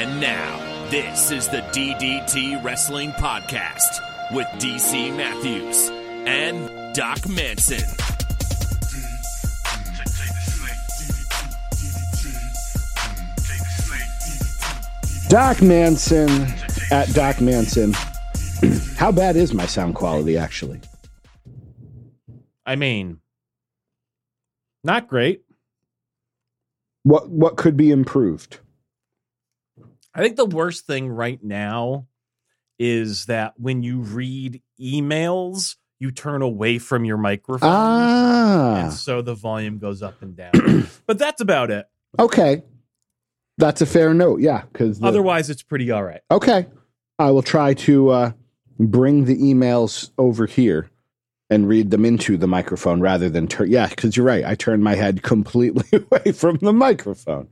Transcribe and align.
And 0.00 0.18
now, 0.18 0.88
this 0.88 1.30
is 1.30 1.46
the 1.48 1.58
DDT 1.58 2.64
Wrestling 2.64 3.10
Podcast 3.10 4.00
with 4.32 4.46
DC 4.58 5.14
Matthews 5.14 5.90
and 6.26 6.94
Doc 6.94 7.28
Manson. 7.28 7.86
Doc 15.28 15.60
Manson 15.60 16.46
at 16.90 17.12
Doc 17.12 17.42
Manson. 17.42 17.92
How 18.96 19.12
bad 19.12 19.36
is 19.36 19.52
my 19.52 19.66
sound 19.66 19.96
quality 19.96 20.38
actually? 20.38 20.80
I 22.64 22.76
mean, 22.76 23.20
not 24.82 25.08
great. 25.08 25.42
What 27.02 27.28
what 27.28 27.58
could 27.58 27.76
be 27.76 27.90
improved? 27.90 28.60
I 30.14 30.22
think 30.22 30.36
the 30.36 30.44
worst 30.46 30.86
thing 30.86 31.08
right 31.08 31.42
now 31.42 32.06
is 32.78 33.26
that 33.26 33.54
when 33.58 33.82
you 33.82 34.00
read 34.00 34.62
emails, 34.80 35.76
you 35.98 36.10
turn 36.10 36.42
away 36.42 36.78
from 36.78 37.04
your 37.04 37.16
microphone. 37.18 37.68
And 37.68 38.86
Ah, 38.86 38.88
so 38.90 39.20
the 39.22 39.34
volume 39.34 39.78
goes 39.78 40.02
up 40.02 40.22
and 40.22 40.34
down. 40.36 40.88
but 41.06 41.18
that's 41.18 41.40
about 41.40 41.70
it. 41.70 41.86
okay. 42.18 42.62
That's 43.58 43.82
a 43.82 43.86
fair 43.86 44.14
note. 44.14 44.40
Yeah, 44.40 44.62
because 44.72 45.02
Otherwise, 45.02 45.50
it's 45.50 45.62
pretty 45.62 45.90
all 45.90 46.02
right. 46.02 46.22
okay, 46.30 46.66
I 47.18 47.30
will 47.30 47.42
try 47.42 47.74
to 47.74 48.08
uh, 48.08 48.32
bring 48.78 49.26
the 49.26 49.36
emails 49.36 50.10
over 50.16 50.46
here 50.46 50.88
and 51.50 51.68
read 51.68 51.90
them 51.90 52.06
into 52.06 52.38
the 52.38 52.46
microphone 52.46 53.00
rather 53.02 53.28
than 53.28 53.46
turn. 53.46 53.70
Yeah, 53.70 53.88
because 53.88 54.16
you're 54.16 54.24
right. 54.24 54.46
I 54.46 54.54
turned 54.54 54.82
my 54.82 54.94
head 54.94 55.22
completely 55.22 55.84
away 56.10 56.32
from 56.32 56.56
the 56.62 56.72
microphone. 56.72 57.48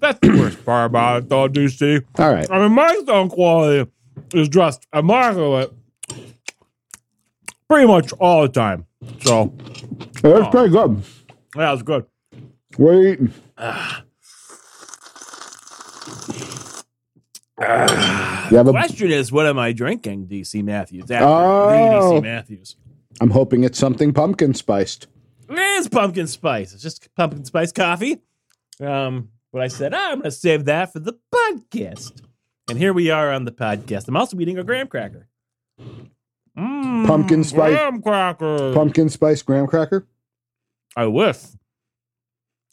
That's 0.00 0.18
the 0.20 0.28
worst 0.38 0.64
part 0.64 0.86
about 0.90 1.22
it, 1.24 1.28
though, 1.28 1.48
DC. 1.48 2.04
All 2.18 2.32
right. 2.32 2.50
I 2.50 2.60
mean, 2.62 2.72
my 2.72 3.00
sound 3.06 3.30
quality 3.30 3.90
is 4.34 4.48
just 4.48 4.86
immaculate 4.94 5.72
pretty 7.68 7.86
much 7.86 8.12
all 8.14 8.42
the 8.42 8.48
time. 8.48 8.86
So, 9.20 9.52
That's 10.22 10.48
pretty 10.50 10.70
good. 10.70 11.02
yeah, 11.56 11.72
it's 11.72 11.82
good. 11.82 12.06
What 12.76 12.90
are 12.90 13.02
you 13.02 13.08
eating? 13.12 13.32
You 17.58 18.56
have 18.58 18.68
a, 18.68 18.70
Question 18.72 19.10
is, 19.10 19.32
what 19.32 19.46
am 19.46 19.58
I 19.58 19.72
drinking, 19.72 20.26
DC 20.28 20.62
Matthews? 20.62 21.10
After 21.10 21.24
Oh. 21.26 22.12
DC 22.20 22.22
Matthews. 22.22 22.76
I'm 23.20 23.30
hoping 23.30 23.64
it's 23.64 23.78
something 23.78 24.12
pumpkin 24.12 24.52
spiced. 24.54 25.06
It 25.48 25.58
is 25.58 25.88
pumpkin 25.88 26.26
spice. 26.26 26.74
It's 26.74 26.82
just 26.82 27.08
pumpkin 27.16 27.44
spice 27.44 27.72
coffee. 27.72 28.18
Um, 28.80 29.30
but 29.56 29.62
I 29.62 29.68
said, 29.68 29.94
ah, 29.94 30.08
I'm 30.10 30.18
going 30.18 30.24
to 30.24 30.30
save 30.32 30.66
that 30.66 30.92
for 30.92 30.98
the 30.98 31.14
podcast. 31.34 32.20
And 32.68 32.76
here 32.76 32.92
we 32.92 33.08
are 33.08 33.32
on 33.32 33.46
the 33.46 33.52
podcast. 33.52 34.06
I'm 34.06 34.14
also 34.14 34.38
eating 34.38 34.58
a 34.58 34.62
graham 34.62 34.86
cracker. 34.86 35.28
Mm, 36.58 37.06
Pumpkin 37.06 37.42
spice- 37.42 37.72
Graham 37.72 38.02
cracker. 38.02 38.74
Pumpkin 38.74 39.08
spice 39.08 39.40
graham 39.40 39.66
cracker. 39.66 40.06
I 40.94 41.06
wish. 41.06 41.38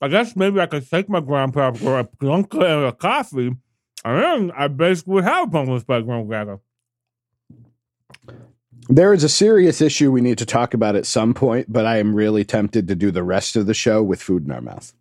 I 0.02 0.09
guess 0.09 0.36
maybe 0.36 0.59
I 0.59 0.66
could 0.66 0.90
take 0.90 1.08
my 1.08 1.22
graham 1.22 1.53
cracker, 1.53 2.00
a 2.00 2.09
dunk 2.20 2.53
it 2.53 2.62
in 2.62 2.84
a 2.84 2.92
coffee, 2.92 3.56
and 4.03 4.22
then 4.22 4.52
I 4.53 4.68
basically 4.68 5.23
have 5.23 5.47
a 5.47 5.52
pumpkin 5.52 5.80
spice 5.80 6.03
graham 6.03 6.28
cracker. 6.28 6.59
There 8.90 9.14
is 9.14 9.23
a 9.23 9.30
serious 9.30 9.80
issue 9.80 10.12
we 10.12 10.20
need 10.20 10.38
to 10.40 10.45
talk 10.45 10.73
about 10.73 10.97
at 10.97 11.06
some 11.06 11.34
point, 11.34 11.72
but 11.72 11.86
I 11.86 12.00
am 12.00 12.14
really 12.14 12.44
tempted 12.44 12.90
to 12.90 12.95
do 12.95 13.09
the 13.09 13.23
rest 13.23 13.56
of 13.56 13.68
the 13.68 13.73
show 13.73 14.03
with 14.03 14.22
food 14.22 14.44
in 14.44 14.52
our 14.52 14.59
mouth. 14.59 14.94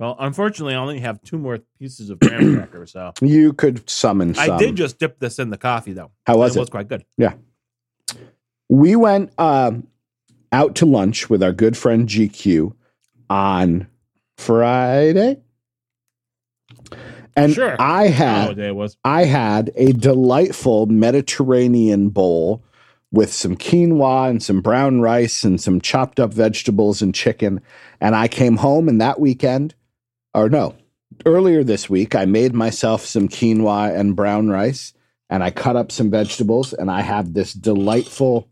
Well, 0.00 0.16
unfortunately, 0.18 0.72
I 0.74 0.78
only 0.78 0.98
have 1.00 1.20
two 1.22 1.36
more 1.36 1.58
pieces 1.78 2.08
of 2.08 2.18
graham 2.20 2.56
cracker, 2.56 2.86
so 2.86 3.12
You 3.20 3.52
could 3.52 3.88
summon 3.88 4.34
some. 4.34 4.52
I 4.52 4.58
did 4.58 4.74
just 4.74 4.98
dip 4.98 5.18
this 5.18 5.38
in 5.38 5.50
the 5.50 5.58
coffee, 5.58 5.92
though. 5.92 6.10
How 6.26 6.38
was 6.38 6.56
it? 6.56 6.58
it? 6.58 6.60
was 6.60 6.70
quite 6.70 6.88
good. 6.88 7.04
Yeah, 7.18 7.34
we 8.70 8.96
went 8.96 9.30
um, 9.38 9.86
out 10.52 10.74
to 10.76 10.86
lunch 10.86 11.28
with 11.28 11.42
our 11.42 11.52
good 11.52 11.76
friend 11.76 12.08
GQ 12.08 12.72
on 13.28 13.88
Friday. 14.38 15.42
And 17.36 17.52
Sure. 17.52 17.76
I 17.78 18.08
had 18.08 18.58
Oh. 18.58 18.88
I 19.04 19.24
had 19.24 19.70
a 19.74 19.92
delightful 19.92 20.86
Mediterranean 20.86 22.08
bowl 22.08 22.64
with 23.12 23.32
some 23.32 23.56
quinoa 23.56 24.30
and 24.30 24.42
some 24.42 24.60
brown 24.62 25.00
rice 25.00 25.44
and 25.44 25.60
some 25.60 25.80
chopped 25.80 26.18
up 26.18 26.32
vegetables 26.32 27.02
and 27.02 27.14
chicken. 27.14 27.60
And 28.00 28.14
I 28.14 28.28
came 28.28 28.56
home 28.56 28.88
and 28.88 29.00
that 29.00 29.20
weekend, 29.20 29.74
or 30.34 30.48
no, 30.48 30.74
earlier 31.26 31.64
this 31.64 31.88
week, 31.88 32.14
I 32.14 32.24
made 32.24 32.54
myself 32.54 33.04
some 33.04 33.28
quinoa 33.28 33.98
and 33.98 34.16
brown 34.16 34.48
rice 34.48 34.92
and 35.28 35.42
I 35.44 35.50
cut 35.50 35.76
up 35.76 35.92
some 35.92 36.10
vegetables 36.10 36.72
and 36.72 36.90
I 36.90 37.00
have 37.02 37.32
this 37.32 37.52
delightful 37.52 38.48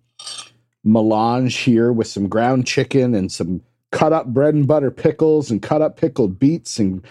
melange 0.85 1.57
here 1.57 1.93
with 1.93 2.07
some 2.07 2.29
ground 2.29 2.67
chicken 2.67 3.15
and 3.15 3.31
some 3.31 3.63
cut 3.91 4.13
up 4.13 4.27
bread 4.27 4.55
and 4.55 4.67
butter 4.67 4.91
pickles 4.91 5.51
and 5.51 5.61
cut 5.61 5.83
up 5.83 5.97
pickled 5.97 6.39
beets 6.39 6.79
and 6.79 7.05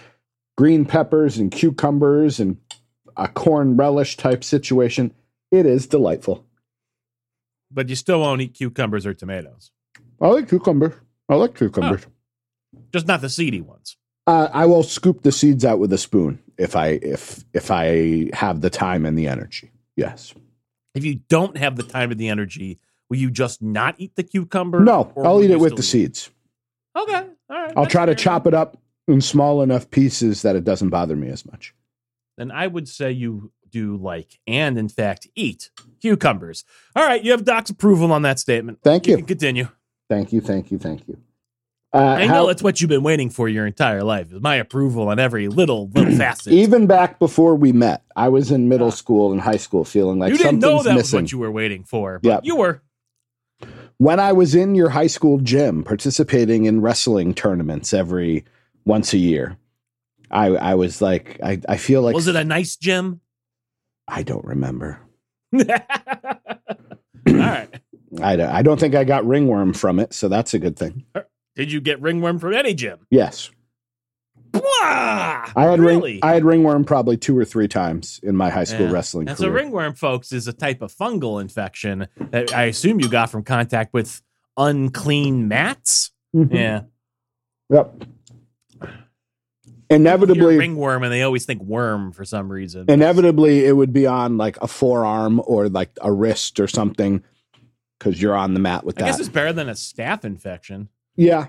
green 0.56 0.84
peppers 0.84 1.36
and 1.36 1.52
cucumbers 1.52 2.40
and 2.40 2.56
a 3.16 3.28
corn 3.28 3.76
relish 3.76 4.16
type 4.16 4.42
situation. 4.42 5.14
It 5.50 5.66
is 5.66 5.86
delightful. 5.86 6.44
But 7.70 7.90
you 7.90 7.96
still 7.96 8.20
won't 8.20 8.40
eat 8.40 8.54
cucumbers 8.54 9.04
or 9.04 9.12
tomatoes. 9.12 9.70
I 10.20 10.28
like 10.28 10.48
cucumber. 10.48 10.94
I 11.28 11.34
like 11.34 11.54
cucumbers. 11.54 12.06
Oh. 12.06 12.80
Just 12.92 13.06
not 13.06 13.20
the 13.20 13.28
seedy 13.28 13.60
ones. 13.60 13.97
Uh, 14.28 14.50
I 14.52 14.66
will 14.66 14.82
scoop 14.82 15.22
the 15.22 15.32
seeds 15.32 15.64
out 15.64 15.78
with 15.78 15.90
a 15.90 15.96
spoon 15.96 16.38
if 16.58 16.76
I 16.76 16.88
if 17.00 17.42
if 17.54 17.70
I 17.70 18.28
have 18.34 18.60
the 18.60 18.68
time 18.68 19.06
and 19.06 19.18
the 19.18 19.26
energy. 19.26 19.70
Yes. 19.96 20.34
If 20.94 21.02
you 21.02 21.20
don't 21.30 21.56
have 21.56 21.76
the 21.76 21.82
time 21.82 22.10
and 22.10 22.20
the 22.20 22.28
energy, 22.28 22.78
will 23.08 23.16
you 23.16 23.30
just 23.30 23.62
not 23.62 23.94
eat 23.96 24.16
the 24.16 24.22
cucumber? 24.22 24.80
No, 24.80 25.10
I'll 25.16 25.42
eat 25.42 25.50
it 25.50 25.58
with 25.58 25.76
the 25.76 25.82
still 25.82 26.00
seeds. 26.02 26.30
Okay. 26.94 27.26
All 27.48 27.56
right. 27.56 27.72
I'll 27.74 27.86
try 27.86 28.04
to 28.04 28.12
fair. 28.12 28.16
chop 28.16 28.46
it 28.46 28.52
up 28.52 28.76
in 29.06 29.22
small 29.22 29.62
enough 29.62 29.90
pieces 29.90 30.42
that 30.42 30.56
it 30.56 30.64
doesn't 30.64 30.90
bother 30.90 31.16
me 31.16 31.28
as 31.30 31.46
much. 31.46 31.74
Then 32.36 32.50
I 32.50 32.66
would 32.66 32.86
say 32.86 33.10
you 33.10 33.50
do 33.70 33.96
like 33.96 34.38
and 34.46 34.76
in 34.76 34.90
fact 34.90 35.26
eat 35.36 35.70
cucumbers. 36.02 36.64
All 36.94 37.02
right, 37.04 37.24
you 37.24 37.30
have 37.30 37.44
Doc's 37.44 37.70
approval 37.70 38.12
on 38.12 38.20
that 38.22 38.38
statement. 38.38 38.80
Thank 38.84 39.06
You 39.06 39.12
you. 39.12 39.16
can 39.18 39.26
continue. 39.26 39.68
Thank 40.10 40.34
you. 40.34 40.42
Thank 40.42 40.70
you. 40.70 40.78
Thank 40.78 41.08
you. 41.08 41.18
Uh, 41.92 41.98
I 41.98 42.26
know 42.26 42.32
how- 42.34 42.46
that's 42.46 42.62
what 42.62 42.80
you've 42.80 42.90
been 42.90 43.02
waiting 43.02 43.30
for 43.30 43.48
your 43.48 43.66
entire 43.66 44.04
life. 44.04 44.30
My 44.30 44.56
approval 44.56 45.08
on 45.08 45.18
every 45.18 45.48
little 45.48 45.88
little 45.94 46.14
facet. 46.16 46.52
even 46.52 46.86
back 46.86 47.18
before 47.18 47.54
we 47.54 47.72
met, 47.72 48.02
I 48.14 48.28
was 48.28 48.50
in 48.50 48.68
middle 48.68 48.88
Ah. 48.88 48.90
school 48.90 49.32
and 49.32 49.40
high 49.40 49.56
school 49.56 49.84
feeling 49.84 50.18
like 50.18 50.30
you 50.32 50.38
didn't 50.38 50.58
know 50.60 50.82
that 50.82 50.94
was 50.96 51.12
what 51.12 51.32
you 51.32 51.38
were 51.38 51.50
waiting 51.50 51.84
for, 51.84 52.20
but 52.22 52.28
Yep. 52.28 52.40
you 52.44 52.56
were. 52.56 52.82
when 53.96 54.20
I 54.20 54.32
was 54.32 54.54
in 54.54 54.74
your 54.74 54.90
high 54.90 55.06
school 55.08 55.38
gym 55.38 55.82
participating 55.82 56.66
in 56.66 56.80
wrestling 56.82 57.32
tournaments 57.34 57.92
every 57.94 58.44
once 58.84 59.12
a 59.14 59.18
year, 59.18 59.56
I 60.30 60.48
I 60.56 60.74
was 60.74 61.00
like 61.00 61.40
I, 61.42 61.58
I 61.70 61.78
feel 61.78 62.02
like 62.02 62.14
was 62.14 62.28
it 62.28 62.36
a 62.36 62.44
nice 62.44 62.76
gym? 62.76 63.20
I 64.06 64.22
don't 64.22 64.44
remember. 64.44 65.00
All 65.54 65.64
right. 67.26 67.68
I 68.22 68.36
don't, 68.36 68.50
I 68.50 68.62
don't 68.62 68.78
think 68.80 68.94
I 68.94 69.04
got 69.04 69.26
ringworm 69.26 69.72
from 69.74 69.98
it, 69.98 70.12
so 70.14 70.28
that's 70.28 70.54
a 70.54 70.58
good 70.58 70.76
thing. 70.78 71.04
Did 71.58 71.72
you 71.72 71.80
get 71.80 72.00
ringworm 72.00 72.38
from 72.38 72.54
any 72.54 72.72
gym? 72.72 73.00
Yes, 73.10 73.50
Blah! 74.52 74.62
I 74.62 75.50
had 75.56 75.80
really? 75.80 76.12
ring 76.12 76.20
I 76.22 76.32
had 76.32 76.44
ringworm 76.44 76.84
probably 76.84 77.16
two 77.16 77.36
or 77.36 77.44
three 77.44 77.66
times 77.68 78.20
in 78.22 78.36
my 78.36 78.48
high 78.48 78.62
school 78.64 78.86
Yeah. 78.86 78.92
wrestling 78.92 79.28
And 79.28 79.36
so 79.36 79.48
ringworm, 79.48 79.94
folks, 79.94 80.32
is 80.32 80.46
a 80.46 80.52
type 80.52 80.80
of 80.82 80.94
fungal 80.94 81.40
infection 81.40 82.06
that 82.30 82.54
I 82.54 82.64
assume 82.66 83.00
you 83.00 83.10
got 83.10 83.28
from 83.28 83.42
contact 83.42 83.92
with 83.92 84.22
unclean 84.56 85.48
mats. 85.48 86.12
Mhm. 86.34 86.52
Yeah. 86.54 86.80
Yep. 87.70 88.04
Inevitably, 89.90 90.58
ringworm 90.58 91.02
and 91.02 91.12
they 91.12 91.22
always 91.22 91.44
think 91.44 91.60
worm 91.62 92.12
for 92.12 92.24
some 92.24 92.50
reason. 92.52 92.86
inevitably, 92.88 93.64
it 93.64 93.72
would 93.72 93.92
be 93.92 94.06
on 94.06 94.36
like 94.38 94.56
a 94.62 94.68
forearm 94.68 95.42
or 95.44 95.68
like 95.68 95.90
a 96.02 96.12
wrist 96.12 96.60
or 96.60 96.68
something 96.68 97.22
because 97.98 98.22
you're 98.22 98.36
on 98.36 98.54
the 98.54 98.60
mat 98.60 98.84
with 98.84 98.94
that. 98.96 99.04
I 99.04 99.08
guess 99.08 99.18
it's 99.18 99.28
better 99.28 99.52
than 99.52 99.68
a 99.68 99.72
staph 99.72 100.24
infection. 100.24 100.88
Yeah. 101.18 101.48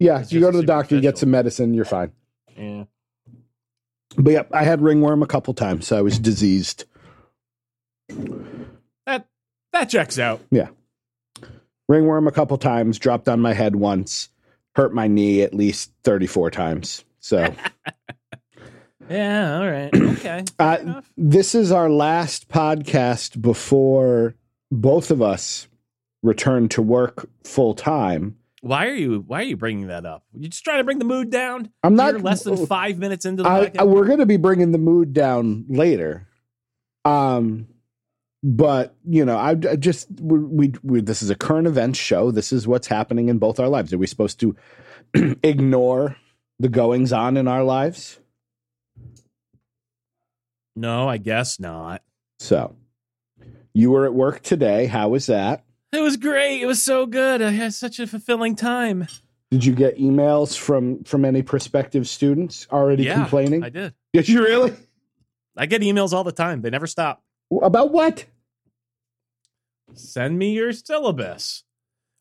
Yeah. 0.00 0.20
It's 0.20 0.32
you 0.32 0.40
go 0.40 0.50
to 0.50 0.56
the 0.56 0.66
doctor, 0.66 0.96
you 0.96 1.00
get 1.00 1.18
some 1.18 1.30
medicine, 1.30 1.74
you're 1.74 1.84
fine. 1.84 2.10
Yeah. 2.56 2.84
But 4.16 4.32
yeah, 4.32 4.42
I 4.52 4.64
had 4.64 4.80
ringworm 4.80 5.22
a 5.22 5.26
couple 5.26 5.52
times, 5.54 5.86
so 5.86 5.96
I 5.98 6.02
was 6.02 6.18
diseased. 6.18 6.84
That 9.06 9.28
that 9.72 9.88
checks 9.90 10.18
out. 10.18 10.40
Yeah. 10.50 10.68
Ringworm 11.88 12.26
a 12.26 12.32
couple 12.32 12.56
times, 12.58 12.98
dropped 12.98 13.28
on 13.28 13.40
my 13.40 13.52
head 13.52 13.76
once, 13.76 14.30
hurt 14.74 14.92
my 14.94 15.06
knee 15.06 15.42
at 15.42 15.54
least 15.54 15.92
34 16.02 16.50
times. 16.50 17.04
So 17.20 17.54
Yeah, 19.10 19.58
all 19.58 19.70
right. 19.70 19.90
Okay. 20.16 20.44
uh, 20.58 21.02
this 21.16 21.54
is 21.54 21.70
our 21.70 21.88
last 21.90 22.48
podcast 22.48 23.40
before 23.40 24.34
both 24.72 25.10
of 25.12 25.20
us 25.22 25.68
return 26.22 26.68
to 26.70 26.82
work 26.82 27.28
full 27.44 27.74
time. 27.74 28.36
Why 28.66 28.86
are 28.86 28.94
you 28.94 29.24
Why 29.26 29.40
are 29.40 29.44
you 29.44 29.56
bringing 29.56 29.86
that 29.88 30.04
up? 30.04 30.24
You 30.34 30.48
just 30.48 30.64
trying 30.64 30.78
to 30.78 30.84
bring 30.84 30.98
the 30.98 31.04
mood 31.04 31.30
down? 31.30 31.70
I'm 31.84 31.94
not 31.94 32.14
You're 32.14 32.22
less 32.22 32.42
than 32.42 32.66
five 32.66 32.98
minutes 32.98 33.24
into 33.24 33.44
the 33.44 33.48
I. 33.48 33.72
I- 33.78 33.84
we're 33.84 34.06
going 34.06 34.18
to 34.18 34.26
be 34.26 34.36
bringing 34.36 34.72
the 34.72 34.78
mood 34.78 35.12
down 35.12 35.66
later. 35.68 36.26
Um, 37.04 37.68
but 38.42 38.96
you 39.04 39.24
know, 39.24 39.36
I, 39.36 39.50
I 39.50 39.76
just 39.76 40.08
we, 40.20 40.38
we, 40.38 40.72
we 40.82 41.00
this 41.00 41.22
is 41.22 41.30
a 41.30 41.36
current 41.36 41.66
events 41.68 41.98
show. 41.98 42.30
This 42.32 42.52
is 42.52 42.66
what's 42.66 42.88
happening 42.88 43.28
in 43.28 43.38
both 43.38 43.60
our 43.60 43.68
lives. 43.68 43.92
Are 43.92 43.98
we 43.98 44.06
supposed 44.08 44.40
to 44.40 44.56
ignore 45.42 46.16
the 46.58 46.68
goings 46.68 47.12
on 47.12 47.36
in 47.36 47.46
our 47.46 47.62
lives? 47.62 48.18
no, 50.74 51.08
I 51.08 51.16
guess 51.18 51.58
not. 51.58 52.02
So, 52.38 52.76
you 53.72 53.90
were 53.90 54.04
at 54.04 54.12
work 54.12 54.42
today. 54.42 54.86
How 54.86 55.08
was 55.08 55.26
that? 55.26 55.65
It 55.96 56.02
was 56.02 56.18
great. 56.18 56.60
It 56.60 56.66
was 56.66 56.82
so 56.82 57.06
good. 57.06 57.40
I 57.40 57.50
had 57.50 57.72
such 57.72 57.98
a 57.98 58.06
fulfilling 58.06 58.54
time. 58.54 59.06
Did 59.50 59.64
you 59.64 59.74
get 59.74 59.96
emails 59.96 60.54
from 60.56 61.04
from 61.04 61.24
any 61.24 61.40
prospective 61.40 62.06
students 62.06 62.66
already 62.70 63.04
Yeah, 63.04 63.14
complaining? 63.14 63.64
I 63.64 63.70
did. 63.70 63.94
Did 64.12 64.28
you 64.28 64.42
really? 64.42 64.74
I 65.56 65.64
get 65.64 65.80
emails 65.80 66.12
all 66.12 66.22
the 66.22 66.32
time. 66.32 66.60
They 66.60 66.68
never 66.68 66.86
stop. 66.86 67.22
About 67.62 67.92
what? 67.92 68.26
Send 69.94 70.38
me 70.38 70.52
your 70.52 70.74
syllabus. 70.74 71.64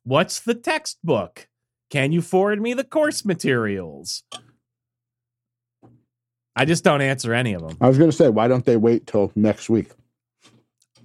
What's 0.06 0.40
the 0.40 0.54
textbook? 0.54 1.50
Can 1.90 2.14
you 2.14 2.22
forward 2.22 2.62
me 2.62 2.74
the 2.74 2.86
course 2.86 3.26
materials? 3.26 4.24
I 6.56 6.64
just 6.64 6.86
don't 6.86 7.02
answer 7.02 7.34
any 7.34 7.54
of 7.54 7.62
them. 7.62 7.78
I 7.82 7.90
was 7.90 7.98
going 7.98 8.10
to 8.10 8.16
say, 8.16 8.30
why 8.30 8.48
don't 8.48 8.64
they 8.64 8.78
wait 8.78 9.08
till 9.08 9.34
next 9.36 9.70
week? 9.70 9.92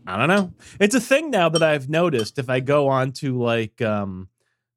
I 0.06 0.17
don't 0.17 0.29
know. 0.29 0.52
It's 0.79 0.94
a 0.94 1.00
thing 1.00 1.31
now 1.31 1.49
that 1.50 1.62
I've 1.62 1.88
noticed 1.88 2.38
if 2.38 2.49
I 2.49 2.61
go 2.61 2.88
on 2.88 3.12
to 3.12 3.41
like 3.41 3.81
um 3.82 4.29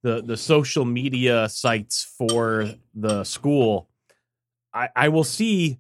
the 0.04 0.22
the 0.22 0.38
social 0.38 0.86
media 0.86 1.50
sites 1.50 2.04
for 2.18 2.72
the 2.94 3.24
school, 3.24 3.90
I, 4.74 4.90
I 4.96 5.10
will 5.10 5.24
see 5.24 5.80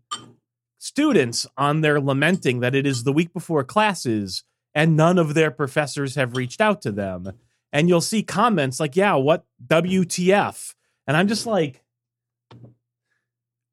students 0.77 1.47
on 1.57 1.81
there 1.81 1.99
lamenting 1.99 2.59
that 2.59 2.75
it 2.75 2.85
is 2.85 3.03
the 3.03 3.13
week 3.13 3.33
before 3.33 3.63
classes 3.63 4.43
and 4.75 4.97
none 4.97 5.17
of 5.17 5.33
their 5.33 5.51
professors 5.51 6.15
have 6.15 6.35
reached 6.35 6.59
out 6.59 6.81
to 6.81 6.91
them. 6.91 7.31
And 7.71 7.89
you'll 7.89 8.01
see 8.01 8.23
comments 8.23 8.79
like, 8.79 8.95
yeah, 8.95 9.15
what 9.15 9.45
WTF? 9.65 10.75
And 11.07 11.17
I'm 11.17 11.27
just 11.27 11.45
like, 11.45 11.81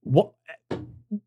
what 0.03 0.33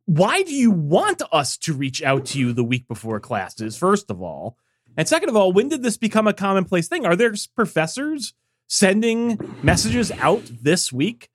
why 0.06 0.44
do 0.44 0.54
you 0.54 0.72
want 0.72 1.22
us 1.32 1.58
to 1.60 1.74
reach 1.74 2.02
out 2.04 2.26
to 2.28 2.40
you 2.40 2.54
the 2.54 2.64
week 2.64 2.88
before 2.88 3.20
classes, 3.20 3.78
first 3.78 4.10
of 4.12 4.22
all? 4.22 4.58
And 4.98 5.08
second 5.08 5.30
of 5.30 5.36
all, 5.36 5.52
when 5.54 5.70
did 5.70 5.82
this 5.82 5.98
become 5.98 6.28
a 6.28 6.34
commonplace 6.34 6.88
thing? 6.88 7.06
Are 7.06 7.16
there 7.16 7.34
professors 7.56 8.34
sending 8.68 9.40
messages 9.64 10.12
out 10.12 10.44
this 10.62 10.92
week? 10.92 11.30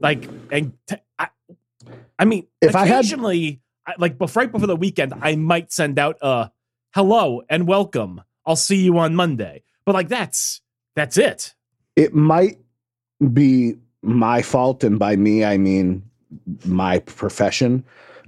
Like, 0.00 0.28
and 0.50 0.72
t- 0.86 0.96
I, 1.18 1.28
I 2.18 2.24
mean, 2.24 2.46
If 2.60 2.74
I 2.74 2.86
had- 2.86 3.06
like, 3.98 4.16
right 4.18 4.50
before 4.50 4.66
the 4.66 4.76
weekend, 4.76 5.12
I 5.20 5.36
might 5.36 5.70
send 5.72 5.98
out 5.98 6.16
a 6.22 6.50
hello 6.94 7.42
and 7.50 7.66
welcome. 7.66 8.22
I'll 8.46 8.56
see 8.56 8.82
you 8.82 8.98
on 8.98 9.14
Monday. 9.14 9.62
But 9.84 9.94
like, 9.94 10.08
that's 10.08 10.60
that's 10.96 11.18
it. 11.18 11.54
it 11.96 12.14
might 12.14 12.58
be 13.32 13.74
my 14.02 14.42
fault 14.42 14.84
and 14.84 14.98
by 14.98 15.16
me 15.16 15.44
i 15.44 15.56
mean 15.56 16.02
my 16.66 16.98
profession 17.00 17.82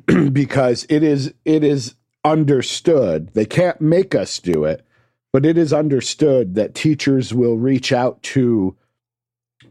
because 0.32 0.86
it 0.88 1.02
is 1.02 1.32
it 1.44 1.62
is 1.64 1.94
understood 2.24 3.28
they 3.34 3.44
can't 3.46 3.80
make 3.80 4.14
us 4.14 4.38
do 4.40 4.64
it 4.64 4.84
but 5.32 5.44
it 5.46 5.56
is 5.58 5.72
understood 5.72 6.54
that 6.54 6.74
teachers 6.74 7.32
will 7.34 7.56
reach 7.56 7.92
out 7.92 8.22
to 8.22 8.76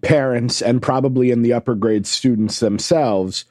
parents 0.02 0.62
and 0.62 0.82
probably 0.82 1.32
in 1.32 1.42
the 1.42 1.54
upper 1.54 1.76
grade 1.76 2.06
students 2.08 2.60
themselves 2.60 3.46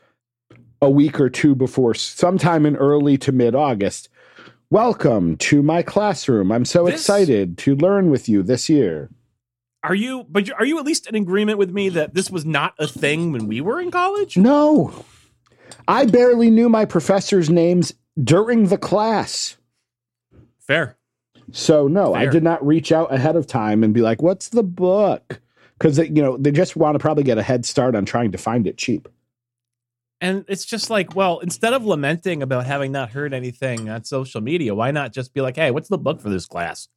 a 0.81 0.89
week 0.91 1.21
or 1.21 1.29
two 1.31 1.55
before 1.55 1.95
sometime 1.95 2.65
in 2.67 2.77
early 2.77 3.19
to 3.19 3.33
mid 3.33 3.55
august 3.55 4.09
welcome 4.71 5.37
to 5.37 5.63
my 5.63 5.83
classroom 5.83 6.51
i'm 6.53 6.65
so 6.65 6.85
This- 6.87 6.95
excited 6.95 7.59
to 7.59 7.77
learn 7.77 8.11
with 8.11 8.29
you 8.29 8.43
this 8.43 8.69
year 8.69 9.11
Are 9.83 9.95
you? 9.95 10.25
But 10.29 10.51
are 10.59 10.65
you 10.65 10.79
at 10.79 10.87
least 10.87 11.07
in 11.07 11.15
agreement 11.15 11.59
with 11.59 11.71
me 11.71 11.91
that 11.91 12.15
this 12.15 12.31
was 12.31 12.47
not 12.47 12.73
a 12.79 12.87
thing 12.87 13.33
when 13.33 13.47
we 13.47 13.61
were 13.61 13.79
in 13.83 13.91
college? 13.91 14.35
No. 14.39 15.05
I 15.87 16.07
barely 16.07 16.51
knew 16.51 16.69
my 16.69 16.85
professors' 16.85 17.51
names 17.51 17.95
during 18.23 18.69
the 18.69 18.79
class. 18.79 19.57
Fair. 20.59 20.97
So 21.53 21.89
no, 21.89 22.15
I 22.15 22.27
did 22.27 22.43
not 22.43 22.65
reach 22.67 22.91
out 22.91 23.13
ahead 23.13 23.37
of 23.37 23.47
time 23.47 23.85
and 23.85 23.93
be 23.93 24.01
like, 24.01 24.23
"What's 24.23 24.49
the 24.49 24.63
book?" 24.63 25.41
Cuz 25.79 25.99
you 25.99 26.23
know, 26.23 26.37
they 26.37 26.51
just 26.51 26.77
want 26.77 26.95
to 26.95 26.99
probably 26.99 27.25
get 27.25 27.37
a 27.37 27.43
head 27.43 27.67
start 27.67 27.95
on 27.95 28.05
trying 28.07 28.33
to 28.33 28.39
find 28.39 28.67
it 28.67 28.79
cheap. 28.79 29.09
And 30.21 30.45
it's 30.49 30.65
just 30.65 30.89
like, 30.89 31.15
well, 31.15 31.41
instead 31.41 31.75
of 31.75 31.85
lamenting 31.85 32.43
about 32.43 32.65
having 32.65 32.93
not 32.93 33.11
heard 33.11 33.35
anything 33.35 33.91
on 33.91 34.05
social 34.05 34.41
media, 34.41 34.75
why 34.75 34.91
not 34.91 35.13
just 35.13 35.35
be 35.35 35.43
like, 35.43 35.57
hey, 35.57 35.71
what's 35.71 35.89
the 35.89 35.99
book 35.99 36.21
for 36.21 36.31
this 36.31 36.47
class? 36.47 36.89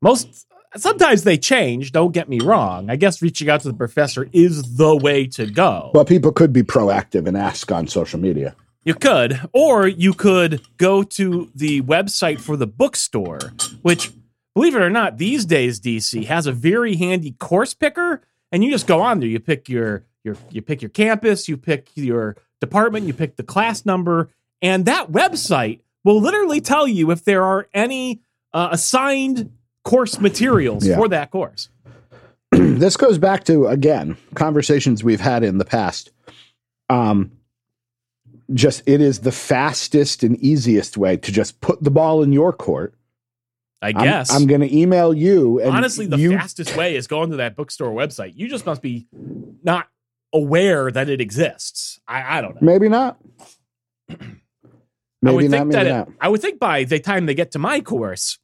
Most 0.00 0.46
sometimes 0.76 1.24
they 1.24 1.36
change, 1.36 1.92
don't 1.92 2.12
get 2.12 2.28
me 2.28 2.40
wrong. 2.40 2.90
I 2.90 2.96
guess 2.96 3.22
reaching 3.22 3.48
out 3.48 3.60
to 3.62 3.68
the 3.68 3.74
professor 3.74 4.28
is 4.32 4.76
the 4.76 4.96
way 4.96 5.26
to 5.28 5.46
go. 5.46 5.90
But 5.92 6.06
people 6.06 6.32
could 6.32 6.52
be 6.52 6.62
proactive 6.62 7.26
and 7.26 7.36
ask 7.36 7.70
on 7.70 7.86
social 7.86 8.18
media. 8.18 8.54
You 8.84 8.94
could, 8.94 9.40
or 9.52 9.86
you 9.86 10.12
could 10.12 10.60
go 10.76 11.04
to 11.04 11.50
the 11.54 11.82
website 11.82 12.40
for 12.40 12.56
the 12.56 12.66
bookstore, 12.66 13.52
which, 13.82 14.10
believe 14.54 14.74
it 14.74 14.82
or 14.82 14.90
not, 14.90 15.18
these 15.18 15.44
days 15.44 15.80
DC 15.80 16.24
has 16.24 16.46
a 16.46 16.52
very 16.52 16.96
handy 16.96 17.32
course 17.32 17.74
picker, 17.74 18.22
and 18.50 18.64
you 18.64 18.70
just 18.72 18.88
go 18.88 19.00
on 19.00 19.20
there. 19.20 19.28
You 19.28 19.38
pick 19.38 19.68
your 19.68 20.04
your 20.24 20.36
you 20.50 20.62
pick 20.62 20.82
your 20.82 20.88
campus, 20.88 21.48
you 21.48 21.56
pick 21.56 21.90
your 21.94 22.36
department, 22.60 23.06
you 23.06 23.14
pick 23.14 23.36
the 23.36 23.44
class 23.44 23.86
number, 23.86 24.30
and 24.60 24.84
that 24.86 25.12
website 25.12 25.80
will 26.04 26.20
literally 26.20 26.60
tell 26.60 26.88
you 26.88 27.12
if 27.12 27.24
there 27.24 27.44
are 27.44 27.68
any 27.72 28.20
uh, 28.52 28.68
assigned 28.72 29.52
course 29.84 30.20
materials 30.20 30.86
Yeah. 30.86 30.96
for 30.96 31.08
that 31.08 31.30
course. 31.30 31.68
this 32.52 32.96
goes 32.96 33.18
back 33.18 33.44
to 33.44 33.66
again 33.66 34.16
conversations 34.34 35.02
we've 35.02 35.20
had 35.20 35.42
in 35.42 35.58
the 35.58 35.64
past. 35.64 36.10
Um, 36.90 37.32
just 38.52 38.82
it 38.86 39.00
is 39.00 39.20
the 39.20 39.32
fastest 39.32 40.22
and 40.22 40.36
easiest 40.38 40.96
way 40.96 41.16
to 41.16 41.32
just 41.32 41.60
put 41.60 41.82
the 41.82 41.90
ball 41.90 42.22
in 42.22 42.32
your 42.32 42.52
court. 42.52 42.94
I 43.80 43.88
I'm- 43.88 44.04
guess. 44.04 44.32
I'm, 44.32 44.46
going 44.46 44.60
to 44.60 44.72
email 44.76 45.12
you. 45.12 45.58
And 45.60 45.70
Honestly, 45.70 46.06
the 46.06 46.16
you, 46.18 46.30
fastest 46.36 46.76
way 46.76 46.94
is 46.94 47.06
going 47.08 47.30
to 47.30 47.36
that 47.38 47.56
bookstore 47.56 47.90
website. 47.90 48.34
You 48.36 48.48
just 48.48 48.64
must 48.64 48.80
be 48.82 49.08
not 49.64 49.88
aware 50.32 50.90
that 50.92 51.08
it 51.08 51.20
exists. 51.20 52.00
I, 52.06 52.38
I 52.38 52.40
don't 52.42 52.54
know. 52.54 52.60
maybe 52.60 52.88
not. 52.88 53.18
I 54.10 54.16
Maybe 55.22 55.34
would 55.36 55.50
not. 55.50 55.58
think 55.58 55.72
that 55.72 55.86
it, 55.86 56.08
I 56.20 56.28
would 56.28 56.40
think 56.42 56.58
by 56.60 56.84
the 56.84 56.98
time 57.00 57.26
they 57.26 57.34
get 57.34 57.52
to 57.52 57.58
my 57.58 57.80
course, 57.80 58.38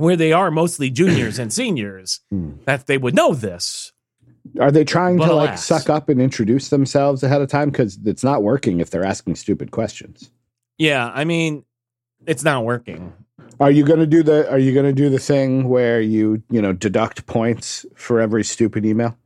where 0.00 0.16
they 0.16 0.32
are 0.32 0.50
mostly 0.50 0.90
juniors 0.90 1.38
and 1.38 1.52
seniors, 1.60 2.20
Hmm. 2.30 2.52
that 2.64 2.86
they 2.86 2.98
would 2.98 3.14
know 3.14 3.34
this. 3.34 3.92
Are 4.58 4.70
they 4.72 4.84
trying 4.84 5.18
But 5.18 5.26
to 5.28 5.34
like 5.34 5.58
suck 5.58 5.90
up 5.90 6.08
and 6.08 6.20
introduce 6.20 6.70
themselves 6.70 7.22
ahead 7.22 7.42
of 7.42 7.48
time? 7.48 7.70
Because 7.70 7.98
it's 8.04 8.24
not 8.24 8.42
working 8.42 8.80
if 8.80 8.90
they're 8.90 9.04
asking 9.04 9.36
stupid 9.36 9.70
questions. 9.70 10.30
Yeah, 10.78 11.10
I 11.14 11.24
mean, 11.24 11.64
it's 12.26 12.42
not 12.42 12.64
working. 12.64 13.12
Are 13.60 13.70
you 13.70 13.84
going 13.84 14.00
to 14.00 14.06
do 14.06 14.22
the 14.22 14.50
Are 14.50 14.58
you 14.58 14.72
to 14.86 14.92
do 14.94 15.10
the 15.10 15.18
thing 15.18 15.68
where 15.68 16.00
you 16.00 16.42
you 16.50 16.62
know 16.62 16.72
deduct 16.72 17.26
points 17.26 17.84
for 17.94 18.18
every 18.20 18.42
stupid 18.42 18.86
email? 18.86 19.16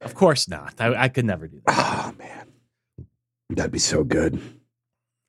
Of 0.00 0.14
course 0.14 0.48
not. 0.48 0.74
I, 0.80 0.94
I 0.94 1.08
could 1.08 1.24
never 1.24 1.48
do 1.48 1.60
that. 1.66 1.74
Oh 1.76 2.12
man, 2.16 2.46
that'd 3.50 3.72
be 3.72 3.78
so 3.80 4.04
good. 4.04 4.40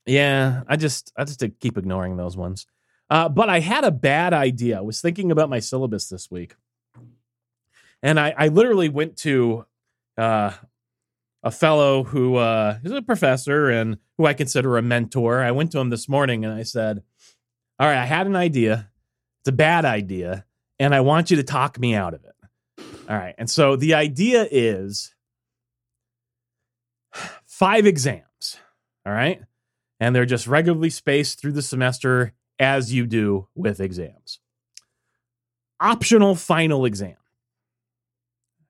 Yeah, 0.06 0.62
I 0.68 0.76
just 0.76 1.12
I 1.18 1.24
just 1.24 1.44
keep 1.60 1.78
ignoring 1.78 2.16
those 2.18 2.38
ones. 2.38 2.68
Uh, 3.14 3.30
but 3.30 3.48
I 3.48 3.60
had 3.60 3.84
a 3.84 3.92
bad 3.92 4.34
idea. 4.34 4.80
I 4.80 4.82
was 4.82 5.00
thinking 5.00 5.30
about 5.30 5.48
my 5.48 5.60
syllabus 5.60 6.10
this 6.10 6.32
week, 6.32 6.56
and 8.02 8.20
I, 8.20 8.34
I 8.36 8.48
literally 8.48 8.90
went 8.90 9.18
to 9.18 9.68
uh, 10.18 10.54
a 11.44 11.52
fellow 11.52 12.06
who 12.06 12.38
uh, 12.38 12.80
is 12.84 12.92
a 12.92 13.04
professor 13.04 13.70
and 13.70 14.00
who 14.18 14.26
I 14.26 14.34
consider 14.34 14.80
a 14.80 14.82
mentor. 14.82 15.44
I 15.44 15.52
went 15.52 15.72
to 15.74 15.80
him 15.80 15.92
this 15.92 16.10
morning 16.10 16.44
and 16.44 16.56
I 16.56 16.64
said, 16.64 17.04
"All 17.78 17.86
right, 17.86 18.00
I 18.00 18.06
had 18.06 18.26
an 18.26 18.36
idea. 18.36 18.90
It's 19.42 19.50
a 19.50 19.52
bad 19.52 19.86
idea, 19.86 20.44
and 20.80 20.96
I 20.96 21.02
want 21.02 21.30
you 21.30 21.38
to 21.38 21.44
talk 21.44 21.78
me 21.78 21.94
out 21.94 22.16
of 22.16 22.26
it." 22.26 22.84
All 23.08 23.16
right, 23.16 23.36
and 23.38 23.48
so 23.48 23.76
the 23.76 23.94
idea 23.94 24.48
is 24.50 25.14
five 27.46 27.86
exams. 27.86 28.58
All 29.06 29.14
right 29.14 29.40
and 30.00 30.14
they're 30.14 30.26
just 30.26 30.48
regularly 30.48 30.90
spaced 30.90 31.40
through 31.40 31.52
the 31.52 31.62
semester 31.62 32.34
as 32.60 32.94
you 32.94 33.06
do 33.06 33.48
with 33.56 33.80
exams. 33.80 34.40
Optional 35.80 36.36
final 36.36 36.86
exam. 36.86 37.16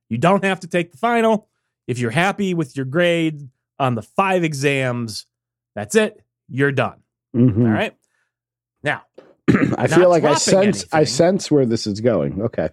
You 0.09 0.17
don't 0.17 0.43
have 0.43 0.59
to 0.61 0.67
take 0.67 0.91
the 0.91 0.97
final. 0.97 1.47
If 1.87 1.99
you're 1.99 2.11
happy 2.11 2.53
with 2.53 2.75
your 2.75 2.85
grade 2.85 3.49
on 3.79 3.95
the 3.95 4.01
five 4.01 4.43
exams, 4.43 5.25
that's 5.75 5.95
it. 5.95 6.21
You're 6.47 6.71
done. 6.71 7.01
Mhm. 7.35 7.65
All 7.65 7.71
right. 7.71 7.95
Now, 8.83 9.03
I 9.77 9.87
feel 9.87 10.09
like 10.09 10.23
I 10.23 10.35
sense 10.35 10.85
I 10.91 11.03
sense 11.03 11.49
where 11.51 11.65
this 11.65 11.87
is 11.87 11.99
going. 11.99 12.41
Okay. 12.43 12.69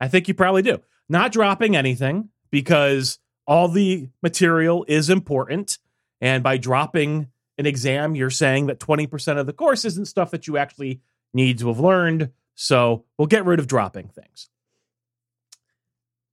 I 0.00 0.08
think 0.08 0.28
you 0.28 0.34
probably 0.34 0.62
do. 0.62 0.80
not 1.08 1.32
dropping 1.32 1.76
anything 1.76 2.30
because 2.50 3.18
all 3.46 3.68
the 3.68 4.08
material 4.22 4.84
is 4.88 5.10
important. 5.10 5.78
And 6.20 6.42
by 6.42 6.56
dropping 6.56 7.28
an 7.58 7.66
exam, 7.66 8.14
you're 8.14 8.30
saying 8.30 8.66
that 8.66 8.80
20% 8.80 9.38
of 9.38 9.46
the 9.46 9.52
course 9.52 9.84
isn't 9.84 10.06
stuff 10.06 10.30
that 10.30 10.46
you 10.46 10.56
actually 10.56 11.00
need 11.34 11.58
to 11.58 11.68
have 11.68 11.80
learned. 11.80 12.30
So 12.54 13.04
we'll 13.18 13.26
get 13.28 13.44
rid 13.44 13.58
of 13.58 13.66
dropping 13.66 14.08
things. 14.08 14.48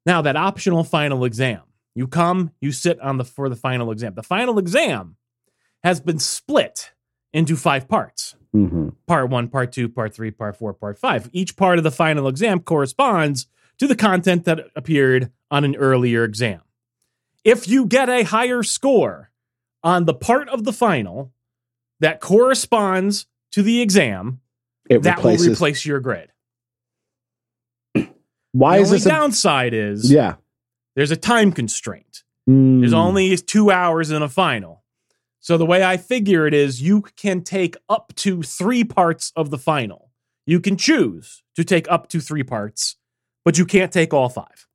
Now, 0.06 0.22
that 0.22 0.36
optional 0.36 0.84
final 0.84 1.26
exam, 1.26 1.62
you 1.94 2.08
come, 2.08 2.52
you 2.62 2.72
sit 2.72 3.00
on 3.02 3.18
the 3.18 3.26
for 3.26 3.50
the 3.50 3.56
final 3.56 3.92
exam. 3.92 4.14
The 4.16 4.24
final 4.24 4.58
exam 4.58 5.18
has 5.84 6.00
been 6.00 6.20
split 6.20 6.92
into 7.34 7.56
five 7.56 7.88
parts 7.88 8.36
Mhm. 8.56 8.96
part 9.06 9.30
one, 9.30 9.48
part 9.50 9.72
two, 9.72 9.88
part 9.88 10.14
three, 10.16 10.32
part 10.32 10.56
four, 10.58 10.74
part 10.74 10.98
five. 10.98 11.30
Each 11.32 11.56
part 11.56 11.78
of 11.78 11.84
the 11.84 11.92
final 11.92 12.28
exam 12.28 12.60
corresponds 12.62 13.46
to 13.78 13.88
the 13.88 13.96
content 13.96 14.46
that 14.46 14.68
appeared 14.76 15.32
on 15.52 15.64
an 15.64 15.76
earlier 15.76 16.24
exam. 16.24 16.62
If 17.44 17.68
you 17.68 17.86
get 17.86 18.10
a 18.10 18.24
higher 18.24 18.64
score 18.64 19.29
on 19.84 20.06
the 20.06 20.14
part 20.14 20.50
of 20.50 20.64
the 20.64 20.74
final 20.74 21.32
that 22.00 22.20
corresponds 22.20 23.28
to 23.52 23.62
the 23.64 23.82
exam, 23.82 24.42
It 24.90 25.04
that 25.04 25.18
replaces. 25.18 25.48
will 25.48 25.54
replace 25.56 25.86
your 25.86 26.00
grade. 26.00 26.30
why 28.52 28.78
the 28.78 28.84
is 28.84 28.92
this? 28.92 29.06
A, 29.06 29.10
downside 29.10 29.74
is 29.74 30.12
yeah. 30.12 30.36
there's 30.96 31.12
a 31.12 31.16
time 31.18 31.52
constraint. 31.52 32.24
There's 32.48 32.94
Mm. 32.94 32.96
only 32.96 33.38
two 33.38 33.70
hours 33.70 34.10
in 34.10 34.24
a 34.24 34.30
final. 34.30 34.84
So 35.40 35.58
the 35.58 35.66
way 35.68 35.84
I 35.84 35.98
figure 35.98 36.48
it 36.48 36.54
is 36.54 36.82
you 36.82 37.04
can 37.16 37.44
take 37.44 37.76
up 37.88 38.12
to 38.18 38.42
three 38.42 38.84
parts 38.84 39.32
of 39.36 39.52
the 39.52 39.58
final. 39.58 40.12
You 40.48 40.60
can 40.60 40.76
choose 40.76 41.44
to 41.56 41.64
take 41.64 41.90
up 41.92 42.10
to 42.10 42.20
three 42.20 42.42
parts, 42.44 42.96
but 43.46 43.58
you 43.60 43.66
can't 43.66 43.92
take 43.94 44.14
all 44.16 44.30
five. 44.30 44.66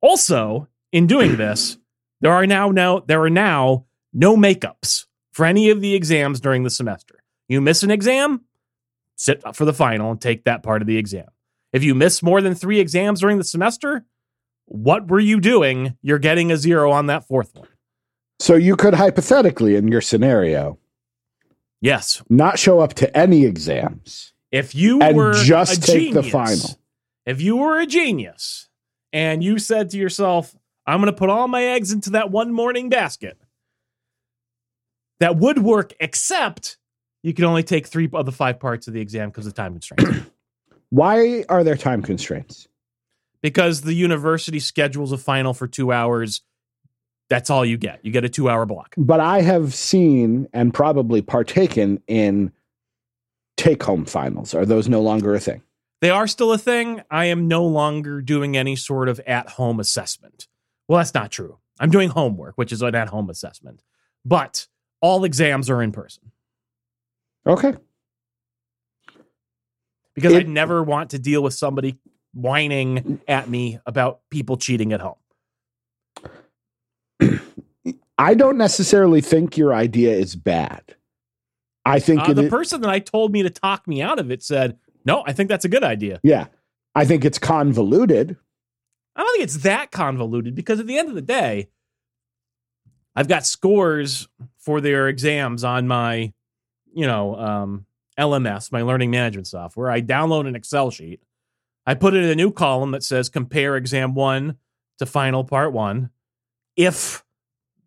Also, 0.00 0.68
in 0.92 1.06
doing 1.08 1.36
this, 1.36 1.76
there 2.20 2.32
are 2.32 2.46
now 2.46 2.70
now 2.70 3.00
there 3.00 3.22
are 3.22 3.30
now 3.30 3.84
no 4.12 4.36
makeups 4.36 5.06
for 5.32 5.44
any 5.46 5.70
of 5.70 5.80
the 5.80 5.94
exams 5.94 6.40
during 6.40 6.62
the 6.64 6.70
semester. 6.70 7.22
You 7.48 7.60
miss 7.60 7.82
an 7.82 7.90
exam, 7.90 8.42
sit 9.16 9.44
up 9.44 9.56
for 9.56 9.64
the 9.64 9.72
final 9.72 10.10
and 10.12 10.20
take 10.20 10.44
that 10.44 10.62
part 10.62 10.82
of 10.82 10.86
the 10.88 10.96
exam. 10.96 11.26
If 11.72 11.84
you 11.84 11.94
miss 11.94 12.22
more 12.22 12.40
than 12.40 12.54
three 12.54 12.80
exams 12.80 13.20
during 13.20 13.38
the 13.38 13.44
semester, 13.44 14.04
what 14.66 15.08
were 15.08 15.20
you 15.20 15.40
doing? 15.40 15.96
You're 16.02 16.18
getting 16.18 16.50
a 16.52 16.56
zero 16.56 16.90
on 16.90 17.06
that 17.06 17.26
fourth 17.26 17.54
one. 17.54 17.68
So 18.38 18.54
you 18.54 18.76
could 18.76 18.94
hypothetically, 18.94 19.76
in 19.76 19.88
your 19.88 20.00
scenario, 20.00 20.78
Yes. 21.80 22.22
not 22.28 22.58
show 22.58 22.80
up 22.80 22.94
to 22.94 23.16
any 23.16 23.44
exams. 23.44 24.32
If 24.50 24.74
you 24.74 25.00
And 25.00 25.16
were 25.16 25.32
just 25.34 25.82
take 25.84 26.12
the 26.12 26.22
final. 26.22 26.78
If 27.24 27.40
you 27.40 27.56
were 27.56 27.78
a 27.78 27.86
genius 27.86 28.68
and 29.12 29.42
you 29.44 29.58
said 29.58 29.90
to 29.90 29.98
yourself, 29.98 30.54
I'm 30.86 31.00
going 31.00 31.12
to 31.12 31.16
put 31.18 31.30
all 31.30 31.46
my 31.48 31.62
eggs 31.64 31.92
into 31.92 32.10
that 32.10 32.30
one 32.30 32.52
morning 32.52 32.88
basket, 32.88 33.39
that 35.20 35.36
would 35.36 35.58
work, 35.58 35.92
except 36.00 36.78
you 37.22 37.32
can 37.32 37.44
only 37.44 37.62
take 37.62 37.86
three 37.86 38.08
of 38.12 38.26
the 38.26 38.32
five 38.32 38.58
parts 38.58 38.88
of 38.88 38.94
the 38.94 39.00
exam 39.00 39.28
because 39.30 39.46
of 39.46 39.54
time 39.54 39.72
constraints. 39.72 40.30
Why 40.90 41.44
are 41.48 41.62
there 41.62 41.76
time 41.76 42.02
constraints? 42.02 42.66
because 43.42 43.82
the 43.82 43.94
university 43.94 44.60
schedules 44.60 45.12
a 45.12 45.18
final 45.18 45.54
for 45.54 45.66
two 45.66 45.92
hours. 45.92 46.42
That's 47.28 47.50
all 47.50 47.64
you 47.64 47.76
get. 47.76 48.00
You 48.04 48.12
get 48.12 48.24
a 48.24 48.28
two 48.28 48.48
hour 48.48 48.66
block. 48.66 48.94
But 48.96 49.20
I 49.20 49.42
have 49.42 49.74
seen 49.74 50.48
and 50.52 50.74
probably 50.74 51.22
partaken 51.22 52.02
in 52.06 52.52
take 53.56 53.82
home 53.82 54.04
finals. 54.04 54.54
Are 54.54 54.66
those 54.66 54.88
no 54.88 55.00
longer 55.00 55.34
a 55.34 55.40
thing? 55.40 55.62
They 56.00 56.10
are 56.10 56.26
still 56.26 56.52
a 56.52 56.58
thing. 56.58 57.02
I 57.10 57.26
am 57.26 57.46
no 57.46 57.64
longer 57.64 58.22
doing 58.22 58.56
any 58.56 58.74
sort 58.74 59.08
of 59.08 59.20
at 59.20 59.50
home 59.50 59.78
assessment. 59.78 60.48
Well, 60.88 60.98
that's 60.98 61.14
not 61.14 61.30
true. 61.30 61.58
I'm 61.78 61.90
doing 61.90 62.08
homework, 62.10 62.56
which 62.56 62.72
is 62.72 62.82
an 62.82 62.94
at 62.94 63.08
home 63.08 63.30
assessment. 63.30 63.82
But 64.24 64.66
all 65.00 65.24
exams 65.24 65.68
are 65.70 65.82
in 65.82 65.92
person 65.92 66.30
Okay. 67.46 67.74
because 70.14 70.32
It- 70.32 70.40
I'd 70.40 70.48
never 70.48 70.82
want 70.82 71.10
to 71.10 71.18
deal 71.18 71.42
with 71.42 71.54
somebody 71.54 71.98
whining 72.34 73.20
at 73.26 73.48
me 73.48 73.78
about 73.86 74.20
people 74.30 74.56
cheating 74.56 74.92
at 74.92 75.00
home. 75.00 75.16
I 78.18 78.34
don't 78.34 78.58
necessarily 78.58 79.20
think 79.20 79.56
your 79.56 79.72
idea 79.74 80.12
is 80.12 80.36
bad. 80.36 80.94
I 81.86 81.98
think 81.98 82.20
Uh, 82.20 82.34
the 82.34 82.44
is- 82.44 82.50
person 82.50 82.82
that 82.82 82.90
I 82.90 82.98
told 82.98 83.32
me 83.32 83.42
to 83.42 83.50
talk 83.50 83.88
me 83.88 84.02
out 84.02 84.18
of 84.18 84.30
it 84.30 84.42
said, 84.42 84.78
No, 85.06 85.24
I 85.26 85.32
think 85.32 85.48
that's 85.48 85.64
a 85.64 85.68
good 85.68 85.82
idea. 85.84 86.20
yeah. 86.22 86.48
I 86.94 87.04
think 87.06 87.24
it's 87.24 87.38
convoluted. 87.38 88.36
I 89.16 89.22
don't 89.22 89.32
think 89.32 89.44
it's 89.44 89.58
that 89.62 89.90
convoluted 89.90 90.54
because 90.54 90.78
at 90.80 90.86
the 90.86 90.98
end 90.98 91.08
of 91.08 91.14
the 91.14 91.22
day, 91.22 91.68
I've 93.16 93.28
got 93.28 93.44
scores 93.44 94.28
for 94.58 94.80
their 94.80 95.08
exams 95.08 95.64
on 95.64 95.88
my, 95.88 96.32
you 96.92 97.06
know, 97.06 97.36
um, 97.36 97.86
LMS, 98.18 98.70
my 98.70 98.82
learning 98.82 99.10
management 99.10 99.46
software. 99.46 99.90
I 99.90 100.02
download 100.02 100.46
an 100.46 100.54
Excel 100.54 100.90
sheet. 100.90 101.20
I 101.86 101.94
put 101.94 102.14
it 102.14 102.22
in 102.22 102.30
a 102.30 102.34
new 102.34 102.52
column 102.52 102.92
that 102.92 103.02
says 103.02 103.28
compare 103.28 103.76
exam 103.76 104.14
one 104.14 104.56
to 104.98 105.06
final 105.06 105.44
part 105.44 105.72
one. 105.72 106.10
If 106.76 107.24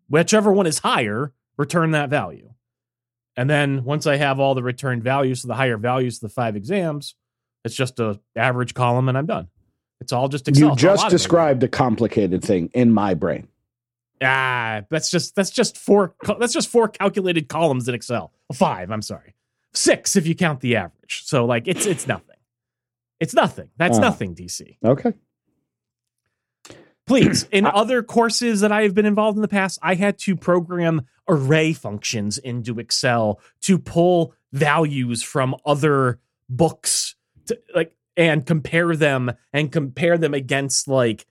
whichever 0.08 0.52
one 0.52 0.66
is 0.66 0.80
higher, 0.80 1.32
return 1.56 1.92
that 1.92 2.10
value. 2.10 2.50
And 3.36 3.48
then 3.48 3.84
once 3.84 4.06
I 4.06 4.16
have 4.16 4.38
all 4.38 4.54
the 4.54 4.62
returned 4.62 5.02
values, 5.02 5.42
so 5.42 5.48
the 5.48 5.54
higher 5.54 5.76
values 5.78 6.16
of 6.16 6.20
the 6.20 6.28
five 6.28 6.56
exams, 6.56 7.14
it's 7.64 7.74
just 7.74 7.98
a 7.98 8.20
average 8.36 8.74
column 8.74 9.08
and 9.08 9.16
I'm 9.16 9.26
done. 9.26 9.48
It's 10.00 10.12
all 10.12 10.28
just 10.28 10.48
Excel. 10.48 10.70
you 10.70 10.76
just 10.76 11.08
described 11.08 11.62
a 11.62 11.68
complicated 11.68 12.44
thing 12.44 12.70
in 12.74 12.92
my 12.92 13.14
brain. 13.14 13.48
Ah, 14.24 14.82
that's 14.90 15.10
just 15.10 15.34
that's 15.36 15.50
just 15.50 15.76
four 15.76 16.14
that's 16.38 16.52
just 16.52 16.68
four 16.68 16.88
calculated 16.88 17.48
columns 17.48 17.88
in 17.88 17.94
Excel. 17.94 18.32
Five, 18.52 18.90
I'm 18.90 19.02
sorry. 19.02 19.34
Six 19.72 20.16
if 20.16 20.26
you 20.26 20.34
count 20.34 20.60
the 20.60 20.76
average. 20.76 21.22
So 21.24 21.44
like 21.44 21.68
it's 21.68 21.86
it's 21.86 22.06
nothing. 22.06 22.36
It's 23.20 23.34
nothing. 23.34 23.68
That's 23.76 23.98
Oh. 23.98 24.00
nothing, 24.00 24.34
DC. 24.34 24.76
Okay. 24.84 25.12
Please, 27.06 27.44
in 27.52 27.66
other 27.66 28.02
courses 28.02 28.60
that 28.60 28.72
I 28.72 28.82
have 28.82 28.94
been 28.94 29.06
involved 29.06 29.36
in 29.36 29.42
the 29.42 29.48
past, 29.48 29.78
I 29.82 29.94
had 29.94 30.18
to 30.20 30.36
program 30.36 31.02
array 31.28 31.72
functions 31.72 32.38
into 32.38 32.78
Excel 32.78 33.40
to 33.62 33.78
pull 33.78 34.34
values 34.52 35.22
from 35.22 35.54
other 35.66 36.20
books 36.48 37.14
to 37.46 37.58
like 37.74 37.94
and 38.16 38.46
compare 38.46 38.94
them 38.94 39.32
and 39.52 39.72
compare 39.72 40.16
them 40.18 40.34
against 40.34 40.86
like 40.86 41.26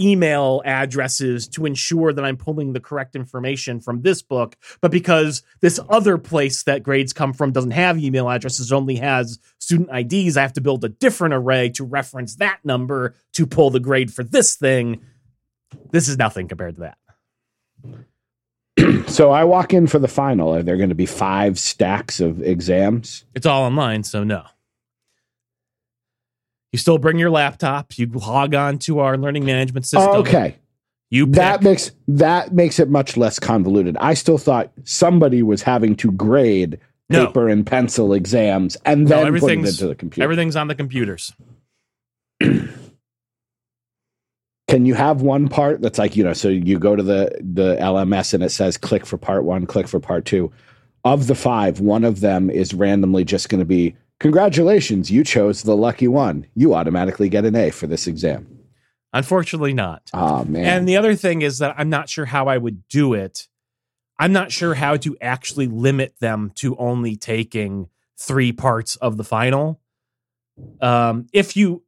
email 0.00 0.62
addresses 0.64 1.48
to 1.48 1.66
ensure 1.66 2.12
that 2.12 2.24
I'm 2.24 2.36
pulling 2.36 2.72
the 2.72 2.80
correct 2.80 3.16
information 3.16 3.80
from 3.80 4.02
this 4.02 4.22
book. 4.22 4.56
But 4.80 4.90
because 4.90 5.42
this 5.60 5.80
other 5.88 6.18
place 6.18 6.62
that 6.64 6.82
grades 6.82 7.12
come 7.12 7.32
from 7.32 7.52
doesn't 7.52 7.70
have 7.72 7.98
email 7.98 8.28
addresses, 8.28 8.72
only 8.72 8.96
has 8.96 9.38
student 9.58 9.90
IDs, 9.92 10.36
I 10.36 10.42
have 10.42 10.52
to 10.54 10.60
build 10.60 10.84
a 10.84 10.88
different 10.88 11.34
array 11.34 11.70
to 11.70 11.84
reference 11.84 12.36
that 12.36 12.58
number 12.64 13.14
to 13.32 13.46
pull 13.46 13.70
the 13.70 13.80
grade 13.80 14.12
for 14.12 14.22
this 14.22 14.56
thing. 14.56 15.00
This 15.90 16.08
is 16.08 16.18
nothing 16.18 16.48
compared 16.48 16.76
to 16.76 16.80
that. 16.80 16.98
So 19.08 19.30
I 19.30 19.44
walk 19.44 19.72
in 19.72 19.86
for 19.86 19.98
the 19.98 20.08
final. 20.08 20.54
Are 20.54 20.62
there 20.62 20.76
going 20.76 20.90
to 20.90 20.94
be 20.94 21.06
five 21.06 21.58
stacks 21.58 22.20
of 22.20 22.42
exams? 22.42 23.24
It's 23.34 23.46
all 23.46 23.62
online, 23.62 24.04
so 24.04 24.22
no. 24.22 24.44
You 26.76 26.78
still 26.78 26.98
bring 26.98 27.18
your 27.18 27.30
laptop. 27.30 27.96
You 27.96 28.04
log 28.06 28.54
on 28.54 28.78
to 28.80 28.98
our 28.98 29.16
learning 29.16 29.46
management 29.46 29.86
system. 29.86 30.10
okay. 30.16 30.56
You 31.08 31.24
pick. 31.26 31.36
That 31.36 31.62
makes 31.62 31.90
that 32.06 32.52
makes 32.52 32.78
it 32.78 32.90
much 32.90 33.16
less 33.16 33.38
convoluted. 33.38 33.96
I 33.96 34.12
still 34.12 34.36
thought 34.36 34.72
somebody 34.84 35.42
was 35.42 35.62
having 35.62 35.96
to 35.96 36.12
grade 36.12 36.78
No. 37.08 37.28
paper 37.28 37.48
and 37.48 37.66
pencil 37.66 38.12
exams 38.12 38.76
and 38.84 39.04
No, 39.08 39.24
then 39.24 39.40
put 39.40 39.50
it 39.52 39.58
into 39.60 39.86
the 39.86 39.94
computer. 39.94 40.22
Everything's 40.22 40.54
on 40.54 40.68
the 40.68 40.74
computers. 40.74 41.32
Can 44.68 44.84
you 44.84 44.92
have 44.92 45.22
one 45.22 45.48
part 45.48 45.80
that's 45.80 45.98
like, 45.98 46.14
you 46.14 46.24
know, 46.24 46.34
so 46.34 46.48
you 46.50 46.78
go 46.78 46.94
to 46.94 47.02
the 47.02 47.38
the 47.40 47.76
LMS 47.76 48.34
and 48.34 48.42
it 48.42 48.50
says 48.50 48.76
click 48.76 49.06
for 49.06 49.16
part 49.16 49.44
1, 49.44 49.64
click 49.64 49.88
for 49.88 49.98
part 49.98 50.26
2. 50.26 50.52
Of 51.04 51.26
the 51.26 51.34
5, 51.36 51.80
one 51.80 52.04
of 52.04 52.20
them 52.20 52.50
is 52.50 52.74
randomly 52.74 53.24
just 53.24 53.48
going 53.48 53.60
to 53.60 53.64
be 53.64 53.96
congratulations, 54.20 55.10
you 55.10 55.24
chose 55.24 55.62
the 55.62 55.76
lucky 55.76 56.08
one. 56.08 56.46
You 56.54 56.74
automatically 56.74 57.28
get 57.28 57.44
an 57.44 57.56
A 57.56 57.70
for 57.70 57.86
this 57.86 58.06
exam. 58.06 58.46
Unfortunately, 59.12 59.72
not. 59.72 60.10
Oh 60.12 60.44
man. 60.44 60.64
And 60.64 60.88
the 60.88 60.96
other 60.96 61.14
thing 61.14 61.42
is 61.42 61.58
that 61.58 61.74
I'm 61.78 61.88
not 61.88 62.08
sure 62.08 62.26
how 62.26 62.48
I 62.48 62.58
would 62.58 62.86
do 62.88 63.14
it. 63.14 63.48
I'm 64.18 64.32
not 64.32 64.52
sure 64.52 64.74
how 64.74 64.96
to 64.98 65.16
actually 65.20 65.66
limit 65.66 66.14
them 66.20 66.52
to 66.56 66.76
only 66.76 67.16
taking 67.16 67.88
three 68.18 68.52
parts 68.52 68.96
of 68.96 69.16
the 69.16 69.24
final. 69.24 69.80
Um, 70.80 71.26
if 71.32 71.56
you 71.56 71.82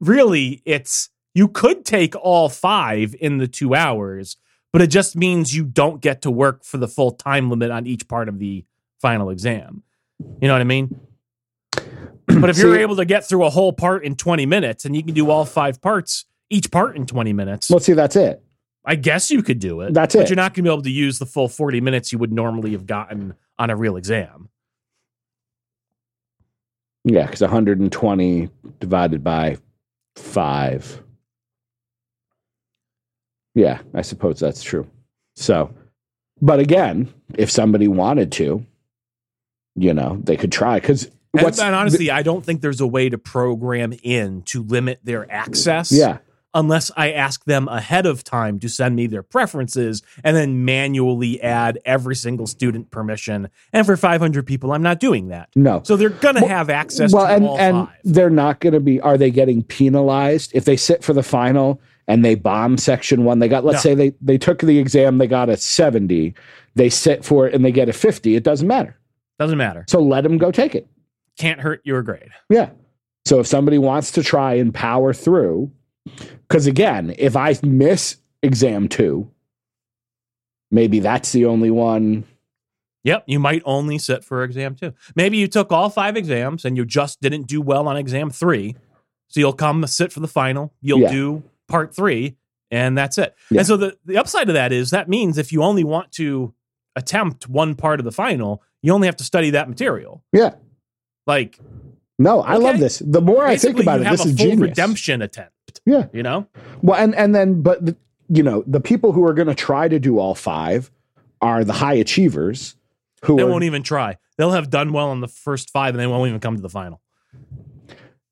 really, 0.00 0.62
it's 0.64 1.10
you 1.34 1.48
could 1.48 1.84
take 1.84 2.14
all 2.16 2.48
five 2.48 3.14
in 3.20 3.38
the 3.38 3.48
two 3.48 3.74
hours, 3.74 4.36
but 4.72 4.82
it 4.82 4.86
just 4.88 5.16
means 5.16 5.54
you 5.54 5.64
don't 5.64 6.00
get 6.00 6.22
to 6.22 6.30
work 6.30 6.64
for 6.64 6.78
the 6.78 6.88
full 6.88 7.12
time 7.12 7.50
limit 7.50 7.70
on 7.70 7.86
each 7.86 8.08
part 8.08 8.28
of 8.28 8.38
the 8.38 8.64
final 9.00 9.30
exam. 9.30 9.82
You 10.40 10.48
know 10.48 10.54
what 10.54 10.60
I 10.60 10.64
mean? 10.64 11.00
But 12.40 12.50
if 12.50 12.58
you're 12.58 12.74
See- 12.74 12.80
able 12.82 12.96
to 12.96 13.04
get 13.04 13.26
through 13.28 13.44
a 13.44 13.50
whole 13.50 13.72
part 13.72 14.04
in 14.04 14.16
20 14.16 14.46
minutes 14.46 14.84
and 14.84 14.94
you 14.96 15.02
can 15.02 15.14
do 15.14 15.30
all 15.30 15.44
five 15.44 15.80
parts, 15.80 16.24
each 16.50 16.70
part 16.70 16.96
in 16.96 17.06
20 17.06 17.32
minutes, 17.32 17.70
Well, 17.70 17.80
see, 17.80 17.92
that's 17.92 18.16
it. 18.16 18.42
I 18.84 18.96
guess 18.96 19.30
you 19.30 19.42
could 19.42 19.58
do 19.60 19.80
it. 19.80 19.94
That's 19.94 20.14
But 20.14 20.22
it. 20.24 20.28
you're 20.30 20.36
not 20.36 20.52
going 20.54 20.64
to 20.64 20.70
be 20.70 20.72
able 20.72 20.82
to 20.82 20.90
use 20.90 21.18
the 21.18 21.26
full 21.26 21.48
40 21.48 21.80
minutes 21.80 22.12
you 22.12 22.18
would 22.18 22.32
normally 22.32 22.72
have 22.72 22.86
gotten 22.86 23.34
on 23.58 23.70
a 23.70 23.76
real 23.76 23.96
exam. 23.96 24.50
Yeah, 27.04 27.26
because 27.26 27.40
120 27.42 28.48
divided 28.80 29.22
by 29.24 29.58
five. 30.16 31.02
Yeah, 33.54 33.80
I 33.92 34.02
suppose 34.02 34.40
that's 34.40 34.62
true. 34.62 34.86
So, 35.36 35.72
but 36.40 36.60
again, 36.60 37.12
if 37.36 37.50
somebody 37.50 37.88
wanted 37.88 38.32
to, 38.32 38.64
you 39.76 39.94
know, 39.94 40.18
they 40.24 40.36
could 40.36 40.52
try. 40.52 40.80
Because 40.80 41.10
And, 41.34 41.58
and 41.58 41.74
honestly, 41.74 42.10
I 42.10 42.22
don't 42.22 42.44
think 42.44 42.60
there's 42.60 42.80
a 42.80 42.86
way 42.86 43.08
to 43.08 43.18
program 43.18 43.92
in 44.02 44.42
to 44.42 44.62
limit 44.62 45.00
their 45.04 45.30
access. 45.30 45.90
yeah, 45.92 46.18
unless 46.56 46.90
I 46.96 47.10
ask 47.12 47.44
them 47.46 47.66
ahead 47.66 48.06
of 48.06 48.22
time 48.22 48.60
to 48.60 48.68
send 48.68 48.94
me 48.94 49.08
their 49.08 49.24
preferences 49.24 50.02
and 50.22 50.36
then 50.36 50.64
manually 50.64 51.42
add 51.42 51.80
every 51.84 52.14
single 52.14 52.46
student 52.46 52.92
permission. 52.92 53.48
And 53.72 53.84
for 53.84 53.96
500 53.96 54.46
people, 54.46 54.72
I'm 54.72 54.82
not 54.82 55.00
doing 55.00 55.28
that. 55.28 55.48
no. 55.56 55.82
So 55.84 55.96
they're 55.96 56.10
going 56.10 56.36
to 56.36 56.42
Well- 56.42 56.50
have 56.50 56.70
access 56.70 57.12
well, 57.12 57.26
to 57.26 57.32
and 57.32 57.44
all 57.44 57.58
and 57.58 57.76
five. 57.88 57.96
they're 58.04 58.30
not 58.30 58.60
going 58.60 58.74
to 58.74 58.80
be. 58.80 59.00
Are 59.00 59.18
they 59.18 59.30
getting 59.32 59.62
penalized 59.64 60.52
if 60.54 60.64
they 60.64 60.76
sit 60.76 61.02
for 61.02 61.12
the 61.12 61.24
final 61.24 61.80
and 62.06 62.24
they 62.24 62.36
bomb 62.36 62.78
section 62.78 63.24
one? 63.24 63.40
They 63.40 63.48
got. 63.48 63.64
Let's 63.64 63.84
No. 63.84 63.90
say 63.90 63.94
they 63.96 64.12
they 64.22 64.38
took 64.38 64.60
the 64.60 64.78
exam, 64.78 65.18
they 65.18 65.26
got 65.26 65.48
a 65.48 65.56
70. 65.56 66.34
They 66.76 66.88
sit 66.88 67.24
for 67.24 67.48
it 67.48 67.54
and 67.54 67.64
they 67.64 67.72
get 67.72 67.88
a 67.88 67.92
50. 67.92 68.36
It 68.36 68.44
doesn't 68.44 68.66
matter. 68.68 68.96
Doesn't 69.40 69.58
matter. 69.58 69.84
So 69.88 70.00
let 70.00 70.22
them 70.22 70.38
go 70.38 70.52
take 70.52 70.76
it. 70.76 70.86
Can't 71.38 71.60
hurt 71.60 71.80
your 71.84 72.02
grade. 72.02 72.30
Yeah. 72.48 72.70
So 73.24 73.40
if 73.40 73.46
somebody 73.46 73.78
wants 73.78 74.10
to 74.12 74.22
try 74.22 74.54
and 74.54 74.72
power 74.72 75.12
through, 75.14 75.70
because 76.48 76.66
again, 76.66 77.14
if 77.18 77.36
I 77.36 77.56
miss 77.62 78.16
exam 78.42 78.88
two, 78.88 79.30
maybe 80.70 81.00
that's 81.00 81.32
the 81.32 81.46
only 81.46 81.70
one. 81.70 82.24
Yep, 83.04 83.24
you 83.26 83.38
might 83.38 83.62
only 83.64 83.98
sit 83.98 84.24
for 84.24 84.42
exam 84.44 84.74
two. 84.76 84.92
Maybe 85.14 85.36
you 85.36 85.46
took 85.48 85.72
all 85.72 85.90
five 85.90 86.16
exams 86.16 86.64
and 86.64 86.76
you 86.76 86.84
just 86.84 87.20
didn't 87.20 87.46
do 87.46 87.60
well 87.60 87.86
on 87.88 87.96
exam 87.96 88.30
three. 88.30 88.76
So 89.28 89.40
you'll 89.40 89.52
come 89.52 89.86
sit 89.86 90.12
for 90.12 90.20
the 90.20 90.28
final, 90.28 90.72
you'll 90.80 91.00
Yeah. 91.00 91.10
do 91.12 91.42
part 91.68 91.94
three, 91.94 92.36
and 92.70 92.96
that's 92.96 93.18
it. 93.18 93.34
Yeah. 93.50 93.60
And 93.60 93.66
so 93.66 93.76
the, 93.76 93.96
the 94.04 94.16
upside 94.16 94.48
of 94.48 94.54
that 94.54 94.72
is 94.72 94.90
that 94.90 95.08
means 95.08 95.38
if 95.38 95.52
you 95.52 95.62
only 95.62 95.84
want 95.84 96.12
to 96.12 96.54
attempt 96.96 97.48
one 97.48 97.74
part 97.74 98.00
of 98.00 98.04
the 98.04 98.12
final, 98.12 98.62
you 98.82 98.92
only 98.92 99.06
have 99.08 99.16
to 99.16 99.24
study 99.24 99.50
that 99.50 99.68
material. 99.68 100.22
Yeah. 100.32 100.54
Like 101.26 101.58
No, 102.18 102.40
I 102.42 102.56
love 102.56 102.78
this. 102.78 102.98
The 103.04 103.20
more 103.20 103.44
I 103.44 103.56
think 103.56 103.80
about 103.80 104.00
it, 104.00 104.10
this 104.10 104.24
is 104.24 104.34
genius. 104.34 104.60
redemption 104.60 105.22
attempt. 105.22 105.80
Yeah. 105.86 106.06
You 106.12 106.22
know? 106.22 106.46
Well, 106.82 107.00
and 107.00 107.14
and 107.14 107.34
then, 107.34 107.62
but 107.62 107.84
the, 107.84 107.96
you 108.28 108.42
know, 108.42 108.62
the 108.66 108.80
people 108.80 109.12
who 109.12 109.24
are 109.26 109.34
going 109.34 109.48
to 109.48 109.54
try 109.54 109.88
to 109.88 109.98
do 109.98 110.18
all 110.18 110.34
five 110.34 110.90
are 111.40 111.64
the 111.64 111.72
high 111.74 111.94
achievers 111.94 112.76
who 113.24 113.36
They 113.36 113.42
are, 113.42 113.46
won't 113.50 113.64
even 113.64 113.82
try. 113.82 114.16
They'll 114.38 114.52
have 114.52 114.70
done 114.70 114.92
well 114.92 115.10
on 115.10 115.20
the 115.20 115.28
first 115.28 115.70
five 115.70 115.94
and 115.94 116.00
they 116.00 116.06
won't 116.06 116.28
even 116.28 116.40
come 116.40 116.56
to 116.56 116.62
the 116.62 116.70
final. 116.70 117.00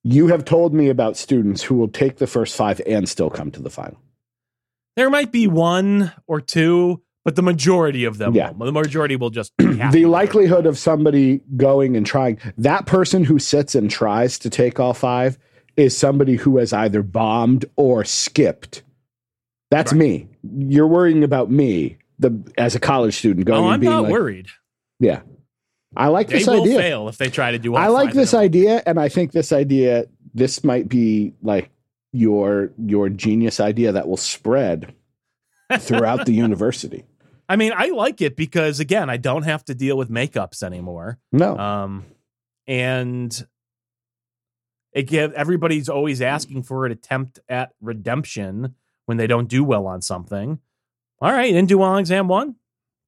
you 0.05 0.29
have 0.29 0.45
told 0.45 0.73
me 0.75 0.89
about 0.89 1.17
students 1.17 1.63
who 1.63 1.75
will 1.77 1.89
take 1.89 2.17
the 2.17 2.27
first 2.27 2.57
five 2.57 2.81
and 2.87 3.09
still 3.09 3.31
come 3.31 3.51
to 3.53 3.61
the 3.63 3.71
final. 3.71 4.01
There 4.97 5.09
might 5.11 5.31
be 5.33 5.47
one 5.47 6.13
or 6.27 6.41
two, 6.41 7.03
but 7.25 7.37
the 7.37 7.43
majority 7.43 8.05
of 8.05 8.19
them 8.19 8.35
Yeah. 8.35 8.51
won't. 8.51 8.59
The 8.67 8.73
majority 8.73 9.17
will 9.17 9.31
just 9.31 9.53
the 9.59 10.07
likelihood 10.07 10.67
of 10.67 10.79
somebody 10.79 11.41
going 11.57 11.97
and 11.97 12.05
trying 12.07 12.39
that 12.59 12.87
person 12.87 13.25
who 13.25 13.39
sits 13.39 13.75
and 13.75 13.91
tries 13.91 14.39
to 14.41 14.51
take 14.51 14.81
all 14.81 14.95
five 14.95 15.39
is 15.77 15.97
somebody 15.97 16.37
who 16.37 16.59
has 16.59 16.73
either 16.73 17.03
bombed 17.03 17.65
or 17.77 18.05
skipped. 18.05 18.83
That's 19.71 19.93
Right. 19.93 19.99
me. 20.01 20.29
You're 20.43 20.87
worrying 20.89 21.25
about 21.25 21.51
me, 21.51 21.97
the 22.19 22.39
as 22.59 22.75
a 22.75 22.81
college 22.81 23.15
student 23.17 23.49
oh, 23.49 23.53
going 23.53 23.65
Oh, 23.65 23.69
I'm 23.69 23.81
being 23.81 23.93
not 23.93 24.03
like, 24.05 24.13
worried. 24.13 24.47
yeah. 25.01 25.21
I 25.97 26.09
like 26.09 26.29
They 26.29 26.39
this 26.39 26.47
will 26.47 26.63
idea. 26.63 26.79
fail 26.79 27.09
if 27.09 27.19
they 27.19 27.29
try 27.31 27.53
to 27.53 27.59
do 27.59 27.75
all 27.75 27.79
I 27.83 27.89
like 27.89 28.13
this 28.15 28.33
idea, 28.35 28.83
and 28.87 28.99
I 28.99 29.09
think 29.11 29.33
this 29.33 29.53
idea, 29.53 30.07
this 30.35 30.65
might 30.65 30.89
be 30.89 31.35
like 31.43 31.71
your 32.13 32.71
your 32.85 33.09
genius 33.09 33.61
idea 33.61 33.93
that 33.93 34.09
will 34.09 34.17
spread 34.19 34.95
throughout 35.79 36.27
the 36.27 36.33
university. 36.33 37.05
I 37.53 37.57
mean, 37.57 37.73
I 37.77 37.89
like 37.89 38.23
it 38.23 38.35
because 38.35 38.81
again, 38.81 39.11
I 39.11 39.19
don't 39.19 39.43
have 39.43 39.63
to 39.67 39.75
deal 39.75 39.99
with 39.99 40.09
makeups 40.09 40.63
anymore. 40.63 41.19
No, 41.33 41.59
Um, 41.59 42.07
and 42.67 43.47
it 44.93 45.03
give 45.07 45.33
everybody's 45.35 45.89
always 45.89 46.23
asking 46.23 46.63
for 46.63 46.87
an 46.87 46.93
attempt 46.93 47.41
at 47.51 47.73
redemption 47.81 48.75
when 49.07 49.19
they 49.19 49.27
don't 49.27 49.49
do 49.49 49.65
well 49.65 49.87
on 49.87 50.01
something. 50.01 50.61
All 51.21 51.31
right, 51.33 51.53
didn't 51.53 51.69
do 51.69 51.79
well 51.79 51.91
on 51.91 51.99
exam 52.01 52.27
one, 52.29 52.57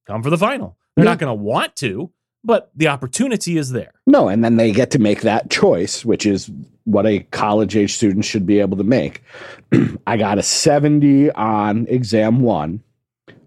come 0.05 0.21
for 0.21 0.29
the 0.29 0.37
final. 0.37 0.77
They're 0.95 1.05
Yeah. 1.05 1.11
not 1.11 1.19
going 1.19 1.35
to 1.37 1.43
want 1.43 1.75
to, 1.77 2.11
but 2.43 2.69
the 2.75 2.87
opportunity 2.87 3.57
is 3.57 3.71
there. 3.71 3.93
no, 4.05 4.27
and 4.29 4.43
then 4.43 4.57
they 4.57 4.71
get 4.71 4.91
to 4.91 4.99
make 4.99 5.21
that 5.21 5.49
choice, 5.49 6.05
which 6.05 6.25
is 6.27 6.51
what 6.83 7.07
a 7.07 7.21
college 7.31 7.75
age 7.75 7.95
student 7.95 8.23
should 8.25 8.45
be 8.45 8.59
able 8.59 8.77
to 8.77 8.83
make. 8.83 9.23
I 10.07 10.17
got 10.17 10.37
a 10.37 10.43
seventy 10.43 11.31
on 11.31 11.87
exam 11.87 12.41
one. 12.41 12.81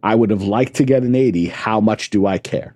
I 0.03 0.15
would 0.15 0.31
have 0.31 0.43
liked 0.43 0.75
to 0.77 0.85
get 0.85 1.03
an 1.03 1.15
eighty. 1.15 1.47
How 1.49 1.81
much 1.81 2.11
do 2.11 2.27
I 2.27 2.39
care? 2.39 2.75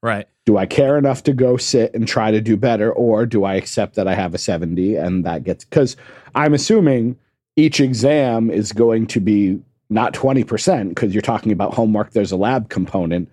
Right. 0.00 0.28
do 0.46 0.56
I 0.56 0.64
care 0.64 0.96
enough 0.96 1.24
to 1.24 1.32
go 1.32 1.56
sit 1.56 1.92
and 1.92 2.06
try 2.06 2.30
to 2.30 2.40
do 2.40 2.56
better, 2.56 2.92
or 2.92 3.26
do 3.26 3.42
I 3.44 3.54
accept 3.56 3.96
that 3.96 4.06
I 4.06 4.14
have 4.14 4.32
a 4.32 4.38
70 4.38 4.94
and 4.94 5.24
that 5.26 5.42
gets 5.42 5.64
because 5.64 5.96
I'm 6.36 6.54
assuming 6.54 7.16
each 7.56 7.80
exam 7.80 8.48
is 8.48 8.72
going 8.72 9.08
to 9.08 9.20
be 9.20 9.58
not 9.90 10.14
20% 10.14 10.90
because 10.90 11.12
you're 11.12 11.20
talking 11.22 11.50
about 11.50 11.74
homework, 11.74 12.12
there's 12.12 12.30
a 12.30 12.36
lab 12.36 12.68
component. 12.68 13.28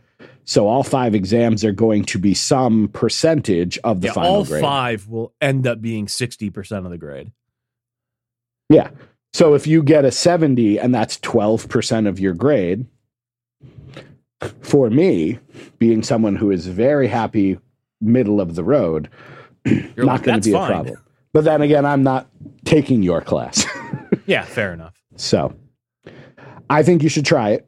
So 0.46 0.68
all 0.68 0.82
five 0.82 1.14
exams 1.14 1.64
are 1.64 1.72
going 1.72 2.04
to 2.06 2.18
be 2.18 2.34
some 2.34 2.88
percentage 2.90 3.78
of 3.84 4.02
the 4.02 4.08
Yeah, 4.08 4.14
final 4.14 4.32
all 4.38 4.46
grade. 4.46 4.62
five 4.64 5.08
will 5.08 5.34
end 5.40 5.68
up 5.68 5.82
being 5.82 6.08
60% 6.08 6.84
of 6.86 6.90
the 6.90 6.98
grade. 6.98 7.32
Yeah. 8.70 8.90
So 9.34 9.54
if 9.54 9.68
you 9.68 9.84
get 9.84 10.06
a 10.06 10.12
70 10.12 10.80
and 10.80 10.94
that's 10.96 11.18
12% 11.20 12.08
of 12.08 12.20
your 12.20 12.34
grade, 12.34 12.86
for 14.66 14.90
me, 14.90 15.40
being 15.80 16.04
someone 16.04 16.36
who 16.36 16.52
is 16.52 16.68
very 16.68 17.08
happy 17.08 17.58
middle 18.02 18.42
of 18.42 18.56
the 18.56 18.64
road, 18.64 19.10
You're 19.66 19.84
not 19.98 20.06
like, 20.06 20.24
going 20.24 20.42
to 20.42 20.50
be 20.50 20.54
fine." 20.54 20.64
a 20.64 20.74
problem. 20.74 20.98
But 21.34 21.44
then 21.44 21.62
again, 21.62 21.86
I'm 21.86 22.04
not 22.04 22.28
taking 22.66 23.04
your 23.04 23.22
class. 23.22 23.66
Yeah, 24.28 24.42
fair 24.44 24.74
enough. 24.74 24.96
so 25.18 25.54
I 26.68 26.82
think 26.82 27.04
you 27.04 27.10
should 27.10 27.26
try 27.28 27.52
it. 27.52 27.68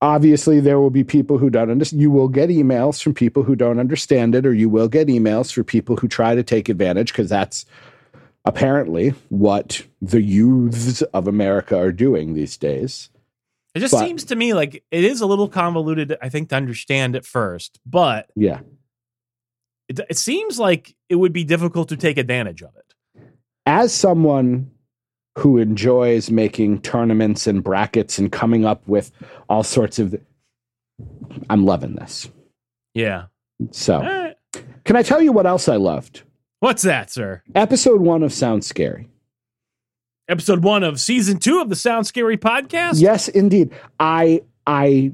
Obviously, 0.00 0.58
there 0.58 0.80
will 0.80 0.88
be 0.90 1.04
people 1.04 1.36
who 1.36 1.50
don't 1.50 1.70
understand. 1.70 2.00
You 2.00 2.10
will 2.10 2.28
get 2.28 2.48
emails 2.48 3.02
from 3.02 3.12
people 3.12 3.42
who 3.42 3.54
don't 3.54 3.78
understand 3.78 4.34
it, 4.34 4.46
or 4.46 4.54
you 4.54 4.70
will 4.70 4.88
get 4.88 5.08
emails 5.08 5.52
for 5.52 5.62
people 5.62 5.96
who 5.96 6.08
try 6.08 6.34
to 6.34 6.42
take 6.42 6.70
advantage 6.70 7.12
because 7.12 7.28
that's 7.28 7.66
apparently 8.46 9.10
what 9.28 9.82
the 10.00 10.22
youths 10.22 11.02
of 11.02 11.28
America 11.28 11.76
are 11.76 11.92
doing 11.92 12.32
these 12.32 12.56
days. 12.56 13.10
It 13.74 13.80
just 13.80 13.92
But- 13.92 14.04
seems 14.06 14.24
to 14.24 14.36
me 14.36 14.52
like 14.54 14.84
it 14.90 15.04
is 15.04 15.20
a 15.20 15.26
little 15.26 15.48
convoluted, 15.48 16.16
I 16.20 16.28
think, 16.28 16.50
to 16.50 16.56
understand 16.56 17.16
at 17.16 17.24
first, 17.24 17.80
but 17.86 18.28
Yeah. 18.36 18.60
it, 19.88 20.00
it 20.10 20.18
seems 20.18 20.58
like 20.58 20.94
it 21.08 21.16
would 21.16 21.32
be 21.32 21.44
difficult 21.44 21.88
to 21.90 21.96
take 21.96 22.18
advantage 22.18 22.62
of 22.62 22.70
it. 22.76 22.94
As 23.64 23.92
someone 23.92 24.70
who 25.38 25.56
enjoys 25.56 26.30
making 26.30 26.82
tournaments 26.82 27.46
and 27.46 27.64
brackets 27.64 28.18
and 28.18 28.30
coming 28.30 28.66
up 28.66 28.86
with 28.86 29.10
all 29.48 29.62
sorts 29.62 29.98
of, 29.98 30.14
I'm 31.48 31.64
loving 31.64 31.94
this. 31.94 32.28
Yeah. 32.92 33.26
So, 33.70 34.00
right. 34.00 34.36
can 34.84 34.96
I 34.96 35.02
tell 35.02 35.22
you 35.22 35.32
what 35.32 35.46
else 35.46 35.68
I 35.68 35.76
loved? 35.76 36.22
What's 36.60 36.82
that, 36.82 37.10
sir? 37.10 37.42
Episode 37.54 38.02
one 38.02 38.22
of 38.22 38.32
Sound 38.32 38.64
Scary. 38.64 39.08
Episode 40.32 40.64
one 40.64 40.82
of 40.82 40.98
season 40.98 41.36
two 41.36 41.60
of 41.60 41.68
the 41.68 41.76
Sound 41.76 42.06
Scary 42.06 42.38
podcast? 42.38 43.02
Yes, 43.02 43.28
indeed. 43.28 43.70
I 44.00 44.40
I 44.66 45.12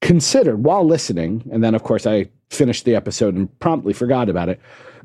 considered 0.00 0.62
while 0.62 0.86
listening, 0.86 1.42
and 1.50 1.64
then 1.64 1.74
of 1.74 1.82
course 1.82 2.06
I 2.06 2.30
finished 2.48 2.84
the 2.84 2.94
episode 2.94 3.34
and 3.34 3.58
promptly 3.58 3.92
forgot 3.92 4.28
about 4.28 4.48
it. 4.48 4.60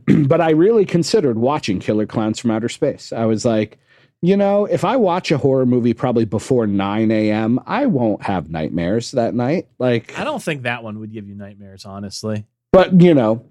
but 0.27 0.41
I 0.41 0.51
really 0.51 0.85
considered 0.85 1.39
watching 1.39 1.79
Killer 1.79 2.05
Clowns 2.05 2.37
from 2.37 2.51
Outer 2.51 2.69
Space. 2.69 3.11
I 3.11 3.25
was 3.25 3.45
like, 3.45 3.79
you 4.21 4.37
know, 4.37 4.65
if 4.65 4.85
I 4.85 4.95
watch 4.95 5.31
a 5.31 5.39
horror 5.39 5.65
movie 5.65 5.95
probably 5.95 6.25
before 6.25 6.67
9 6.67 7.09
a.m., 7.09 7.59
I 7.65 7.87
won't 7.87 8.21
have 8.21 8.51
nightmares 8.51 9.09
that 9.13 9.33
night. 9.33 9.69
Like, 9.79 10.19
I 10.19 10.23
don't 10.23 10.41
think 10.41 10.61
that 10.63 10.83
one 10.83 10.99
would 10.99 11.11
give 11.11 11.27
you 11.27 11.33
nightmares, 11.33 11.83
honestly. 11.83 12.45
but 12.71 13.01
you 13.01 13.15
know, 13.15 13.43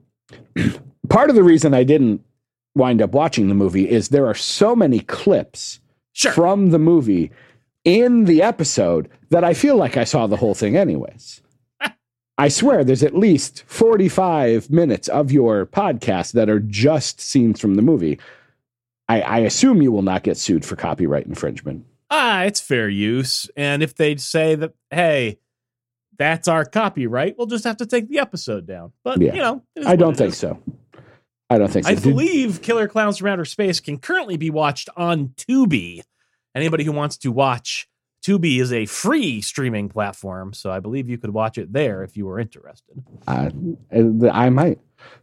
part 1.08 1.30
of 1.30 1.34
the 1.34 1.42
reason 1.42 1.74
I 1.74 1.82
didn't 1.82 2.24
wind 2.74 3.02
up 3.02 3.12
watching 3.12 3.48
the 3.48 3.54
movie 3.54 3.88
is 3.88 4.08
there 4.08 4.26
are 4.26 4.34
so 4.34 4.74
many 4.76 5.00
clips 5.00 5.80
Sure. 6.12 6.32
from 6.32 6.70
the 6.70 6.78
movie 6.78 7.30
in 7.84 8.24
the 8.24 8.42
episode 8.42 9.08
that 9.30 9.44
I 9.44 9.54
feel 9.54 9.76
like 9.76 9.96
I 9.96 10.04
saw 10.04 10.26
the 10.26 10.36
whole 10.36 10.54
thing 10.54 10.76
anyways. 10.76 11.40
I 12.38 12.48
swear 12.48 12.84
there's 12.84 13.02
at 13.02 13.14
least 13.16 13.62
45 13.66 14.70
minutes 14.70 15.08
of 15.08 15.30
your 15.32 15.66
podcast 15.66 16.32
that 16.32 16.50
are 16.50 16.60
just 16.60 17.20
scenes 17.20 17.60
from 17.60 17.74
the 17.76 17.82
movie. 17.82 18.18
I, 19.08 19.20
I 19.22 19.38
assume 19.40 19.82
you 19.82 19.92
will 19.92 20.02
not 20.02 20.22
get 20.22 20.36
sued 20.36 20.64
for 20.64 20.76
copyright 20.76 21.26
infringement. 21.26 21.86
Ah, 22.10 22.42
it's 22.42 22.60
fair 22.60 22.88
use. 22.88 23.48
And 23.56 23.82
if 23.82 23.94
they 23.94 24.16
say 24.16 24.54
that, 24.56 24.74
hey, 24.90 25.38
that's 26.18 26.48
our 26.48 26.64
copyright, 26.64 27.38
we'll 27.38 27.46
just 27.46 27.64
have 27.64 27.76
to 27.78 27.86
take 27.86 28.08
the 28.08 28.18
episode 28.18 28.66
down. 28.66 28.92
But 29.04 29.20
Yeah. 29.20 29.32
you 29.34 29.40
know, 29.40 29.62
I 29.86 29.96
don't 29.96 30.16
think 30.16 30.32
is. 30.32 30.38
so. 30.38 30.58
I 31.50 31.58
don't 31.58 31.70
think 31.70 31.84
so. 31.84 31.90
I 31.90 31.94
Did- 31.94 32.04
believe 32.04 32.62
Killer 32.62 32.86
Clowns 32.88 33.18
from 33.18 33.28
Outer 33.28 33.44
Space 33.44 33.80
can 33.80 33.98
currently 33.98 34.36
be 34.36 34.50
watched 34.50 34.88
on 34.96 35.28
Tubi. 35.36 36.00
Anybody 36.54 36.84
who 36.84 36.92
wants 36.92 37.16
to 37.18 37.32
watch 37.32 37.88
Tubi 38.24 38.60
is 38.60 38.72
a 38.72 38.86
free 38.86 39.40
streaming 39.40 39.88
platform, 39.88 40.52
so 40.52 40.70
I 40.70 40.78
believe 40.80 41.08
you 41.08 41.18
could 41.18 41.30
watch 41.30 41.58
it 41.58 41.72
there 41.72 42.02
if 42.04 42.16
you 42.16 42.26
were 42.26 42.38
interested. 42.38 43.02
uh, 43.26 43.50
I 44.32 44.48
might. 44.50 44.78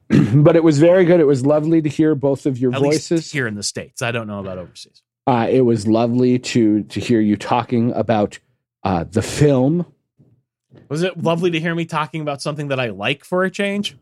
but 0.34 0.56
it 0.56 0.64
was 0.64 0.80
very 0.80 1.06
good. 1.06 1.20
It 1.20 1.28
was 1.28 1.46
lovely 1.46 1.82
to 1.82 1.90
hear 1.90 2.16
both 2.16 2.46
of 2.46 2.58
your 2.58 2.74
At 2.74 2.82
voices. 2.82 3.32
here 3.32 3.46
in 3.48 3.56
the 3.56 3.64
states. 3.64 4.02
I 4.02 4.12
don't 4.12 4.28
know 4.28 4.40
about 4.40 4.58
overseas. 4.58 5.04
Uh, 5.28 5.48
it 5.50 5.62
was 5.62 5.86
lovely 5.88 6.40
to 6.40 6.84
to 6.84 7.00
hear 7.00 7.20
you 7.22 7.36
talking 7.36 7.92
about 7.94 8.40
uh, 8.84 9.04
the 9.04 9.22
film. 9.22 9.86
Was 10.90 11.04
it 11.04 11.22
lovely 11.22 11.52
to 11.52 11.60
hear 11.60 11.76
me 11.76 11.86
talking 11.86 12.22
about 12.22 12.42
something 12.42 12.70
that 12.70 12.80
I 12.80 12.90
like 12.90 13.24
for 13.26 13.44
a 13.44 13.52
change? 13.52 13.98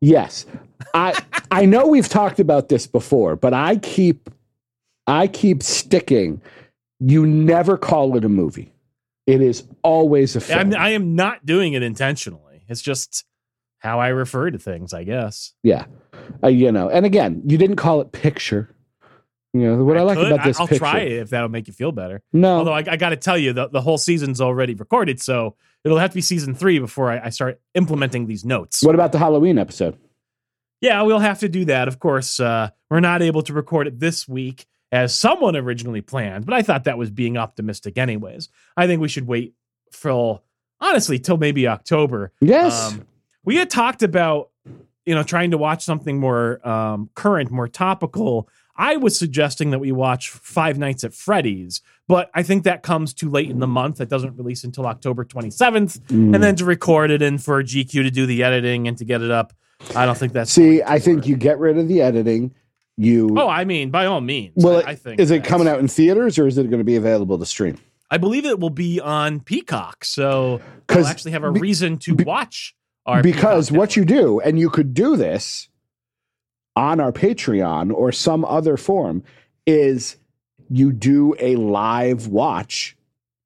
Yes, 0.00 0.46
I 0.94 1.20
I 1.50 1.64
know 1.64 1.86
we've 1.86 2.08
talked 2.08 2.38
about 2.40 2.68
this 2.68 2.86
before, 2.86 3.36
but 3.36 3.54
I 3.54 3.76
keep 3.76 4.30
I 5.06 5.26
keep 5.26 5.62
sticking. 5.62 6.42
You 6.98 7.26
never 7.26 7.76
call 7.76 8.16
it 8.16 8.24
a 8.24 8.28
movie. 8.28 8.72
It 9.26 9.40
is 9.40 9.64
always 9.82 10.36
a 10.36 10.40
film. 10.40 10.58
I'm, 10.58 10.74
I 10.74 10.90
am 10.90 11.14
not 11.14 11.44
doing 11.44 11.72
it 11.72 11.82
intentionally. 11.82 12.64
It's 12.68 12.82
just 12.82 13.24
how 13.78 14.00
I 14.00 14.08
refer 14.08 14.50
to 14.50 14.58
things, 14.58 14.94
I 14.94 15.04
guess. 15.04 15.52
yeah, 15.62 15.86
uh, 16.42 16.48
you 16.48 16.72
know. 16.72 16.88
And 16.88 17.04
again, 17.06 17.42
you 17.44 17.58
didn't 17.58 17.76
call 17.76 18.00
it 18.00 18.12
picture. 18.12 18.74
You 19.52 19.62
know 19.62 19.84
what 19.84 19.96
I, 19.96 20.02
like 20.02 20.18
could. 20.18 20.32
about 20.32 20.44
this 20.44 20.60
I'll 20.60 20.66
picture. 20.66 20.80
try 20.80 21.00
it 21.00 21.12
if 21.12 21.30
that'll 21.30 21.48
make 21.48 21.66
you 21.66 21.72
feel 21.72 21.92
better. 21.92 22.22
No, 22.32 22.58
Although 22.58 22.74
I, 22.74 22.84
I 22.86 22.96
got 22.96 23.10
to 23.10 23.16
tell 23.16 23.38
you, 23.38 23.52
the, 23.54 23.68
the 23.68 23.80
whole 23.80 23.96
season's 23.96 24.40
already 24.40 24.74
recorded, 24.74 25.20
so 25.20 25.56
it'll 25.84 25.98
have 25.98 26.10
to 26.10 26.14
be 26.14 26.20
season 26.20 26.54
three 26.54 26.78
before 26.78 27.10
I, 27.10 27.26
I 27.26 27.28
start 27.30 27.60
implementing 27.74 28.26
these 28.26 28.44
notes. 28.44 28.82
what 28.82 28.94
about 28.94 29.12
the 29.12 29.18
Halloween 29.18 29.58
episode? 29.58 29.96
Yeah, 30.80 31.02
we'll 31.02 31.18
have 31.20 31.38
to 31.40 31.48
do 31.48 31.64
that. 31.66 31.88
Of 31.88 31.98
course, 31.98 32.38
uh, 32.38 32.70
we're 32.90 33.00
not 33.00 33.22
able 33.22 33.42
to 33.42 33.52
record 33.52 33.86
it 33.86 33.98
this 33.98 34.28
week 34.28 34.66
as 34.92 35.14
someone 35.14 35.56
originally 35.56 36.00
planned, 36.02 36.44
but 36.46 36.54
I 36.54 36.62
thought 36.62 36.84
that 36.84 36.98
was 36.98 37.10
being 37.10 37.36
optimistic, 37.36 37.96
anyways. 37.98 38.48
I 38.76 38.86
think 38.86 39.00
we 39.00 39.08
should 39.08 39.26
wait 39.26 39.54
for 39.90 40.42
honestly 40.80 41.18
till 41.18 41.38
maybe 41.38 41.66
October. 41.66 42.32
Yes, 42.40 42.92
Um, 42.92 43.06
we 43.44 43.56
had 43.56 43.70
talked 43.70 44.02
about 44.02 44.50
you 45.06 45.14
know 45.14 45.22
trying 45.22 45.52
to 45.52 45.58
watch 45.58 45.82
something 45.84 46.18
more 46.20 46.66
um, 46.68 47.08
current, 47.14 47.50
more 47.50 47.68
topical. 47.68 48.48
I 48.78 48.96
was 48.96 49.18
suggesting 49.18 49.70
that 49.70 49.78
we 49.78 49.92
watch 49.92 50.30
Five 50.30 50.78
Nights 50.78 51.04
at 51.04 51.14
Freddy's, 51.14 51.80
but 52.08 52.30
I 52.34 52.42
think 52.42 52.64
that 52.64 52.82
comes 52.82 53.14
too 53.14 53.30
late 53.30 53.50
in 53.50 53.58
the 53.58 53.66
month. 53.66 53.96
That 53.98 54.08
doesn't 54.08 54.36
release 54.36 54.64
until 54.64 54.86
October 54.86 55.24
27th. 55.24 55.98
Mm. 56.08 56.34
And 56.34 56.42
then 56.42 56.56
to 56.56 56.64
record 56.64 57.10
it 57.10 57.22
and 57.22 57.42
for 57.42 57.62
GQ 57.62 57.90
to 57.90 58.10
do 58.10 58.26
the 58.26 58.42
editing 58.44 58.86
and 58.88 58.96
to 58.98 59.04
get 59.04 59.22
it 59.22 59.30
up, 59.30 59.52
I 59.94 60.04
don't 60.06 60.16
think 60.16 60.32
that's. 60.32 60.50
See, 60.50 60.82
I 60.82 60.98
think 60.98 61.18
work. 61.18 61.26
you 61.26 61.36
get 61.36 61.58
rid 61.58 61.78
of 61.78 61.88
the 61.88 62.00
editing. 62.02 62.54
You 62.98 63.28
Oh, 63.38 63.48
I 63.48 63.64
mean, 63.64 63.90
by 63.90 64.06
all 64.06 64.20
means. 64.22 64.54
well, 64.56 64.82
I, 64.86 64.92
I 64.92 64.94
think. 64.94 65.20
is 65.20 65.30
it 65.30 65.44
coming 65.44 65.68
out 65.68 65.78
in 65.80 65.86
theaters 65.88 66.38
or 66.38 66.46
is 66.46 66.56
it 66.56 66.64
going 66.70 66.78
to 66.80 66.84
be 66.84 66.96
available 66.96 67.38
to 67.38 67.44
stream? 67.44 67.78
I 68.10 68.16
believe 68.18 68.46
it 68.46 68.58
will 68.60 68.70
be 68.70 69.00
on 69.00 69.40
Peacock, 69.40 70.04
So 70.04 70.60
we'll 70.88 71.06
actually 71.06 71.32
have 71.32 71.42
a 71.42 71.50
reason 71.50 71.98
to 71.98 72.14
be- 72.14 72.24
watch 72.24 72.74
our 73.04 73.22
because 73.22 73.68
Peacock 73.68 73.78
what 73.78 73.96
you 73.96 74.04
do, 74.04 74.40
and 74.40 74.58
you 74.58 74.70
could 74.70 74.94
do 74.94 75.16
this 75.16 75.68
on 76.76 77.00
our 77.00 77.12
Patreon 77.12 77.92
or 77.92 78.12
some 78.12 78.44
other 78.44 78.76
form, 78.76 79.24
is 79.66 80.16
you 80.70 80.92
do 80.92 81.34
a 81.40 81.56
live 81.56 82.28
watch 82.28 82.96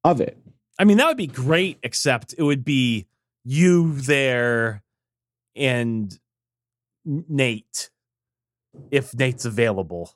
of 0.03 0.21
it. 0.21 0.37
I 0.77 0.83
mean, 0.83 0.97
that 0.97 1.07
would 1.07 1.17
be 1.17 1.27
great, 1.27 1.77
except 1.83 2.35
it 2.37 2.43
would 2.43 2.65
be 2.65 3.07
you 3.43 3.93
there 3.93 4.83
and 5.55 6.17
Nate, 7.05 7.89
if 8.89 9.13
Nate's 9.13 9.45
available. 9.45 10.15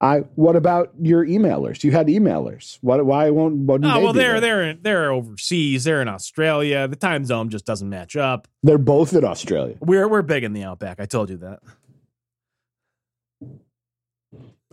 I. 0.00 0.18
What 0.34 0.56
about 0.56 0.92
your 1.00 1.24
emailers? 1.24 1.82
You 1.82 1.90
had 1.92 2.08
emailers. 2.08 2.78
What? 2.82 3.04
Why 3.06 3.30
won't? 3.30 3.56
What 3.60 3.82
Oh 3.84 4.00
well, 4.00 4.12
they're 4.12 4.40
they're 4.40 4.74
they're 4.74 5.10
overseas. 5.10 5.84
They're 5.84 6.02
in 6.02 6.08
Australia. 6.08 6.86
The 6.86 6.96
time 6.96 7.24
zone 7.24 7.48
just 7.48 7.64
doesn't 7.64 7.88
match 7.88 8.14
up. 8.14 8.46
They're 8.62 8.76
both 8.76 9.14
in 9.14 9.24
Australia. 9.24 9.76
We're 9.80 10.06
we're 10.08 10.22
big 10.22 10.44
in 10.44 10.52
the 10.52 10.64
outback. 10.64 11.00
I 11.00 11.06
told 11.06 11.30
you 11.30 11.38
that. 11.38 11.60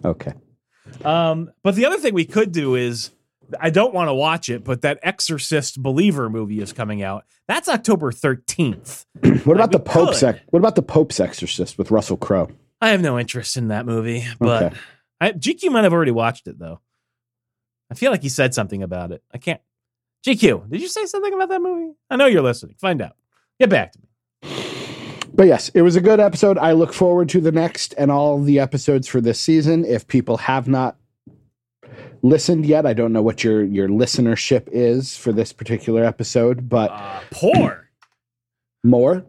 Okay. 0.03 0.33
Um, 1.03 1.51
but 1.63 1.75
the 1.75 1.85
other 1.85 1.97
thing 1.97 2.13
we 2.13 2.25
could 2.25 2.51
do 2.51 2.75
is 2.75 3.11
I 3.59 3.69
don't 3.69 3.93
want 3.93 4.09
to 4.09 4.13
watch 4.13 4.49
it, 4.49 4.63
but 4.63 4.81
that 4.81 4.99
Exorcist 5.03 5.81
Believer 5.81 6.29
movie 6.29 6.59
is 6.59 6.73
coming 6.73 7.01
out. 7.03 7.25
That's 7.47 7.67
October 7.69 8.11
13th. 8.11 9.05
What 9.45 9.57
about 9.57 9.69
we 9.69 9.77
the 9.77 9.83
Pope's? 9.83 10.23
Ex- 10.23 10.39
what 10.49 10.59
about 10.59 10.75
the 10.75 10.81
Pope's 10.81 11.19
Exorcist 11.19 11.77
with 11.77 11.91
Russell 11.91 12.17
Crowe? 12.17 12.49
I 12.79 12.89
have 12.89 13.01
no 13.01 13.19
interest 13.19 13.57
in 13.57 13.69
that 13.69 13.85
movie, 13.85 14.25
but 14.39 14.63
Okay. 14.63 14.75
I, 15.19 15.31
GQ 15.31 15.71
might 15.71 15.83
have 15.83 15.93
already 15.93 16.11
watched 16.11 16.47
it 16.47 16.57
though. 16.59 16.79
I 17.91 17.95
feel 17.95 18.11
like 18.11 18.21
he 18.23 18.29
said 18.29 18.53
something 18.53 18.81
about 18.83 19.11
it. 19.11 19.21
I 19.33 19.37
can't. 19.37 19.61
GQ, 20.25 20.69
did 20.69 20.81
you 20.81 20.87
say 20.87 21.05
something 21.05 21.33
about 21.33 21.49
that 21.49 21.61
movie? 21.61 21.93
I 22.09 22.15
know 22.15 22.25
you're 22.25 22.41
listening. 22.41 22.75
Find 22.79 23.01
out. 23.01 23.15
Get 23.59 23.69
back 23.69 23.91
to 23.93 23.99
me. 23.99 24.07
But 25.33 25.47
yes, 25.47 25.69
it 25.69 25.81
was 25.81 25.95
a 25.95 26.01
good 26.01 26.19
episode. 26.19 26.57
I 26.59 26.73
look 26.73 26.93
forward 26.93 27.27
to 27.29 27.41
the 27.41 27.51
next 27.51 27.93
and 27.97 28.11
all 28.11 28.41
the 28.41 28.59
episodes 28.59 29.07
for 29.07 29.19
this 29.19 29.39
season. 29.39 29.83
If 29.83 30.07
people 30.07 30.37
have 30.37 30.67
not 30.67 30.95
listened 32.21 32.65
yet, 32.65 32.85
I 32.85 32.93
don't 32.93 33.11
know 33.13 33.21
what 33.23 33.43
your 33.43 33.63
your 33.63 33.87
listenership 33.87 34.67
is 34.71 35.17
for 35.17 35.31
this 35.31 35.51
particular 35.51 36.03
episode, 36.03 36.69
but 36.69 36.91
Uh, 36.91 37.19
poor, 37.31 37.89
more 38.83 39.25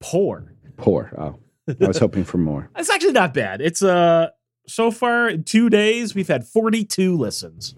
poor. 0.00 0.52
poor. 0.76 1.10
Oh, 1.16 1.38
I 1.80 1.86
was 1.86 1.98
hoping 1.98 2.24
for 2.24 2.38
more. 2.38 2.68
It's 2.76 2.90
actually 2.90 3.12
not 3.12 3.32
bad. 3.32 3.60
It's 3.62 3.82
uh 3.82 4.28
so 4.68 4.90
far 4.90 5.28
in 5.28 5.44
two 5.44 5.70
days 5.70 6.14
we've 6.14 6.28
had 6.28 6.46
42 6.46 7.16
listens. 7.16 7.74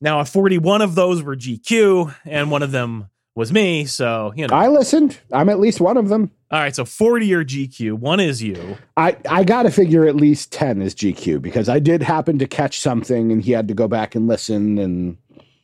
Now, 0.00 0.22
41 0.24 0.82
of 0.82 0.94
those 0.94 1.22
were 1.22 1.36
GQ, 1.36 2.14
and 2.26 2.50
one 2.50 2.62
of 2.62 2.70
them 2.72 3.06
was 3.34 3.52
me. 3.52 3.84
So 3.86 4.32
you 4.36 4.46
know, 4.46 4.54
I 4.54 4.68
listened. 4.68 5.18
I'm 5.32 5.48
at 5.48 5.58
least 5.60 5.80
one 5.80 5.96
of 5.96 6.08
them. 6.08 6.30
all 6.50 6.58
right. 6.60 6.74
So 6.74 6.84
40 6.84 7.32
or 7.34 7.44
GQ. 7.44 7.92
One 7.94 8.20
is 8.20 8.42
you. 8.42 8.76
I 8.96 9.16
I 9.28 9.44
got 9.44 9.62
to 9.64 9.70
figure 9.70 10.06
at 10.06 10.16
least 10.16 10.52
ten 10.52 10.82
is 10.82 10.94
GQ 10.94 11.40
because 11.40 11.68
I 11.68 11.78
did 11.78 12.02
happen 12.02 12.38
to 12.38 12.46
catch 12.46 12.80
something 12.80 13.32
and 13.32 13.42
he 13.42 13.52
had 13.52 13.68
to 13.68 13.74
go 13.74 13.88
back 13.88 14.14
and 14.14 14.26
listen 14.28 14.78
and 14.78 15.16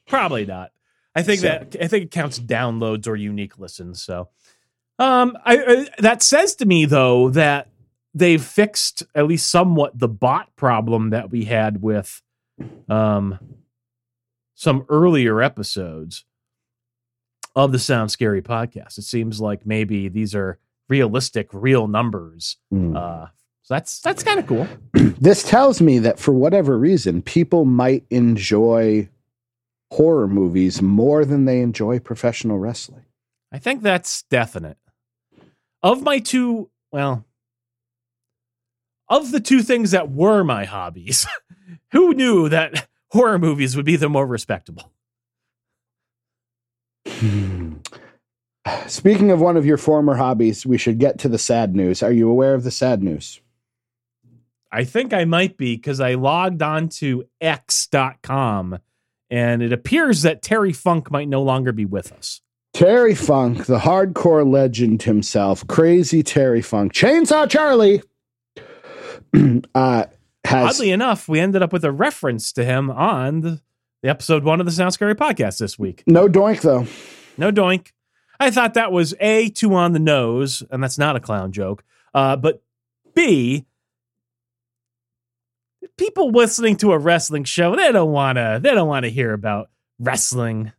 Probably 0.07 0.47
not. 0.47 0.73
I 1.15 1.23
think 1.23 1.41
So- 1.41 1.49
that 1.49 1.77
I 1.83 1.87
think 1.89 2.05
it 2.05 2.11
counts 2.11 2.39
downloads 2.39 3.07
or 3.07 3.17
unique 3.17 3.59
listens. 3.59 4.01
So, 4.03 4.29
um, 4.99 5.37
I, 5.45 5.59
I 5.59 5.89
that 5.99 6.23
says 6.23 6.55
to 6.57 6.67
me 6.67 6.85
though 6.87 7.29
that 7.31 7.69
they've 8.15 8.43
fixed 8.43 9.03
at 9.15 9.27
least 9.27 9.49
somewhat 9.51 9.99
the 9.99 10.09
bot 10.09 10.55
problem 10.57 11.11
that 11.11 11.31
we 11.31 11.45
had 11.45 11.83
with, 11.83 12.23
um, 12.89 13.39
some 14.55 14.87
earlier 14.89 15.43
episodes 15.43 16.25
of 17.59 17.73
the 17.73 17.79
Sound 17.79 18.13
Scary 18.13 18.41
podcast. 18.41 18.99
It 18.99 19.03
seems 19.03 19.41
like 19.41 19.67
maybe 19.67 20.09
these 20.09 20.33
are 20.33 20.61
realistic, 20.89 21.49
real 21.53 21.89
numbers. 21.89 22.57
Hmm. 22.71 22.97
Uh, 22.97 23.27
so 23.63 23.75
that's 23.75 24.01
that's 24.01 24.23
kind 24.23 24.39
of 24.39 24.47
cool. 24.47 24.69
this 24.93 25.43
tells 25.43 25.81
me 25.81 25.99
that 25.99 26.21
for 26.21 26.33
whatever 26.33 26.79
reason, 26.79 27.21
people 27.21 27.65
might 27.65 28.05
enjoy 28.11 29.09
horror 29.91 30.29
movies 30.29 30.81
more 30.81 31.25
than 31.25 31.47
they 31.47 31.61
enjoy 31.61 31.99
professional 31.99 32.59
wrestling. 32.59 33.05
I 33.51 33.59
think 33.59 33.83
that's 33.83 34.23
definite. 34.23 34.79
Of 35.83 36.03
my 36.03 36.21
two, 36.21 36.71
well, 36.93 37.25
of 39.09 39.33
the 39.33 39.41
two 39.41 39.63
things 39.63 39.91
that 39.91 40.13
were 40.13 40.45
my 40.45 40.65
hobbies, 40.65 41.27
who 41.93 42.15
knew 42.15 42.49
that 42.51 42.87
horror 43.11 43.39
movies 43.39 43.75
would 43.75 43.85
be 43.85 43.97
the 43.97 44.09
more 44.09 44.27
respectable? 44.27 44.93
Speaking 48.87 49.31
of 49.31 49.41
one 49.41 49.57
of 49.57 49.67
your 49.67 49.79
former 49.79 50.17
hobbies, 50.17 50.67
we 50.67 50.79
should 50.79 50.99
get 50.99 51.19
to 51.21 51.29
the 51.29 51.39
sad 51.39 51.75
news. 51.75 52.03
Are 52.03 52.13
you 52.13 52.29
aware 52.31 52.55
of 52.55 52.65
the 52.65 52.71
sad 52.71 53.03
news? 53.03 53.41
I 54.71 54.85
think 54.85 55.15
I 55.15 55.25
might 55.25 55.57
be 55.57 55.77
because 55.77 56.01
I 56.01 56.15
logged 56.15 56.63
on 56.63 56.89
to 56.91 57.25
X.com 57.41 58.79
and 59.31 59.63
it 59.63 59.73
appears 59.73 60.23
that 60.23 60.43
Terry 60.43 60.73
Funk 60.73 61.11
might 61.11 61.29
no 61.29 61.43
longer 61.43 61.73
be 61.73 61.85
with 61.85 62.13
us. 62.13 62.41
Terry 62.75 63.15
Funk, 63.15 63.67
the 63.67 63.79
hardcore 63.79 64.49
legend 64.49 65.03
himself, 65.03 65.67
crazy 65.67 66.23
Terry 66.23 66.63
Funk, 66.63 66.93
Chainsaw 66.93 67.49
Charlie, 67.49 68.03
uh, 69.75 70.05
has 70.45 70.77
Oddly 70.77 70.91
enough, 70.91 71.29
we 71.29 71.41
ended 71.41 71.63
up 71.63 71.73
with 71.73 71.85
a 71.85 71.93
reference 71.93 72.53
to 72.53 72.65
him 72.65 72.91
on 72.91 73.41
the, 73.41 73.61
the 74.03 74.09
episode 74.09 74.45
one 74.45 74.61
of 74.61 74.67
the 74.67 74.73
Sound 74.73 74.93
Scary 74.93 75.15
podcast 75.15 75.59
this 75.59 75.79
week. 75.79 76.03
no 76.07 76.29
doink 76.29 76.61
though. 76.61 76.87
No 77.37 77.51
doink. 77.53 77.93
I 78.41 78.51
thought 78.51 78.75
that 78.75 78.93
was 78.93 79.15
A, 79.21 79.49
too 79.49 79.75
on 79.75 79.93
the 79.93 79.99
nose, 79.99 80.63
and 80.71 80.83
that's 80.83 80.99
not 80.99 81.17
a 81.17 81.21
clown 81.21 81.51
joke. 81.51 81.83
Uh, 82.15 82.37
but 82.37 82.63
B, 83.15 83.67
people 85.97 86.31
listening 86.31 86.77
to 86.77 86.93
a 86.93 86.99
wrestling 86.99 87.45
show, 87.45 87.75
they 87.75 87.91
don't 87.93 88.13
wanna 88.13 88.61
they 88.63 88.71
don't 88.71 88.89
wanna 88.89 89.09
hear 89.09 89.33
about 89.33 89.71
wrestling. 89.99 90.73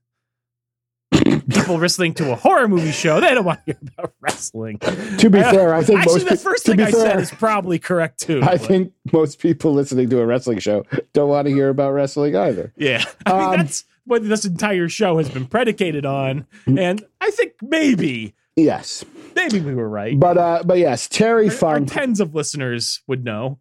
People 1.50 1.76
listening 1.78 2.14
to 2.16 2.32
a 2.32 2.36
horror 2.36 2.68
movie 2.68 2.92
show, 2.92 3.20
they 3.20 3.34
don't 3.34 3.46
want 3.46 3.60
to 3.66 3.74
hear 3.74 3.80
about 3.98 4.14
wrestling. 4.22 4.80
To 4.80 5.30
be 5.30 5.40
fair, 5.42 5.74
I 5.74 5.84
think 5.84 6.00
Actually, 6.00 6.20
most 6.26 6.30
the 6.30 6.38
first 6.38 6.66
to 6.66 6.72
thing 6.72 6.82
I 6.82 6.92
fair, 6.92 7.02
said 7.02 7.20
is 7.20 7.32
probably 7.32 7.80
correct 7.80 8.20
too. 8.22 8.40
I 8.42 8.58
but- 8.58 8.62
think 8.62 8.94
most 9.12 9.40
people 9.40 9.74
listening 9.74 10.10
to 10.10 10.20
a 10.20 10.26
wrestling 10.26 10.60
show 10.60 10.86
don't 11.14 11.30
want 11.30 11.48
to 11.48 11.54
hear 11.54 11.70
about 11.70 11.92
wrestling 11.94 12.36
either. 12.36 12.74
Yeah. 12.78 13.04
I 13.26 13.34
mean, 13.34 13.42
Um, 13.50 13.58
that's 13.58 13.86
what 14.06 14.28
this 14.28 14.46
entire 14.46 14.90
show 14.90 15.18
has 15.18 15.30
been 15.30 15.46
predicated 15.46 16.06
on. 16.06 16.48
And 16.66 17.06
I 17.22 17.32
think 17.32 17.54
maybe, 17.62 18.34
Yes, 18.56 19.06
maybe 19.36 19.62
we 19.62 19.74
were 19.74 19.88
right. 19.88 20.20
but 20.20 20.38
uh, 20.38 20.64
but 20.66 20.80
yes, 20.80 21.08
Terry 21.08 21.50
Our, 21.50 21.66
our 21.66 21.80
tens 21.82 22.20
of 22.20 22.36
listeners 22.36 23.02
would 23.08 23.24
know. 23.24 23.60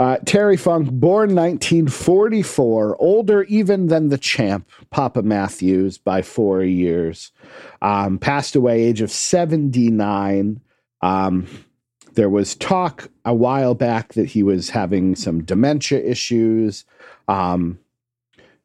Uh, 0.00 0.16
Terry 0.24 0.56
Funk, 0.56 0.90
born 0.90 1.34
1944, 1.34 2.96
older 2.98 3.42
even 3.42 3.88
than 3.88 4.08
the 4.08 4.16
champ, 4.16 4.66
Papa 4.88 5.20
Matthews, 5.20 5.98
by 5.98 6.22
four 6.22 6.62
years. 6.62 7.32
Um, 7.82 8.18
passed 8.18 8.56
away 8.56 8.80
age 8.80 9.02
of 9.02 9.10
79. 9.10 10.58
Um, 11.02 11.46
there 12.14 12.30
was 12.30 12.54
talk 12.54 13.10
a 13.26 13.34
while 13.34 13.74
back 13.74 14.14
that 14.14 14.24
he 14.24 14.42
was 14.42 14.70
having 14.70 15.16
some 15.16 15.44
dementia 15.44 16.00
issues. 16.00 16.86
Um, 17.28 17.78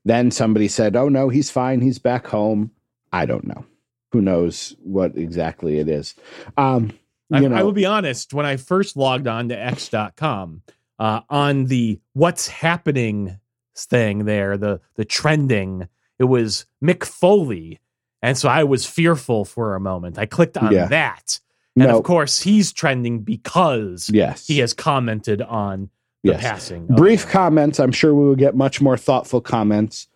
then 0.05 0.31
somebody 0.31 0.69
said, 0.69 0.95
oh 0.95 1.09
no, 1.09 1.27
he's 1.27 1.51
fine. 1.51 1.81
He's 1.81 1.99
back 1.99 2.27
home. 2.27 2.71
I 3.11 3.25
don't 3.25 3.45
know. 3.45 3.65
Who 4.13 4.21
knows 4.21 4.73
what 4.83 5.17
exactly 5.17 5.79
it 5.79 5.89
is. 5.89 6.15
Um, 6.55 6.93
I, 7.29 7.41
know, 7.41 7.57
I 7.57 7.63
will 7.63 7.73
be 7.73 7.85
honest, 7.85 8.33
when 8.33 8.45
I 8.45 8.55
first 8.55 8.95
logged 8.95 9.27
on 9.27 9.49
to 9.49 9.59
X.com, 9.61 10.61
uh, 10.99 11.21
on 11.29 11.65
the 11.65 11.99
what's 12.13 12.47
happening 12.47 13.39
thing 13.75 14.25
there, 14.25 14.57
the 14.57 14.79
the 14.95 15.05
trending, 15.05 15.87
it 16.19 16.25
was 16.25 16.65
Mick 16.83 17.03
Foley. 17.03 17.79
And 18.21 18.37
so 18.37 18.49
I 18.49 18.63
was 18.63 18.85
fearful 18.85 19.45
for 19.45 19.75
a 19.75 19.79
moment. 19.79 20.17
I 20.17 20.25
clicked 20.25 20.57
on 20.57 20.71
Yeah. 20.71 20.85
that. 20.87 21.39
And 21.75 21.87
no, 21.89 21.97
of 21.97 22.03
course, 22.03 22.39
he's 22.39 22.71
trending 22.73 23.19
because 23.19 24.09
yes. 24.11 24.47
he 24.47 24.59
has 24.59 24.73
commented 24.73 25.41
on 25.41 25.89
the 26.23 26.31
Yes. 26.31 26.41
passing. 26.41 26.87
brief 26.87 27.27
comments. 27.27 27.79
I'm 27.79 27.91
sure 27.91 28.15
we 28.15 28.25
will 28.25 28.35
get 28.35 28.55
much 28.55 28.81
more 28.81 28.97
thoughtful 28.97 29.41
comments 29.41 30.07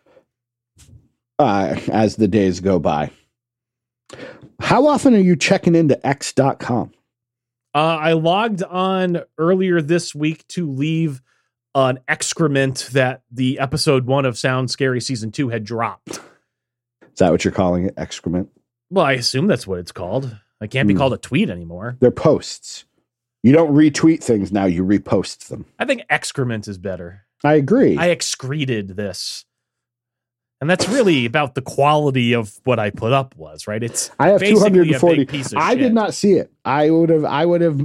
uh, 1.37 1.75
as 1.91 2.15
the 2.15 2.27
days 2.27 2.61
go 2.61 2.79
by. 2.79 3.11
How 4.59 4.87
often 4.87 5.13
are 5.13 5.19
you 5.19 5.35
checking 5.35 5.75
into 5.75 6.03
X.com? 6.07 6.91
Uh, 7.73 7.77
I 8.01 8.13
logged 8.13 8.63
on 8.63 9.21
earlier 9.37 9.81
this 9.81 10.15
week 10.15 10.47
to 10.49 10.69
leave 10.69 11.21
an 11.75 11.99
excrement 12.07 12.89
that 12.93 13.21
the 13.31 13.59
episode 13.59 14.05
one 14.07 14.25
of 14.25 14.37
Sound 14.37 14.71
Scary 14.71 14.99
season 15.01 15.31
two 15.31 15.49
had 15.49 15.63
dropped. 15.63 16.19
Is 17.03 17.17
that 17.19 17.31
what 17.31 17.45
you're 17.45 17.51
calling 17.53 17.85
it? 17.85 17.93
Excrement? 17.97 18.49
Well, 18.89 19.05
I 19.05 19.13
assume 19.13 19.45
that's 19.47 19.67
what 19.67 19.79
it's 19.79 19.91
called. 19.91 20.35
It 20.61 20.71
can't 20.71 20.87
be 20.87 20.93
Hmm. 20.93 20.97
called 20.99 21.13
a 21.13 21.17
tweet 21.17 21.49
anymore. 21.49 21.95
They're 21.99 22.11
posts. 22.11 22.85
You 23.43 23.53
don't 23.53 23.73
retweet 23.73 24.21
things 24.23 24.51
now, 24.51 24.65
you 24.65 24.83
repost 24.83 25.47
them. 25.47 25.65
I 25.77 25.85
think 25.85 26.01
excrement 26.09 26.67
is 26.67 26.77
better. 26.77 27.21
I 27.43 27.53
agree. 27.53 27.95
I 27.97 28.07
excreted 28.07 28.97
this. 28.97 29.45
And 30.61 30.69
that's 30.69 30.89
really 30.89 31.25
about 31.25 31.55
the 31.55 31.61
quality 31.61 32.33
of 32.33 32.59
what 32.65 32.79
I 32.79 32.89
put 32.89 33.13
up 33.13 33.33
was, 33.37 33.65
right? 33.65 33.81
It's 33.81 34.11
I 34.19 34.29
have 34.29 34.41
basically 34.41 34.67
a 34.81 34.99
240. 34.99 35.25
big 35.25 35.45
I 35.55 35.71
shit. 35.71 35.79
did 35.79 35.93
not 35.93 36.13
see 36.13 36.33
it. 36.33 36.51
I 36.65 36.89
would 36.89 37.09
have. 37.09 37.23
I 37.23 37.45
would 37.45 37.61
have 37.61 37.81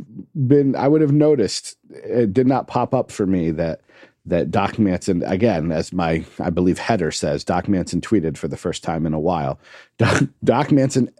been. 0.48 0.74
I 0.74 0.88
would 0.88 1.00
have 1.00 1.12
noticed. 1.12 1.76
It 1.90 2.32
did 2.32 2.48
not 2.48 2.66
pop 2.66 2.92
up 2.92 3.12
for 3.12 3.26
me 3.26 3.52
that 3.52 3.80
that 4.26 4.50
Doc 4.50 4.78
Manson 4.78 5.22
again, 5.22 5.70
as 5.70 5.92
my 5.92 6.24
I 6.40 6.50
believe 6.50 6.78
header 6.78 7.12
says, 7.12 7.44
Doc 7.44 7.68
Manson 7.68 8.00
tweeted 8.00 8.36
for 8.36 8.48
the 8.48 8.56
first 8.56 8.82
time 8.82 9.06
in 9.06 9.14
a 9.14 9.20
while. 9.20 9.60
Doc, 9.98 10.24
Doc 10.42 10.72
Manson 10.72 11.10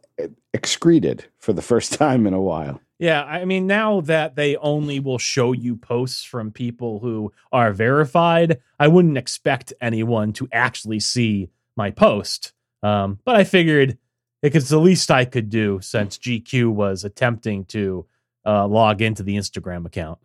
excreted 0.53 1.25
for 1.39 1.53
the 1.53 1.63
first 1.63 1.93
time 1.99 2.27
in 2.27 2.35
a 2.35 2.41
while. 2.43 2.81
Yeah, 2.99 3.25
I 3.25 3.45
mean, 3.45 3.67
now 3.67 4.01
that 4.03 4.37
they 4.37 4.57
only 4.57 5.01
will 5.01 5.19
show 5.19 5.53
you 5.53 5.77
posts 5.77 6.23
from 6.23 6.53
people 6.53 7.01
who 7.01 7.33
are 7.51 7.73
verified, 7.73 8.61
I 8.79 8.89
wouldn't 8.89 9.19
expect 9.19 9.73
anyone 9.81 10.33
to 10.35 10.49
actually 10.53 11.01
see 11.01 11.51
my 11.77 11.91
post. 11.91 12.53
Um, 12.83 13.19
but 13.25 13.35
I 13.35 13.45
figured 13.45 13.99
it 14.43 14.55
was 14.55 14.69
the 14.69 14.79
least 14.79 15.11
I 15.11 15.25
could 15.25 15.51
do 15.51 15.81
since 15.83 16.19
GQ 16.19 16.71
was 16.73 17.03
attempting 17.03 17.65
to 17.67 18.07
uh, 18.47 18.67
log 18.67 19.03
into 19.03 19.23
the 19.23 19.37
Instagram 19.37 19.87
account. 19.87 20.19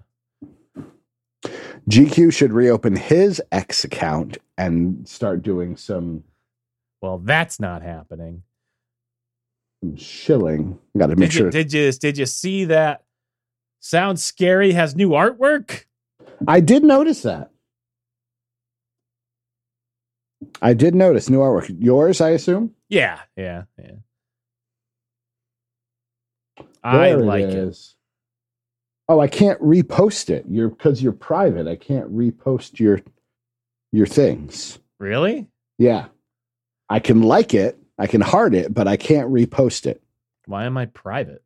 GQ 1.89 2.31
should 2.33 2.51
reopen 2.51 2.95
his 2.95 3.41
X 3.51 3.83
account 3.83 4.37
and 4.57 5.07
start 5.07 5.41
doing 5.41 5.75
some, 5.75 6.23
Well, 7.01 7.17
that's 7.17 7.59
not 7.59 7.81
happening. 7.81 8.43
Shilling. 9.95 10.77
Got 10.97 11.07
to 11.07 11.15
make 11.15 11.29
Did 11.29 11.33
sure. 11.33 11.45
you, 11.47 11.51
did 11.51 11.73
you 11.73 11.91
did 11.91 12.17
you 12.17 12.25
see 12.25 12.65
that? 12.65 13.03
Sounds 13.79 14.21
scary 14.23 14.73
has 14.73 14.95
new 14.95 15.09
artwork. 15.09 15.85
I 16.47 16.59
did 16.59 16.83
notice 16.83 17.21
that. 17.21 17.51
I 20.61 20.73
did 20.73 20.95
notice 20.95 21.29
new 21.29 21.39
artwork. 21.39 21.75
Yours, 21.79 22.21
I 22.21 22.29
assume. 22.29 22.73
Yeah, 22.89 23.19
yeah, 23.35 23.63
yeah. 23.77 23.91
I 26.83 27.09
There 27.09 27.19
like 27.19 27.43
it. 27.43 27.53
is. 27.53 27.95
Oh, 29.07 29.19
I 29.19 29.27
can't 29.27 29.59
repost 29.61 30.29
it. 30.29 30.45
You're 30.49 30.69
because 30.69 31.01
you're 31.01 31.11
private. 31.13 31.67
I 31.67 31.75
can't 31.75 32.13
repost 32.13 32.79
your 32.79 33.01
your 33.91 34.05
things. 34.05 34.79
Really? 34.99 35.47
Yeah. 35.77 36.05
I 36.89 36.99
can 36.99 37.21
like 37.21 37.53
it, 37.53 37.77
I 37.99 38.07
can 38.07 38.21
heart 38.21 38.55
it, 38.55 38.73
but 38.73 38.87
I 38.87 38.95
can't 38.97 39.29
repost 39.29 39.85
it. 39.85 40.01
Why 40.45 40.65
am 40.65 40.77
I 40.77 40.85
private? 40.85 41.43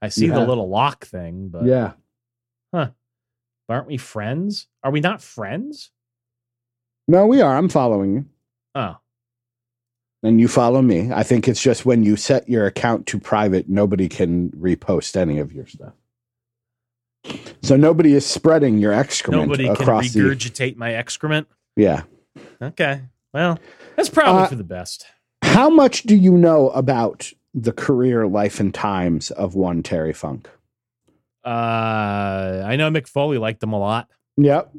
I 0.00 0.10
see 0.10 0.26
You 0.26 0.32
the 0.32 0.46
little 0.46 0.68
lock 0.68 1.06
thing, 1.06 1.48
but 1.48 1.64
yeah. 1.64 1.92
Huh? 2.72 2.90
Aren't 3.68 3.88
we 3.88 3.96
friends? 3.96 4.68
Are 4.84 4.90
we 4.90 5.00
not 5.00 5.22
friends? 5.22 5.90
No, 7.08 7.26
we 7.26 7.40
are. 7.40 7.56
I'm 7.56 7.68
following 7.70 8.14
you. 8.14 8.26
Oh, 8.74 8.98
And 10.22 10.40
you 10.40 10.46
follow 10.46 10.82
me. 10.82 11.10
I 11.12 11.22
think 11.22 11.48
it's 11.48 11.62
just 11.62 11.86
when 11.86 12.04
you 12.04 12.16
set 12.16 12.48
your 12.48 12.66
account 12.66 13.06
to 13.06 13.18
private, 13.18 13.68
nobody 13.68 14.08
can 14.08 14.50
repost 14.50 15.16
any 15.16 15.38
of 15.38 15.52
your 15.52 15.66
stuff. 15.66 15.94
So 17.62 17.76
nobody 17.76 18.12
is 18.14 18.24
spreading 18.24 18.78
your 18.78 18.92
excrement 18.92 19.48
nobody 19.48 19.64
can 19.64 19.72
across 19.72 20.12
the 20.12 20.20
regurgitate 20.20 20.76
my 20.76 20.94
excrement. 20.94 21.48
Yeah. 21.76 22.02
Okay, 22.62 23.02
well, 23.32 23.58
that's 23.96 24.08
probably 24.08 24.42
Uh, 24.42 24.46
for 24.46 24.54
the 24.56 24.64
best. 24.64 25.06
How 25.42 25.70
much 25.70 26.02
do 26.04 26.14
you 26.16 26.32
know 26.36 26.70
about 26.70 27.30
the 27.54 27.72
career, 27.72 28.26
life, 28.26 28.60
and 28.60 28.72
times 28.74 29.30
of 29.32 29.54
one 29.54 29.82
Terry 29.82 30.12
Funk? 30.12 30.48
Uh, 31.44 32.62
I 32.66 32.76
know 32.76 32.90
Mick 32.90 33.08
Foley 33.08 33.38
liked 33.38 33.60
them 33.60 33.72
a 33.72 33.78
lot. 33.78 34.08
Yep. 34.36 34.70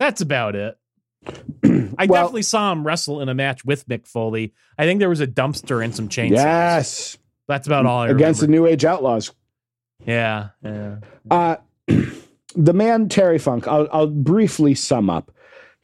That's 0.00 0.20
about 0.20 0.56
it. 0.56 0.78
I 1.64 2.06
Well, 2.06 2.22
definitely 2.22 2.42
saw 2.42 2.72
him 2.72 2.86
wrestle 2.86 3.20
in 3.20 3.28
a 3.28 3.34
match 3.34 3.64
with 3.64 3.86
Mick 3.88 4.06
Foley. 4.06 4.54
I 4.78 4.84
think 4.84 5.00
there 5.00 5.08
was 5.08 5.20
a 5.20 5.26
dumpster 5.26 5.84
and 5.84 5.94
some 5.94 6.08
chainsaws. 6.08 6.30
Yes. 6.32 7.18
That's 7.46 7.66
about 7.66 7.84
all 7.86 8.00
I 8.00 8.08
Against 8.08 8.40
the. 8.40 8.48
New 8.48 8.66
Age 8.66 8.84
Outlaws. 8.84 9.32
yeah, 10.06 10.48
yeah. 10.62 10.96
Uh, 11.30 11.56
the 12.56 12.72
man 12.72 13.08
Terry 13.08 13.38
Funk, 13.38 13.68
I'll, 13.68 13.88
I'll 13.92 14.06
briefly 14.06 14.74
sum 14.74 15.10
up. 15.10 15.30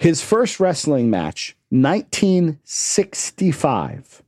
His 0.00 0.22
first 0.22 0.58
wrestling 0.58 1.10
match, 1.10 1.54
1965. 1.68 4.22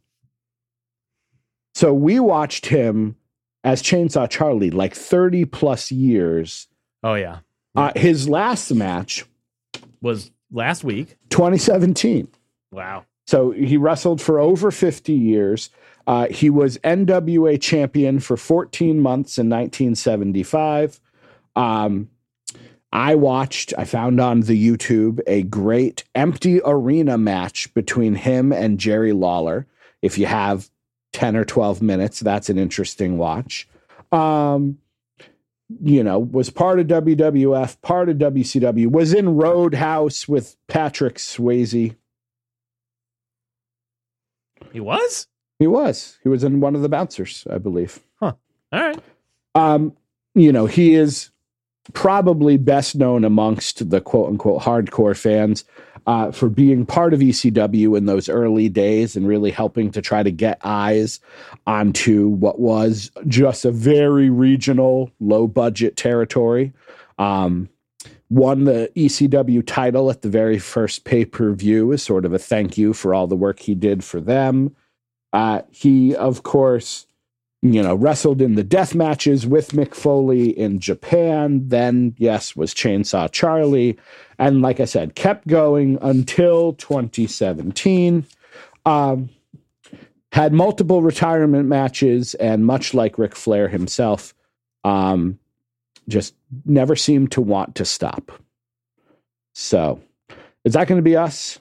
So 1.75 1.95
we 1.95 2.21
watched 2.21 2.67
him 2.67 3.17
as 3.65 3.83
Chainsaw 3.83 4.29
Charlie 4.29 4.71
like 4.71 4.95
30 4.95 5.47
plus 5.47 5.91
years. 5.91 6.69
Oh 7.03 7.15
yeah. 7.15 7.39
Uh, 7.75 7.93
his 7.97 8.29
last 8.29 8.71
match, 8.71 9.25
Was 10.03 10.31
last 10.51 10.85
week. 10.85 11.17
2017. 11.31 12.29
Wow. 12.71 13.07
So 13.27 13.53
he 13.53 13.79
wrestled 13.79 14.21
for 14.21 14.39
over 14.39 14.71
50 14.71 15.15
years. 15.15 15.71
Uh, 16.07 16.27
he 16.29 16.51
was 16.51 16.77
NWA 16.79 17.59
champion 17.59 18.21
for 18.21 18.37
14 18.37 19.01
months 19.01 19.39
in 19.39 19.49
1975. 19.49 21.01
Um, 21.57 22.11
I 22.93 23.15
watched, 23.15 23.73
I 23.79 23.85
found 23.85 24.21
on 24.21 24.41
the 24.41 24.69
YouTube 24.69 25.21
a 25.27 25.45
great 25.45 26.05
empty 26.15 26.61
arena 26.65 27.17
match 27.17 27.73
between 27.73 28.15
him 28.15 28.53
and 28.53 28.79
Jerry 28.79 29.13
Lawler. 29.13 29.67
If 30.03 30.19
you 30.19 30.27
have 30.27 30.71
10 31.15 31.37
or 31.37 31.45
12 31.45 31.81
minutes, 31.81 32.21
that's 32.21 32.51
an 32.51 32.59
interesting 32.59 33.17
watch. 33.17 33.67
Um, 34.11 34.79
you 35.83 36.05
know, 36.05 36.19
was 36.19 36.51
part 36.51 36.81
of 36.81 36.87
WWF, 36.87 37.81
part 37.81 38.11
of 38.11 38.19
WCW, 38.19 38.91
was 38.91 39.15
in 39.15 39.37
Roadhouse 39.37 40.29
with 40.29 40.57
Patrick 40.67 41.15
Swayze. 41.15 41.97
He 44.71 44.81
was? 44.81 45.29
He 45.59 45.67
was. 45.67 46.19
He 46.23 46.29
was 46.29 46.45
in 46.45 46.61
one 46.61 46.75
of 46.75 46.83
the 46.83 46.91
bouncers, 46.91 47.47
I 47.49 47.57
believe. 47.57 48.01
Huh. 48.21 48.35
All 48.73 48.81
right. 48.81 48.99
Um, 49.55 49.97
you 50.35 50.53
know, 50.53 50.67
he 50.67 50.95
is 50.95 51.31
probably 51.93 52.57
best 52.57 52.95
known 52.97 53.25
amongst 53.25 53.91
the 53.91 54.01
quote 54.01 54.29
unquote 54.29 54.63
hardcore 54.63 55.17
fans 55.17 55.65
uh, 56.07 56.31
for 56.33 56.49
being 56.49 56.85
part 56.85 57.15
of 57.15 57.21
ECW 57.21 57.97
in 57.97 58.07
those 58.07 58.29
early 58.29 58.69
days 58.69 59.17
and 59.17 59.27
really 59.27 59.51
helping 59.51 59.91
to 59.93 60.03
try 60.03 60.23
to 60.23 60.31
get 60.31 60.59
eyes 60.65 61.21
onto 61.67 62.29
what 62.29 62.59
was 62.59 63.11
just 63.27 63.65
a 63.65 63.71
very 63.71 64.31
regional, 64.31 65.11
low 65.21 65.47
budget 65.47 65.97
territory. 65.97 66.73
Um, 67.19 67.69
won 68.31 68.65
the 68.65 68.91
ECW 68.97 69.65
title 69.67 70.11
at 70.11 70.23
the 70.23 70.29
very 70.29 70.59
first 70.59 71.05
pay 71.05 71.25
per 71.25 71.53
view 71.53 71.93
as 71.93 72.03
sort 72.03 72.25
of 72.25 72.33
a 72.33 72.39
thank 72.39 72.79
you 72.79 72.95
for 72.95 73.15
all 73.15 73.27
the 73.27 73.37
work 73.37 73.61
he 73.61 73.75
did 73.75 74.03
for 74.03 74.21
them. 74.21 74.75
Uh, 75.33 75.63
he, 75.71 76.15
of 76.17 76.43
course, 76.43 77.07
you 77.63 77.81
know, 77.81 77.95
wrestled 77.95 78.43
in 78.43 78.57
the 78.57 78.65
death 78.65 78.95
matches 78.95 79.47
with 79.47 79.71
Mick 79.71 79.95
Foley 79.95 80.51
in 80.59 80.81
Japan. 80.81 81.69
Then, 81.69 82.15
yes, 82.19 82.57
was 82.57 82.75
Chainsaw 82.75 83.31
Charlie. 83.31 83.97
And 84.39 84.63
like 84.63 84.81
I 84.81 84.85
said, 84.85 85.15
kept 85.15 85.47
going 85.47 85.97
until 86.03 86.73
2017. 86.75 88.27
Um, 88.85 89.31
had 90.33 90.53
multiple 90.53 91.03
retirement 91.03 91.69
matches, 91.69 92.35
and 92.35 92.65
much 92.67 92.95
like 92.95 93.19
Ric 93.19 93.37
Flair 93.37 93.69
himself, 93.69 94.35
um, 94.83 95.39
just 96.09 96.35
never 96.65 96.97
seemed 96.97 97.31
to 97.33 97.41
want 97.41 97.77
to 97.77 97.85
stop. 97.85 98.33
So, 99.55 100.01
is 100.65 100.73
that 100.73 100.89
going 100.89 100.99
to 100.99 101.03
be 101.03 101.17
us? 101.17 101.61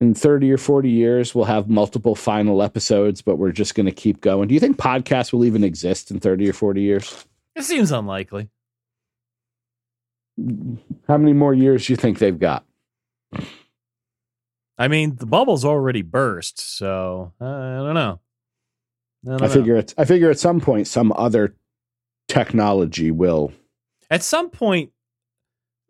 In 0.00 0.14
30 0.14 0.52
or 0.52 0.58
40 0.58 0.88
years 0.90 1.34
we'll 1.34 1.44
have 1.46 1.68
multiple 1.68 2.14
final 2.14 2.62
episodes 2.62 3.20
but 3.22 3.36
we're 3.36 3.52
just 3.52 3.74
going 3.74 3.86
to 3.86 3.92
keep 3.92 4.20
going 4.20 4.46
do 4.48 4.54
you 4.54 4.60
think 4.60 4.76
podcasts 4.76 5.32
will 5.32 5.44
even 5.44 5.64
exist 5.64 6.10
in 6.10 6.20
30 6.20 6.48
or 6.50 6.52
40 6.52 6.80
years 6.82 7.26
It 7.56 7.64
seems 7.64 7.90
unlikely. 7.90 8.48
how 11.08 11.18
many 11.18 11.32
more 11.32 11.52
years 11.54 11.86
do 11.86 11.92
you 11.92 11.96
think 11.96 12.18
they've 12.18 12.38
got 12.38 12.64
I 14.80 14.86
mean, 14.86 15.16
the 15.16 15.26
bubble's 15.26 15.64
already 15.64 16.02
burst, 16.02 16.60
so 16.78 17.32
uh, 17.40 17.44
I 17.44 17.76
don't 17.78 17.94
know. 17.94 18.20
I, 19.26 19.30
don't 19.30 19.42
i 19.42 19.46
know. 19.48 19.52
figure 19.52 19.76
it's 19.76 19.92
i 19.98 20.04
figure 20.04 20.30
at 20.30 20.38
some 20.38 20.60
point 20.60 20.86
some 20.86 21.12
other 21.16 21.56
technology 22.28 23.10
will 23.10 23.52
at 24.08 24.22
some 24.22 24.48
point 24.50 24.92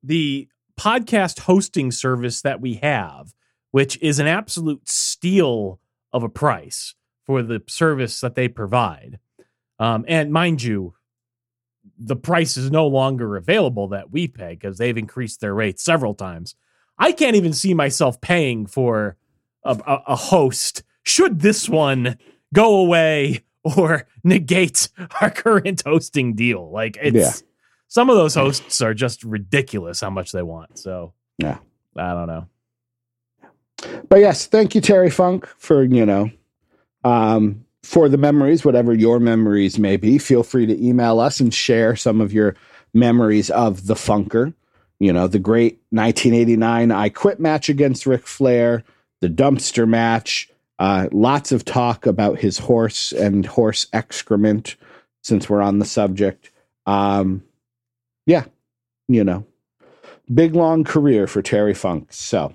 the 0.02 0.48
podcast 0.80 1.40
hosting 1.40 1.90
service 1.92 2.40
that 2.40 2.62
we 2.62 2.74
have 2.76 3.34
which 3.70 4.00
is 4.02 4.18
an 4.18 4.26
absolute 4.26 4.88
steal 4.88 5.80
of 6.12 6.22
a 6.22 6.28
price 6.28 6.94
for 7.26 7.42
the 7.42 7.62
service 7.68 8.20
that 8.20 8.34
they 8.34 8.48
provide 8.48 9.18
um, 9.78 10.04
and 10.08 10.32
mind 10.32 10.62
you 10.62 10.94
the 11.98 12.16
price 12.16 12.56
is 12.56 12.70
no 12.70 12.86
longer 12.86 13.36
available 13.36 13.88
that 13.88 14.10
we 14.10 14.28
pay 14.28 14.50
because 14.54 14.78
they've 14.78 14.96
increased 14.96 15.40
their 15.40 15.54
rates 15.54 15.82
several 15.84 16.14
times 16.14 16.54
i 16.98 17.12
can't 17.12 17.36
even 17.36 17.52
see 17.52 17.74
myself 17.74 18.20
paying 18.20 18.66
for 18.66 19.16
a, 19.64 19.72
a, 19.86 20.02
a 20.08 20.16
host 20.16 20.82
should 21.02 21.40
this 21.40 21.68
one 21.68 22.16
go 22.54 22.76
away 22.80 23.44
or 23.76 24.06
negate 24.24 24.88
our 25.20 25.30
current 25.30 25.82
hosting 25.84 26.34
deal 26.34 26.70
like 26.70 26.96
it's 27.02 27.16
Yeah. 27.16 27.32
some 27.88 28.08
of 28.08 28.16
those 28.16 28.34
hosts 28.34 28.80
are 28.80 28.94
just 28.94 29.24
ridiculous 29.24 30.00
how 30.00 30.10
much 30.10 30.32
they 30.32 30.42
want. 30.42 30.78
So 30.78 31.12
Yeah. 31.38 31.58
I 31.96 32.12
don't 32.14 32.28
know. 32.28 32.46
But 34.08 34.18
yes 34.18 34.46
thank 34.46 34.74
you 34.74 34.80
terry 34.80 35.10
funk 35.10 35.46
for 35.58 35.82
you 35.82 36.04
know 36.04 36.30
um 37.04 37.64
for 37.82 38.08
the 38.08 38.18
memories 38.18 38.64
whatever 38.64 38.92
your 38.92 39.20
memories 39.20 39.78
may 39.78 39.96
be 39.96 40.18
feel 40.18 40.42
free 40.42 40.66
to 40.66 40.84
email 40.84 41.20
us 41.20 41.40
and 41.40 41.54
share 41.54 41.96
some 41.96 42.20
of 42.20 42.32
your 42.32 42.54
memories 42.94 43.50
of 43.50 43.86
the 43.86 43.94
funker. 43.94 44.52
You 44.98 45.12
know 45.12 45.28
the 45.28 45.38
great 45.38 45.80
1989 45.90 46.90
i 46.90 47.08
quit 47.08 47.38
match 47.38 47.68
against 47.68 48.04
Ric 48.04 48.26
flair 48.26 48.82
the 49.20 49.28
dumpster 49.28 49.86
match 49.88 50.50
uh, 50.80 51.08
lots 51.10 51.50
of 51.50 51.64
talk 51.64 52.06
about 52.06 52.38
his 52.38 52.58
horse 52.58 53.10
and 53.10 53.44
horse 53.44 53.88
excrement 53.92 54.76
since 55.22 55.50
we're 55.50 55.60
on 55.60 55.80
the 55.80 55.84
subject. 55.84 56.50
Um 56.86 57.44
yeah 58.26 58.44
you 59.06 59.22
know 59.22 59.46
big 60.32 60.54
long 60.56 60.82
career 60.82 61.26
for 61.28 61.42
terry 61.42 61.74
funk 61.74 62.08
so 62.12 62.54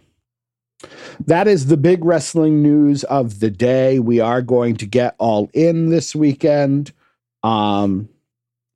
that 1.26 1.48
is 1.48 1.68
the 1.68 1.78
big 1.78 2.04
wrestling 2.06 2.62
news 2.62 3.04
of 3.06 3.40
the 3.40 3.50
day. 3.50 4.00
We 4.00 4.20
are 4.20 4.42
going 4.42 4.76
to 4.78 4.86
get 4.86 5.16
all 5.18 5.50
in 5.54 5.90
this 5.90 6.16
weekend. 6.16 6.92
Um, 7.44 8.10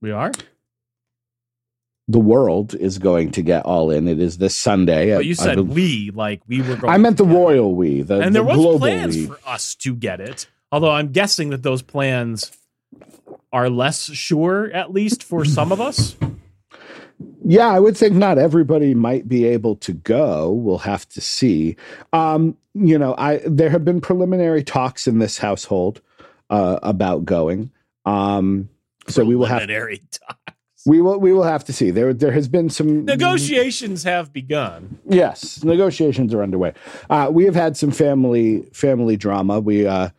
We 0.01 0.11
are? 0.11 0.31
the 2.09 2.19
world 2.19 2.73
is 2.73 2.99
going 2.99 3.31
to 3.31 3.41
get 3.41 3.65
all 3.65 3.91
in. 3.91 4.07
It 4.07 4.19
is 4.19 4.37
this 4.37 4.55
Sunday. 4.55 5.13
But 5.13 5.25
you 5.25 5.35
I- 5.39 5.41
I 5.41 5.45
said 5.45 5.55
bel- 5.55 5.65
we, 5.65 6.11
like 6.13 6.41
we 6.47 6.61
were 6.61 6.75
going 6.77 6.93
I 6.93 6.97
meant 6.97 7.17
the 7.17 7.25
to 7.25 7.29
get 7.29 7.35
it. 7.35 7.39
royal 7.39 7.75
we, 7.75 8.01
the, 8.01 8.21
and 8.21 8.33
the 8.33 8.43
there 8.43 8.43
was 8.43 8.77
plans 8.79 9.15
we. 9.17 9.25
for 9.27 9.37
us 9.45 9.75
to 9.75 9.93
get 9.95 10.21
it. 10.21 10.47
Although 10.71 10.91
I'm 10.91 11.11
guessing 11.11 11.49
that 11.49 11.63
those 11.63 11.81
plans 11.81 12.51
are 13.51 13.69
less 13.69 14.03
sure, 14.13 14.71
at 14.71 14.91
least 14.93 15.21
for 15.23 15.43
some 15.45 15.71
of 15.71 15.81
us. 15.81 16.15
Yeah, 17.49 17.69
I 17.69 17.79
would 17.79 17.95
think 17.95 18.13
not 18.13 18.37
everybody 18.37 18.93
might 18.93 19.29
be 19.29 19.45
able 19.45 19.77
to 19.77 19.93
go. 19.93 20.51
We'll 20.51 20.79
have 20.79 21.07
to 21.09 21.21
see. 21.21 21.77
Um, 22.11 22.57
you 22.73 22.99
know, 22.99 23.15
I 23.17 23.37
there 23.45 23.69
have 23.69 23.85
been 23.85 24.01
preliminary 24.01 24.63
talks 24.65 25.07
in 25.07 25.19
this 25.19 25.37
household 25.37 26.01
uh, 26.49 26.79
about 26.83 27.23
going. 27.23 27.71
Um, 28.05 28.67
so 29.07 29.23
we 29.23 29.37
will 29.37 29.45
have 29.45 29.59
Preliminary 29.59 30.01
talk. 30.11 30.55
we 30.85 30.99
will 31.01 31.21
we 31.21 31.31
will 31.31 31.43
have 31.43 31.63
to 31.65 31.73
see. 31.73 31.89
There 31.89 32.13
there 32.13 32.33
has 32.33 32.49
been 32.49 32.69
some 32.69 33.05
Negotiations 33.05 34.03
have 34.03 34.33
begun. 34.33 34.99
Yes, 35.07 35.63
negotiations 35.63 36.33
are 36.33 36.43
underway. 36.43 36.73
Uh, 37.09 37.29
we 37.31 37.45
have 37.45 37.55
had 37.55 37.77
some 37.77 37.91
family 37.91 38.63
family 38.73 39.15
drama. 39.15 39.61
We 39.61 39.87
uh, 39.87 40.09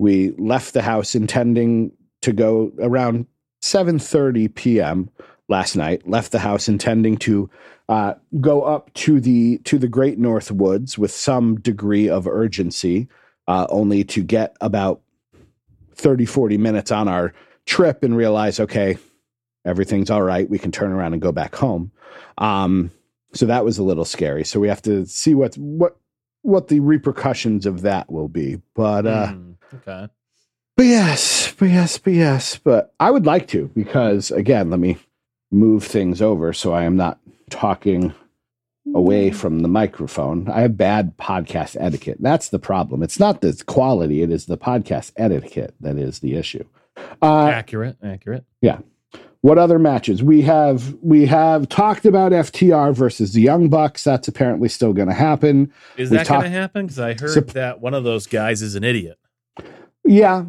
we 0.00 0.32
left 0.32 0.74
the 0.74 0.82
house 0.82 1.14
intending 1.14 1.92
to 2.22 2.32
go 2.32 2.72
around 2.80 3.26
seven 3.62 4.00
thirty 4.00 4.48
p.m. 4.48 5.10
last 5.48 5.76
night. 5.76 6.08
Left 6.08 6.32
the 6.32 6.38
house 6.38 6.68
intending 6.68 7.16
to 7.18 7.50
uh, 7.88 8.14
go 8.40 8.62
up 8.62 8.92
to 8.94 9.20
the 9.20 9.58
to 9.64 9.78
the 9.78 9.88
Great 9.88 10.18
North 10.18 10.50
Woods 10.50 10.98
with 10.98 11.10
some 11.10 11.56
degree 11.60 12.08
of 12.08 12.26
urgency, 12.26 13.08
uh, 13.46 13.66
only 13.70 14.04
to 14.04 14.22
get 14.22 14.56
about 14.60 15.00
30, 15.94 16.26
40 16.26 16.58
minutes 16.58 16.90
on 16.90 17.08
our 17.08 17.32
trip 17.64 18.02
and 18.02 18.16
realize, 18.16 18.60
okay, 18.60 18.98
everything's 19.64 20.10
all 20.10 20.22
right. 20.22 20.48
We 20.48 20.58
can 20.58 20.72
turn 20.72 20.92
around 20.92 21.12
and 21.14 21.22
go 21.22 21.32
back 21.32 21.54
home. 21.54 21.90
Um, 22.38 22.90
so 23.32 23.46
that 23.46 23.64
was 23.64 23.78
a 23.78 23.82
little 23.82 24.04
scary. 24.04 24.44
So 24.44 24.60
we 24.60 24.68
have 24.68 24.82
to 24.82 25.06
see 25.06 25.34
what 25.34 25.54
what 25.56 25.96
what 26.42 26.68
the 26.68 26.80
repercussions 26.80 27.66
of 27.66 27.82
that 27.82 28.10
will 28.10 28.28
be. 28.28 28.60
But 28.74 29.06
uh, 29.06 29.26
Hmm, 29.28 29.52
okay. 29.74 30.08
but 30.76 30.86
yes, 30.86 31.52
but 31.58 31.66
yes, 31.68 31.98
but 31.98 32.12
yes. 32.12 32.56
But 32.58 32.94
I 33.00 33.10
would 33.10 33.26
like 33.26 33.48
to 33.48 33.70
because 33.74 34.30
again, 34.30 34.70
let 34.70 34.80
me 34.80 34.96
move 35.50 35.84
things 35.84 36.20
over 36.20 36.52
so 36.52 36.72
I 36.72 36.84
am 36.84 36.96
not 36.96 37.18
talking 37.50 38.12
away 38.94 39.30
from 39.30 39.60
the 39.60 39.68
microphone. 39.68 40.48
I 40.48 40.60
have 40.60 40.76
bad 40.76 41.16
podcast 41.16 41.76
etiquette. 41.80 42.18
That's 42.20 42.48
the 42.50 42.58
problem. 42.58 43.02
It's 43.02 43.18
not 43.18 43.40
the 43.40 43.60
quality, 43.66 44.22
it 44.22 44.30
is 44.30 44.46
the 44.46 44.58
podcast 44.58 45.12
etiquette 45.16 45.74
that 45.80 45.96
is 45.98 46.20
the 46.20 46.34
issue. 46.36 46.64
Uh, 47.20 47.46
accurate, 47.48 47.96
accurate. 48.02 48.44
Yeah. 48.62 48.78
What 49.42 49.58
other 49.58 49.78
matches? 49.78 50.22
We 50.22 50.42
have 50.42 50.94
we 51.02 51.26
have 51.26 51.68
talked 51.68 52.04
about 52.04 52.32
FTR 52.32 52.94
versus 52.94 53.32
the 53.32 53.40
Young 53.42 53.68
Bucks. 53.68 54.02
That's 54.02 54.26
apparently 54.26 54.68
still 54.68 54.92
going 54.92 55.06
to 55.08 55.14
happen. 55.14 55.72
Is 55.96 56.10
We've 56.10 56.18
that 56.20 56.28
going 56.28 56.42
to 56.42 56.48
happen? 56.48 56.86
Because 56.86 56.98
I 56.98 57.12
heard 57.14 57.30
Sup- 57.30 57.46
that 57.48 57.80
one 57.80 57.94
of 57.94 58.02
those 58.02 58.26
guys 58.26 58.60
is 58.62 58.74
an 58.74 58.82
idiot. 58.82 59.18
Yeah, 60.04 60.46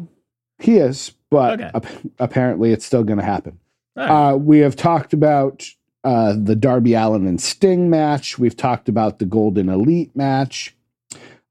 he 0.58 0.78
is, 0.78 1.12
but 1.30 1.60
Okay. 1.60 1.70
ap- 1.74 1.86
apparently 2.18 2.72
it's 2.72 2.84
still 2.84 3.04
going 3.04 3.18
to 3.18 3.24
happen. 3.24 3.58
Right. 3.98 4.30
Uh, 4.32 4.36
we 4.36 4.58
have 4.60 4.76
talked 4.76 5.12
about 5.12 5.66
uh, 6.04 6.34
the 6.40 6.54
Darby 6.54 6.94
Allin 6.94 7.26
and 7.26 7.40
Sting 7.40 7.90
match. 7.90 8.38
We've 8.38 8.56
talked 8.56 8.88
about 8.88 9.18
the 9.18 9.24
Golden 9.24 9.68
Elite 9.68 10.14
match. 10.14 10.76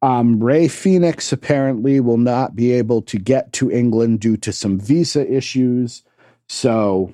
Um, 0.01 0.41
Rey 0.41 0.67
Fenix 0.69 1.33
apparently 1.33 1.99
will 1.99 2.17
not 2.17 2.55
be 2.55 2.71
able 2.71 3.01
to 3.01 3.17
get 3.17 3.51
to 3.53 3.69
England 3.69 4.21
due 4.21 4.37
to 4.37 4.53
some 4.53 4.79
visa 4.79 5.29
issues. 5.29 6.03
So 6.47 7.11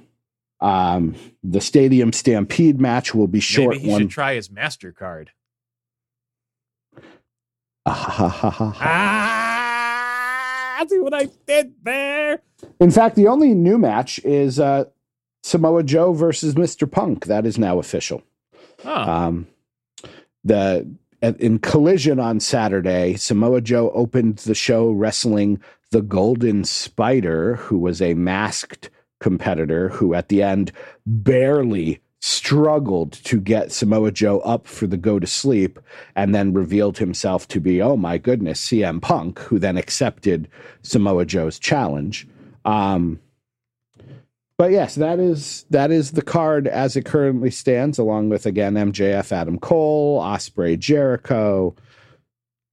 um, 0.61 1.15
the 1.43 1.61
Stadium 1.61 2.13
Stampede 2.13 2.79
match 2.79 3.15
will 3.15 3.27
be 3.27 3.39
short 3.39 3.71
Maybe 3.77 3.85
he 3.85 3.89
one. 3.91 4.01
should 4.01 4.11
try 4.11 4.35
his 4.35 4.49
Mastercard. 4.49 5.29
Ah, 10.75 10.85
see 10.87 10.99
what 10.99 11.13
I 11.13 11.29
did 11.47 11.73
there. 11.83 12.41
In 12.79 12.91
fact, 12.91 13.15
the 13.15 13.27
only 13.27 13.53
new 13.53 13.77
match 13.77 14.19
is 14.23 14.59
uh, 14.59 14.85
Samoa 15.43 15.83
Joe 15.83 16.13
versus 16.13 16.55
Mr. 16.55 16.89
Punk. 16.89 17.25
That 17.25 17.45
is 17.45 17.57
now 17.59 17.77
official. 17.77 18.23
Oh, 18.85 19.11
Um, 19.11 19.47
the 20.43 20.89
in 21.21 21.59
Collision 21.59 22.19
on 22.19 22.39
Saturday, 22.39 23.15
Samoa 23.15 23.61
Joe 23.61 23.91
opened 23.91 24.37
the 24.39 24.55
show 24.55 24.91
wrestling 24.91 25.61
the 25.91 26.01
Golden 26.01 26.63
Spider, 26.65 27.55
who 27.55 27.77
was 27.77 28.01
a 28.01 28.13
masked 28.13 28.89
competitor 29.21 29.87
who 29.89 30.13
at 30.13 30.27
the 30.27 30.43
end 30.43 30.71
barely 31.05 32.01
struggled 32.19 33.13
to 33.13 33.39
get 33.39 33.71
Samoa 33.71 34.11
Joe 34.11 34.39
up 34.39 34.67
for 34.67 34.85
the 34.87 34.97
go 34.97 35.17
to 35.19 35.27
sleep 35.27 35.79
and 36.15 36.33
then 36.35 36.53
revealed 36.53 36.97
himself 36.97 37.47
to 37.49 37.59
be, 37.61 37.81
oh 37.81 37.95
my 37.95 38.17
goodness, 38.17 38.65
CM 38.65 39.01
Punk, 39.01 39.39
who 39.39 39.59
then 39.59 39.77
accepted 39.77 40.49
Samoa 40.81 41.25
Joe's 41.25 41.57
challenge. 41.59 42.27
Um, 42.65 43.19
but 44.57 44.71
yes, 44.71 44.95
that 44.95 45.19
is 45.19 45.65
that 45.69 45.91
is 45.91 46.11
the 46.11 46.21
card 46.21 46.67
as 46.67 46.95
it 46.95 47.05
currently 47.05 47.51
stands, 47.51 47.97
along 47.97 48.29
with 48.29 48.45
again 48.45 48.75
MJF, 48.75 49.31
Adam 49.31 49.59
Cole, 49.59 50.19
Osprey, 50.19 50.77
Jericho. 50.77 51.75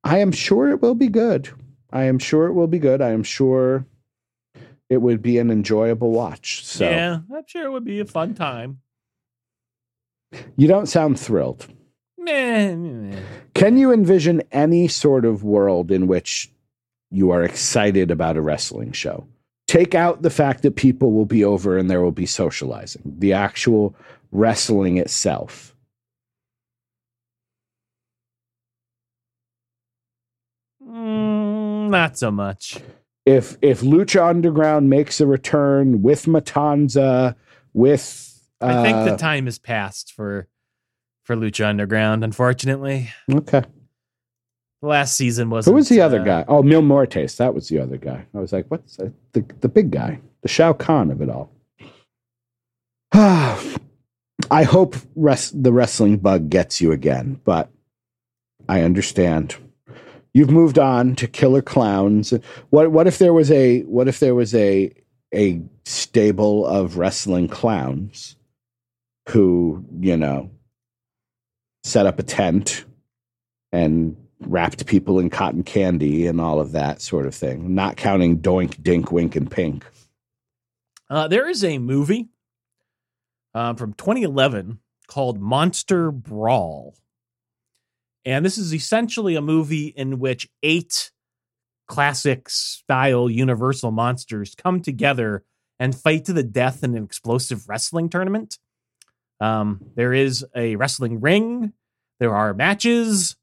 I 0.05 0.19
am 0.19 0.33
sure 0.33 0.71
it 0.71 0.81
will 0.83 0.95
be 0.95 1.09
good. 1.09 1.51
I 1.93 2.05
am 2.05 2.19
sure 2.19 2.47
it 2.47 2.53
will 2.53 2.67
be 2.69 2.79
good. 2.79 3.03
I 3.03 3.11
am 3.11 3.23
sure 3.23 3.85
it 4.89 4.99
would 5.03 5.23
be 5.23 5.39
an 5.39 5.51
enjoyable 5.51 6.11
watch. 6.11 6.65
So 6.65 6.89
Yeah, 6.89 7.21
I'm 7.35 7.45
sure 7.47 7.65
it 7.65 7.71
would 7.71 7.85
be 7.85 8.01
a 8.01 8.05
fun 8.05 8.35
time. 8.35 8.81
you 10.57 10.69
don't 10.69 10.87
sound 10.87 11.19
thrilled. 11.19 11.67
Meh. 12.19 13.17
Can 13.55 13.77
you 13.77 13.93
envision 13.93 14.43
any 14.53 14.89
sort 14.89 15.25
of 15.25 15.43
world 15.45 15.91
in 15.91 16.07
which 16.07 16.51
you 17.11 17.31
are 17.31 17.43
excited 17.43 18.11
about 18.11 18.37
a 18.37 18.43
wrestling 18.43 18.93
show? 18.93 19.27
Take 19.71 19.95
out 19.95 20.23
the 20.23 20.31
fact 20.31 20.63
that 20.63 20.75
people 20.75 21.13
will 21.13 21.27
be 21.27 21.45
over 21.45 21.79
and 21.79 21.89
there 21.89 22.01
will 22.01 22.11
be 22.11 22.27
socializing, 22.27 23.03
the 23.05 23.33
actual 23.33 23.95
wrestling 24.33 24.97
itself. 24.97 25.77
Mm, 30.85 31.89
not 31.89 32.19
so 32.19 32.33
much. 32.33 32.81
If 33.25 33.59
if 33.63 33.83
Lucha 33.83 34.29
Underground 34.29 34.91
makes 34.91 35.21
a 35.21 35.27
return 35.29 36.03
with 36.03 36.25
Matanza, 36.25 37.37
with 37.73 38.43
uh, 38.61 38.67
I 38.67 38.83
think 38.83 39.09
the 39.09 39.17
time 39.17 39.45
has 39.45 39.61
passed 39.61 40.13
for 40.13 40.49
for 41.23 41.37
Lucha 41.37 41.67
Underground. 41.67 42.25
Unfortunately, 42.25 43.11
okay. 43.33 43.63
Last 44.83 45.17
season 45.17 45.51
was. 45.51 45.67
Who 45.67 45.73
was 45.73 45.89
the 45.89 46.01
other 46.01 46.21
uh, 46.21 46.25
guy? 46.25 46.45
Oh, 46.49 46.63
Mil 46.63 46.83
Muertes. 46.83 47.37
That 47.37 47.55
was 47.55 47.69
the 47.69 47.79
other 47.79 47.99
guy. 47.99 48.25
I 48.35 48.39
was 48.39 48.53
like, 48.53 48.67
what's 48.69 48.97
that? 48.97 49.13
the 49.33 49.45
the 49.61 49.69
big 49.69 49.91
guy, 49.91 50.21
the 50.43 50.49
Shao 50.49 50.73
Kahn 50.73 51.11
of 51.11 51.21
it 51.21 51.29
all. 51.29 51.53
I 53.13 54.63
hope 54.65 54.97
res- 55.15 55.51
the 55.51 55.73
wrestling 55.73 56.17
bug 56.17 56.49
gets 56.49 56.81
you 56.81 56.93
again, 56.93 57.41
but 57.45 57.71
I 58.69 58.83
understand. 58.83 59.57
You've 60.33 60.51
moved 60.51 60.79
on 60.79 61.17
to 61.17 61.27
Killer 61.27 61.61
Clowns. 61.63 62.33
What 62.71 62.91
what 62.91 63.07
if 63.07 63.19
there 63.19 63.35
was 63.35 63.51
a 63.51 63.83
what 63.83 64.09
if 64.09 64.21
there 64.21 64.35
was 64.35 64.55
a 64.55 64.93
a 65.35 65.61
stable 65.85 66.67
of 66.67 66.97
wrestling 66.97 67.49
clowns 67.49 68.37
who, 69.29 69.85
you 70.01 70.17
know, 70.17 70.51
set 71.85 72.07
up 72.07 72.19
a 72.19 72.23
tent 72.23 72.85
and 73.73 74.17
wrapped 74.41 74.87
people 74.87 75.19
in 75.19 75.31
cotton 75.31 75.63
candy 75.63 76.27
and 76.27 76.41
all 76.41 76.61
of 76.61 76.73
that 76.73 77.01
sort 77.01 77.27
of 77.27 77.35
thing, 77.35 77.75
not 77.75 77.97
counting 77.97 78.41
Doink, 78.41 78.83
Dink, 78.83 79.13
Wink, 79.13 79.37
and 79.37 79.51
Pink. 79.51 79.85
Uh, 81.09 81.29
there 81.29 81.49
is 81.49 81.65
a 81.65 81.79
movie 81.79 82.29
um, 83.55 83.77
from 83.77 83.93
2011 83.95 84.79
called 85.07 85.41
Monster 85.41 86.11
Brawl. 86.11 86.95
And 88.25 88.45
this 88.45 88.59
is 88.59 88.75
essentially 88.75 89.35
a 89.35 89.41
movie 89.41 89.89
in 89.89 90.19
which 90.19 90.49
eight 90.63 91.11
classic 91.89 92.49
style 92.49 93.29
universal 93.29 93.91
monsters 93.91 94.55
come 94.55 94.81
together 94.81 95.45
and 95.79 95.95
fight 95.97 96.27
to 96.27 96.33
the 96.33 96.43
death 96.43 96.85
in 96.85 96.97
an 96.97 97.03
explosive 97.03 97.69
wrestling 97.69 98.09
tournament. 98.09 98.59
Um, 99.41 99.81
there 99.97 100.13
is 100.13 100.45
a 100.55 100.77
wrestling 100.77 101.21
ring, 101.21 101.73
there 102.21 102.37
are 102.37 102.55
matches. 102.55 103.37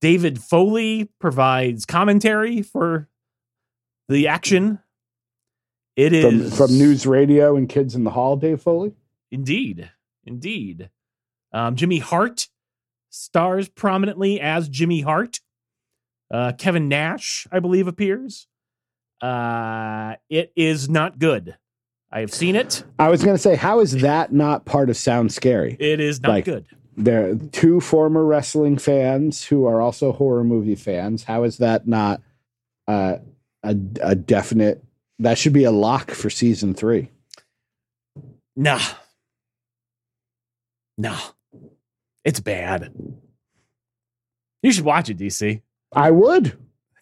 David 0.00 0.40
Foley 0.42 1.08
provides 1.20 1.84
commentary 1.86 2.62
for 2.62 3.08
the 4.08 4.28
action. 4.28 4.80
It 5.96 6.12
is 6.12 6.56
From, 6.56 6.68
from 6.68 6.78
News 6.78 7.06
Radio 7.06 7.56
and 7.56 7.68
Kids 7.68 7.94
in 7.94 8.04
the 8.04 8.10
Hall, 8.10 8.36
Dave 8.36 8.60
Foley. 8.60 8.92
Indeed. 9.30 9.90
Indeed. 10.24 10.90
Um, 11.52 11.76
Jimmy 11.76 11.98
Hart 12.00 12.48
stars 13.10 13.68
prominently 13.68 14.40
as 14.40 14.68
Jimmy 14.68 15.00
Hart. 15.02 15.40
Uh, 16.30 16.52
Kevin 16.52 16.88
Nash, 16.88 17.46
I 17.52 17.60
believe, 17.60 17.86
appears. 17.86 18.48
Uh, 19.22 20.16
it 20.28 20.52
is 20.56 20.88
not 20.88 21.18
good. 21.18 21.56
I 22.10 22.20
have 22.20 22.32
seen 22.32 22.56
it. 22.56 22.84
I 22.98 23.08
was 23.08 23.22
going 23.22 23.36
to 23.36 23.42
say, 23.42 23.54
how 23.54 23.80
is 23.80 23.92
that 24.02 24.32
not 24.32 24.64
part 24.64 24.90
of 24.90 24.96
Sound 24.96 25.32
Scary? 25.32 25.76
It 25.78 26.00
is 26.00 26.20
not 26.20 26.28
Like- 26.30 26.44
good. 26.44 26.66
There 26.96 27.30
are 27.30 27.34
two 27.34 27.80
former 27.80 28.24
wrestling 28.24 28.78
fans 28.78 29.44
who 29.44 29.66
are 29.66 29.80
also 29.80 30.12
horror 30.12 30.44
movie 30.44 30.76
fans. 30.76 31.24
How 31.24 31.42
is 31.42 31.58
that 31.58 31.88
not 31.88 32.22
uh, 32.86 33.16
a, 33.62 33.76
a 34.00 34.14
definite? 34.14 34.82
That 35.18 35.38
should 35.38 35.52
be 35.52 35.64
a 35.64 35.72
lock 35.72 36.10
for 36.10 36.30
season 36.30 36.74
three. 36.74 37.10
Nah. 38.56 38.80
Nah. 40.96 41.18
It's 42.24 42.40
bad. 42.40 42.92
You 44.62 44.72
should 44.72 44.84
watch 44.84 45.10
it, 45.10 45.18
DC. 45.18 45.60
I 45.92 46.10
would. 46.10 46.56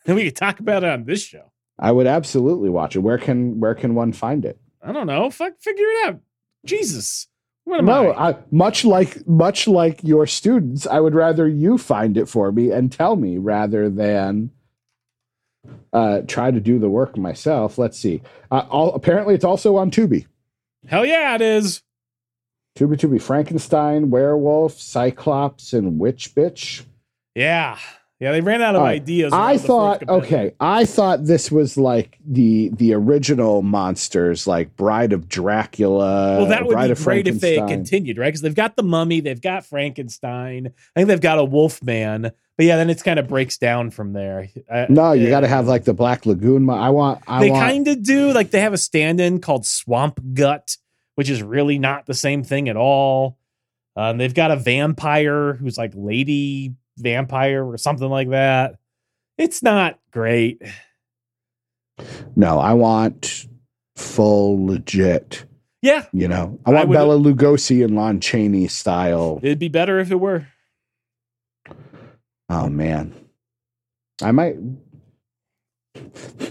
And 0.06 0.16
we 0.16 0.24
could 0.24 0.36
talk 0.36 0.58
about 0.58 0.82
it 0.82 0.90
on 0.90 1.04
this 1.04 1.22
show. 1.22 1.52
I 1.78 1.92
would 1.92 2.06
absolutely 2.06 2.70
watch 2.70 2.96
it. 2.96 3.00
Where 3.00 3.18
can 3.18 3.60
where 3.60 3.74
can 3.74 3.94
one 3.94 4.12
find 4.12 4.44
it? 4.44 4.58
I 4.82 4.92
don't 4.92 5.06
know. 5.06 5.30
Fuck, 5.30 5.60
figure 5.60 5.84
it 5.84 6.06
out. 6.06 6.20
Jesus. 6.64 7.28
What 7.64 7.78
am 7.78 7.86
no, 7.86 8.10
I? 8.10 8.30
I, 8.30 8.36
much 8.50 8.84
like 8.84 9.26
much 9.26 9.68
like 9.68 10.02
your 10.02 10.26
students, 10.26 10.86
I 10.86 11.00
would 11.00 11.14
rather 11.14 11.48
you 11.48 11.78
find 11.78 12.16
it 12.16 12.28
for 12.28 12.50
me 12.50 12.70
and 12.70 12.90
tell 12.90 13.16
me 13.16 13.38
rather 13.38 13.88
than 13.88 14.50
uh, 15.92 16.22
try 16.26 16.50
to 16.50 16.60
do 16.60 16.78
the 16.78 16.90
work 16.90 17.16
myself. 17.16 17.78
Let's 17.78 17.98
see. 17.98 18.22
Uh, 18.50 18.66
all, 18.68 18.94
apparently, 18.94 19.34
it's 19.34 19.44
also 19.44 19.76
on 19.76 19.90
Tubi. 19.90 20.26
Hell 20.88 21.06
yeah, 21.06 21.34
it 21.34 21.40
is. 21.40 21.82
Tubi 22.76 22.96
Tubi 22.96 23.20
Frankenstein, 23.20 24.10
Werewolf, 24.10 24.80
Cyclops, 24.80 25.72
and 25.72 25.98
Witch 25.98 26.34
Bitch. 26.34 26.84
Yeah. 27.34 27.78
Yeah, 28.22 28.30
they 28.30 28.40
ran 28.40 28.62
out 28.62 28.76
of 28.76 28.82
right. 28.82 29.02
ideas. 29.02 29.32
I 29.32 29.36
around 29.36 29.52
the 29.54 29.58
fourth 29.66 30.00
thought 30.00 30.08
okay, 30.08 30.54
I 30.60 30.84
thought 30.84 31.24
this 31.24 31.50
was 31.50 31.76
like 31.76 32.20
the 32.24 32.68
the 32.68 32.94
original 32.94 33.62
monsters, 33.62 34.46
like 34.46 34.76
Bride 34.76 35.12
of 35.12 35.28
Dracula. 35.28 36.36
Well, 36.38 36.46
that 36.46 36.64
would 36.64 36.74
Bride 36.74 36.96
be 36.96 37.02
great 37.02 37.26
if 37.26 37.40
they 37.40 37.56
continued, 37.56 38.18
right? 38.18 38.28
Because 38.28 38.42
they've 38.42 38.54
got 38.54 38.76
the 38.76 38.84
mummy, 38.84 39.18
they've 39.18 39.40
got 39.40 39.66
Frankenstein. 39.66 40.68
I 40.68 41.00
think 41.00 41.08
they've 41.08 41.20
got 41.20 41.40
a 41.40 41.44
Wolfman. 41.44 42.30
But 42.56 42.66
yeah, 42.66 42.76
then 42.76 42.90
it 42.90 43.02
kind 43.02 43.18
of 43.18 43.26
breaks 43.26 43.58
down 43.58 43.90
from 43.90 44.12
there. 44.12 44.46
I- 44.70 44.86
No, 44.88 45.14
you 45.14 45.26
uh, 45.26 45.30
got 45.30 45.40
to 45.40 45.48
have 45.48 45.66
like 45.66 45.82
the 45.82 45.94
Black 45.94 46.24
Lagoon. 46.24 46.70
I 46.70 46.90
want. 46.90 47.24
I 47.26 47.40
they 47.40 47.50
kind 47.50 47.88
of 47.88 48.04
do. 48.04 48.32
Like 48.32 48.52
they 48.52 48.60
have 48.60 48.72
a 48.72 48.78
stand-in 48.78 49.40
called 49.40 49.66
Swamp 49.66 50.20
Gut, 50.32 50.76
which 51.16 51.28
is 51.28 51.42
really 51.42 51.80
not 51.80 52.06
the 52.06 52.14
same 52.14 52.44
thing 52.44 52.68
at 52.68 52.76
all. 52.76 53.36
Um, 53.96 54.18
they've 54.18 54.32
got 54.32 54.52
a 54.52 54.56
vampire 54.56 55.54
who's 55.54 55.76
like 55.76 55.90
Lady 55.96 56.76
Vampire 56.98 57.64
or 57.64 57.76
something 57.78 58.08
like 58.08 58.30
that. 58.30 58.76
It's 59.38 59.62
not 59.62 59.98
great. 60.10 60.62
No, 62.36 62.58
I 62.58 62.72
want 62.74 63.46
full 63.96 64.66
legit. 64.66 65.44
Yeah, 65.82 66.04
You 66.12 66.28
know, 66.28 66.58
I 66.64 66.70
I 66.70 66.74
want 66.74 66.88
would- 66.90 66.94
Bela 66.94 67.18
Lugosi 67.18 67.84
and 67.84 67.96
Lon 67.96 68.20
Chaney 68.20 68.68
style. 68.68 69.40
it'd 69.42 69.58
be 69.58 69.68
better 69.68 69.98
if 69.98 70.10
it 70.12 70.20
were. 70.20 70.46
Oh 72.48 72.68
man, 72.68 73.12
I 74.22 74.30
might. 74.30 74.56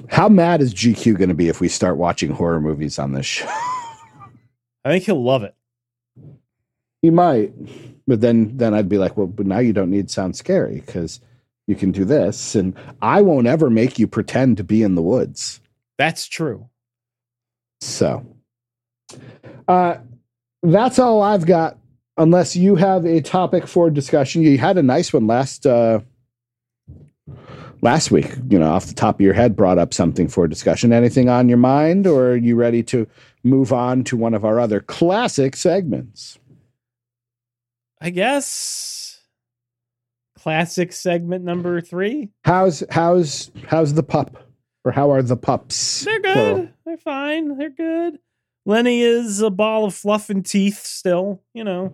How 0.10 0.28
mad 0.30 0.62
is 0.62 0.74
GQ 0.74 1.18
going 1.18 1.30
to 1.30 1.36
be 1.36 1.48
if 1.48 1.62
we 1.62 1.68
start 1.70 1.98
watching 1.98 2.32
horror 2.32 2.60
movies 2.60 3.00
on 3.00 3.14
this 3.14 3.26
show? 3.26 3.46
I 4.86 4.90
think 4.90 5.04
he'll 5.06 5.24
love 5.24 5.44
it. 5.44 5.56
he 7.02 7.10
might, 7.10 7.54
but 8.08 8.22
then 8.22 8.58
then 8.58 8.74
I'd 8.74 8.90
be 8.90 8.98
like, 8.98 9.18
well, 9.18 9.28
but 9.28 9.46
now 9.46 9.60
you 9.60 9.74
don't 9.74 9.92
need 9.92 10.10
sound 10.10 10.36
scary 10.36 10.82
because 10.86 11.20
you 11.68 11.76
can 11.76 11.92
do 11.92 12.06
this, 12.06 12.56
and 12.56 12.76
I 13.02 13.22
won't 13.22 13.48
ever 13.48 13.70
make 13.70 14.00
you 14.00 14.08
pretend 14.08 14.58
to 14.58 14.64
be 14.64 14.84
in 14.84 14.96
the 14.96 15.02
woods. 15.02 15.62
That's 15.98 16.28
true. 16.28 16.68
So, 17.82 18.26
uh, 19.68 19.98
that's 20.64 21.00
all 21.00 21.22
I've 21.22 21.46
got. 21.46 21.78
Unless 22.18 22.56
you 22.56 22.76
have 22.76 23.06
a 23.06 23.22
topic 23.22 23.68
for 23.68 23.90
discussion, 23.90 24.42
you 24.42 24.58
had 24.58 24.78
a 24.78 24.84
nice 24.84 25.14
one 25.14 25.28
last 25.28 25.66
uh, 25.66 26.02
last 27.82 28.12
week. 28.12 28.36
You 28.50 28.60
know, 28.60 28.70
off 28.70 28.88
the 28.88 28.94
top 28.94 29.16
of 29.16 29.22
your 29.22 29.34
head, 29.34 29.56
brought 29.56 29.78
up 29.78 29.94
something 29.94 30.28
for 30.28 30.48
discussion. 30.48 30.92
Anything 30.92 31.30
on 31.30 31.48
your 31.48 31.58
mind, 31.58 32.06
or 32.06 32.32
are 32.32 32.36
you 32.36 32.56
ready 32.56 32.84
to 32.84 33.08
move 33.44 33.72
on 33.72 34.04
to 34.06 34.18
one 34.18 34.34
of 34.34 34.46
our 34.46 34.60
other 34.60 34.82
classic 34.82 35.56
segments? 35.56 36.38
I 38.02 38.10
guess. 38.10 39.22
Classic 40.40 40.92
segment 40.92 41.46
number 41.46 41.82
three. 41.82 42.30
How's 42.44 42.84
how's 42.90 43.52
how's 43.68 43.94
the 43.94 44.02
pup, 44.02 44.44
or 44.84 44.92
how 44.92 45.12
are 45.12 45.22
the 45.22 45.38
pups? 45.38 46.04
They're 46.04 46.20
plural? 46.20 46.56
good. 46.56 46.74
They're 46.84 46.98
fine. 46.98 47.58
They're 47.60 47.70
good. 47.70 48.18
Lenny 48.66 49.02
is 49.02 49.40
a 49.42 49.52
ball 49.52 49.86
of 49.86 49.94
fluff 49.94 50.32
and 50.32 50.44
teeth 50.44 50.84
still, 50.84 51.44
you 51.54 51.64
know, 51.64 51.94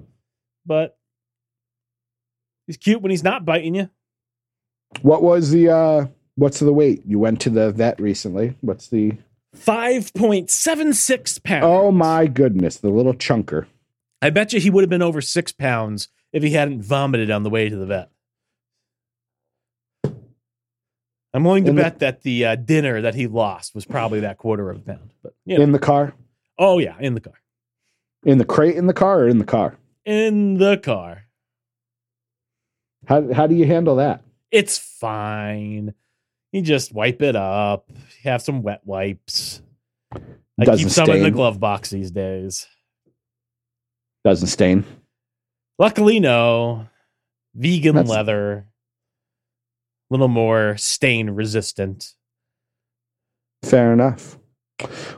but 0.65 0.97
he's 2.67 2.77
cute 2.77 3.01
when 3.01 3.11
he's 3.11 3.23
not 3.23 3.45
biting 3.45 3.75
you. 3.75 3.89
What 5.01 5.21
was 5.21 5.51
the 5.51 5.69
uh 5.69 6.05
what's 6.35 6.59
the 6.59 6.71
weight? 6.71 7.03
You 7.05 7.19
went 7.19 7.41
to 7.41 7.49
the 7.49 7.71
vet 7.71 7.99
recently. 7.99 8.55
What's 8.61 8.87
the 8.87 9.17
5.76 9.57 11.43
pounds. 11.43 11.63
Oh 11.65 11.91
my 11.91 12.27
goodness, 12.27 12.77
the 12.77 12.89
little 12.89 13.13
chunker. 13.13 13.65
I 14.21 14.29
bet 14.29 14.51
you 14.53 14.59
he 14.59 14.69
would 14.69 14.81
have 14.81 14.89
been 14.89 15.01
over 15.01 15.21
six 15.21 15.51
pounds 15.51 16.09
if 16.33 16.41
he 16.43 16.51
hadn't 16.51 16.81
vomited 16.81 17.29
on 17.31 17.43
the 17.43 17.49
way 17.49 17.69
to 17.69 17.75
the 17.75 17.85
vet. 17.85 18.09
I'm 21.33 21.43
willing 21.43 21.65
to 21.65 21.69
In 21.69 21.75
the- 21.75 21.81
bet 21.83 21.99
that 21.99 22.21
the 22.23 22.45
uh, 22.45 22.55
dinner 22.55 23.01
that 23.01 23.13
he 23.15 23.27
lost 23.27 23.75
was 23.75 23.85
probably 23.85 24.21
that 24.21 24.37
quarter 24.37 24.69
of 24.69 24.77
a 24.77 24.81
pound. 24.81 25.11
But 25.21 25.33
you 25.45 25.57
know. 25.57 25.63
In 25.63 25.71
the 25.71 25.79
car? 25.79 26.13
oh 26.57 26.79
yeah, 26.79 26.95
in 26.99 27.13
the 27.13 27.19
car, 27.21 27.39
In 28.23 28.37
the 28.39 28.45
crate 28.45 28.75
in 28.75 28.87
the 28.87 28.93
car 28.93 29.21
or 29.23 29.27
in 29.27 29.37
the 29.37 29.45
car? 29.45 29.77
in 30.05 30.57
the 30.57 30.77
car. 30.77 31.23
How 33.05 33.31
how 33.33 33.45
do 33.47 33.55
you 33.55 33.65
handle 33.65 33.97
that? 33.97 34.23
It's 34.51 34.77
fine. 34.77 35.93
You 36.53 36.61
just 36.61 36.93
wipe 36.93 37.21
it 37.21 37.35
up. 37.35 37.89
Have 38.23 38.41
some 38.41 38.63
wet 38.63 38.81
wipes. 38.85 39.61
I 40.59 40.63
Doesn't 40.63 40.85
keep 40.87 40.93
some 40.93 41.09
in 41.11 41.21
the 41.23 41.29
glove 41.31 41.59
box 41.59 41.89
these 41.89 42.09
days. 42.09 42.67
Doesn't 44.27 44.49
stain. 44.49 44.83
Luckily, 45.79 46.19
no. 46.19 46.89
Vegan 47.55 47.95
That's- 47.95 48.11
leather. 48.11 48.65
A 50.09 50.13
little 50.13 50.27
more 50.27 50.75
stain 50.75 51.29
resistant. 51.29 52.13
Fair 53.63 53.93
enough. 53.93 54.37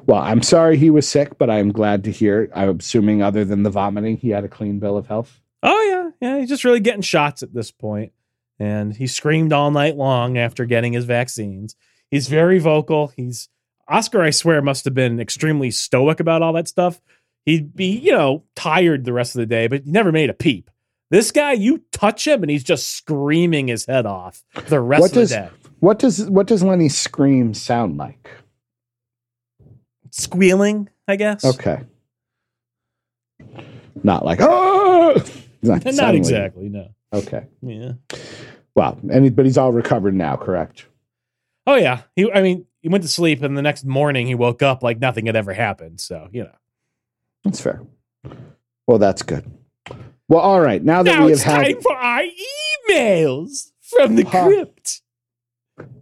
Well, 0.05 0.22
I'm 0.22 0.43
sorry 0.43 0.78
he 0.78 0.91
was 0.91 1.07
sick, 1.10 1.39
but 1.39 1.49
I'm 1.49 1.72
glad 1.72 2.03
to 2.03 2.12
hear. 2.12 2.51
I'm 2.53 2.78
assuming, 2.78 3.24
other 3.24 3.43
than 3.43 3.64
the 3.64 3.72
vomiting, 3.72 4.18
he 4.18 4.30
had 4.30 4.43
a 4.43 4.47
clean 4.47 4.78
bill 4.78 4.95
of 4.95 5.07
health. 5.07 5.41
Oh 5.64 5.82
yeah, 5.89 6.12
yeah. 6.22 6.39
He's 6.39 6.49
just 6.49 6.64
really 6.64 6.80
getting 6.80 7.01
shots 7.01 7.41
at 7.41 7.51
this 7.55 7.72
point, 7.72 8.12
and 8.60 8.95
he 8.95 9.07
screamed 9.07 9.51
all 9.51 9.72
night 9.72 9.97
long 9.97 10.38
after 10.38 10.66
getting 10.66 10.93
his 10.93 11.05
vaccines. 11.05 11.76
He's 12.12 12.28
very 12.28 12.60
vocal. 12.60 13.07
He's 13.07 13.49
Oscar. 13.88 14.22
I 14.22 14.30
swear 14.30 14.62
must 14.62 14.86
have 14.86 14.93
been 14.93 15.20
extremely 15.20 15.72
stoic 15.72 16.20
about 16.20 16.43
all 16.43 16.53
that 16.53 16.68
stuff. 16.68 17.01
He'd 17.46 17.76
be, 17.76 17.98
you 17.98 18.12
know, 18.12 18.44
tired 18.56 19.06
the 19.06 19.14
rest 19.14 19.36
of 19.36 19.40
the 19.40 19.46
day, 19.46 19.68
but 19.68 19.84
he 19.84 19.92
never 19.92 20.12
made 20.12 20.30
a 20.30 20.34
peep. 20.34 20.70
This 21.12 21.32
guy, 21.32 21.54
you 21.54 21.82
touch 21.92 22.28
him, 22.28 22.44
and 22.44 22.52
he's 22.52 22.64
just 22.64 22.92
screaming 22.92 23.68
his 23.68 23.86
head 23.86 24.06
off 24.06 24.44
the 24.68 24.80
rest 24.80 25.02
What 25.02 25.10
of 25.12 25.16
the 25.16 25.36
day, 25.36 25.50
What 25.80 25.98
does 26.00 26.30
what 26.30 26.46
does 26.46 26.62
Lenny's 26.62 26.98
scream 26.98 27.54
sound 27.54 27.98
like? 27.98 28.30
squealing. 30.12 30.90
I 31.08 31.16
guess. 31.16 31.44
Okay. 31.44 31.82
Not 34.04 34.24
like 34.26 34.40
oh, 34.42 35.16
not, 35.64 35.84
Not 35.86 36.16
exactly. 36.16 36.70
No. 36.70 36.90
okay. 37.14 37.48
Yeah. 37.62 37.94
Well, 38.76 39.00
and 39.12 39.36
but 39.36 39.46
he's 39.46 39.58
all 39.58 39.72
recovered 39.72 40.14
now, 40.14 40.36
correct? 40.36 40.86
Oh 41.66 41.76
yeah. 41.76 42.04
He. 42.16 42.32
I 42.32 42.42
mean, 42.42 42.66
he 42.82 42.90
went 42.90 43.04
to 43.04 43.08
sleep, 43.10 43.42
and 43.42 43.58
the 43.58 43.62
next 43.62 43.84
morning 43.86 44.28
he 44.28 44.36
woke 44.36 44.62
up 44.62 44.84
like 44.84 45.00
nothing 45.00 45.26
had 45.26 45.36
ever 45.36 45.54
happened. 45.54 46.00
So 46.00 46.30
you 46.32 46.44
know. 46.44 46.52
That's 47.44 47.62
fair. 47.62 47.82
Well, 48.88 48.98
that's 48.98 49.22
good. 49.22 49.50
Well, 50.28 50.40
all 50.42 50.62
right. 50.62 50.84
Now 50.84 51.04
that 51.04 51.20
Now 51.20 51.26
we 51.26 51.32
it's 51.34 51.44
have 51.44 51.64
had 51.64 51.74
time 51.74 51.82
for 51.82 51.96
our 51.96 52.22
emails 52.92 53.72
from 53.82 54.16
the 54.16 54.24
Huh. 54.24 54.46
crypt. 54.46 55.02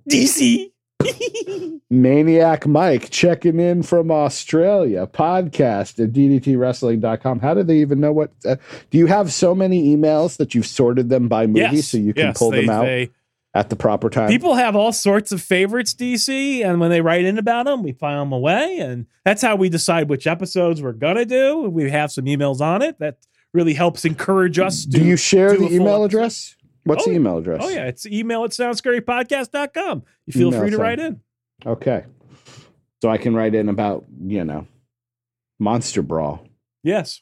DC. 0.09 0.71
Maniac 1.89 2.65
Mike 2.67 3.09
checking 3.09 3.59
in 3.59 3.83
from 3.83 4.11
Australia, 4.11 5.07
podcast 5.07 6.03
at 6.03 6.11
ddtwrestling.com. 6.11 7.39
How 7.39 7.53
do 7.53 7.63
they 7.63 7.77
even 7.77 7.99
know 7.99 8.11
what? 8.11 8.31
Uh, 8.45 8.57
do 8.89 8.97
you 8.97 9.05
have 9.05 9.31
so 9.31 9.53
many 9.55 9.95
emails 9.95 10.37
that 10.37 10.53
you've 10.55 10.65
sorted 10.65 11.09
them 11.09 11.27
by 11.27 11.45
movie 11.47 11.59
yes, 11.77 11.87
so 11.87 11.97
you 11.97 12.13
can 12.13 12.27
yes, 12.27 12.37
pull 12.37 12.51
they- 12.51 12.61
them 12.61 12.69
out 12.69 12.85
they- 12.85 13.09
at 13.57 13.69
the 13.69 13.75
proper 13.75 14.09
time? 14.09 14.29
people 14.29 14.55
have 14.55 14.75
all 14.75 14.91
sorts 14.93 15.31
of 15.31 15.41
favorites, 15.41 15.93
DC, 15.93 16.63
and 16.63 16.79
when 16.79 16.89
they 16.89 17.01
write 17.01 17.25
in 17.25 17.37
about 17.37 17.65
them, 17.65 17.83
we 17.83 17.91
file 17.91 18.21
them 18.23 18.31
away, 18.31 18.77
and 18.79 19.05
that's 19.25 19.41
how 19.41 19.55
we 19.55 19.69
decide 19.69 20.09
which 20.09 20.27
episodes 20.27 20.81
we're 20.81 20.93
gonna 20.93 21.25
do. 21.25 21.61
We 21.61 21.89
have 21.89 22.11
some 22.11 22.25
emails 22.25 22.61
on 22.61 22.81
it 22.81 22.99
that 22.99 23.17
really 23.53 23.73
helps 23.73 24.05
encourage 24.05 24.59
us. 24.59 24.83
To, 24.85 24.91
do 24.91 25.03
you 25.03 25.17
share 25.17 25.55
do 25.55 25.67
the 25.67 25.75
email 25.75 26.03
address? 26.03 26.55
What's 26.83 27.05
Oh, 27.05 27.09
the 27.09 27.15
email 27.17 27.37
address? 27.39 27.61
Oh 27.63 27.69
yeah, 27.69 27.85
it's 27.87 28.05
email 28.05 28.43
at 28.45 28.51
soundscarypodcast.com. 28.51 30.03
You 30.25 30.33
feel 30.33 30.47
Email 30.49 30.59
free 30.59 30.69
to 30.69 30.75
sound- 30.77 30.83
write 30.83 30.99
in. 30.99 31.21
Okay. 31.65 32.05
So 33.01 33.09
I 33.09 33.17
can 33.17 33.35
write 33.35 33.53
in 33.55 33.69
about, 33.69 34.05
you 34.23 34.43
know, 34.43 34.67
Monster 35.59 36.01
Brawl. 36.01 36.47
Yes. 36.83 37.21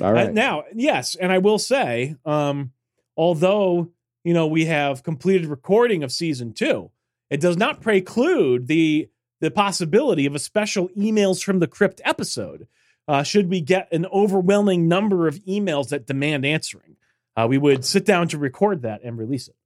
All 0.00 0.16
Uh, 0.16 0.30
now, 0.30 0.64
yes, 0.74 1.14
and 1.14 1.32
I 1.32 1.38
will 1.38 1.58
say, 1.58 2.14
um, 2.24 2.70
although 3.16 3.88
you 4.24 4.34
know 4.34 4.46
we 4.46 4.66
have 4.66 5.02
completed 5.02 5.46
recording 5.46 6.02
of 6.02 6.12
season 6.12 6.52
two, 6.52 6.90
it 7.30 7.40
does 7.40 7.56
not 7.56 7.80
preclude 7.80 8.66
the 8.66 9.08
the 9.40 9.50
possibility 9.50 10.26
of 10.26 10.34
a 10.34 10.38
special 10.38 10.88
emails 10.90 11.42
from 11.42 11.60
the 11.60 11.66
crypt 11.66 12.00
episode. 12.04 12.66
Uh, 13.08 13.22
should 13.22 13.48
we 13.48 13.60
get 13.60 13.90
an 13.92 14.06
overwhelming 14.12 14.86
number 14.86 15.26
of 15.26 15.36
emails 15.46 15.88
that 15.88 16.06
demand 16.06 16.44
answering, 16.44 16.96
uh, 17.36 17.46
we 17.48 17.58
would 17.58 17.84
sit 17.84 18.04
down 18.04 18.28
to 18.28 18.38
record 18.38 18.82
that 18.82 19.02
and 19.02 19.18
release 19.18 19.48
it. 19.48 19.56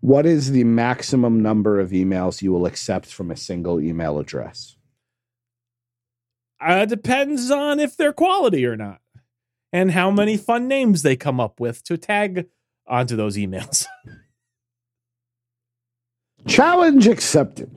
what 0.00 0.26
is 0.26 0.50
the 0.50 0.64
maximum 0.64 1.40
number 1.40 1.78
of 1.78 1.90
emails 1.90 2.42
you 2.42 2.50
will 2.52 2.66
accept 2.66 3.06
from 3.06 3.30
a 3.30 3.36
single 3.36 3.80
email 3.80 4.18
address? 4.18 4.76
Uh, 6.60 6.84
depends 6.84 7.50
on 7.50 7.78
if 7.78 7.96
they're 7.96 8.12
quality 8.12 8.64
or 8.64 8.76
not, 8.76 9.00
and 9.72 9.90
how 9.90 10.10
many 10.10 10.36
fun 10.36 10.68
names 10.68 11.02
they 11.02 11.16
come 11.16 11.38
up 11.38 11.60
with 11.60 11.82
to 11.84 11.96
tag 11.96 12.46
onto 12.86 13.16
those 13.16 13.36
emails. 13.36 13.86
Challenge 16.46 17.06
accepted. 17.06 17.70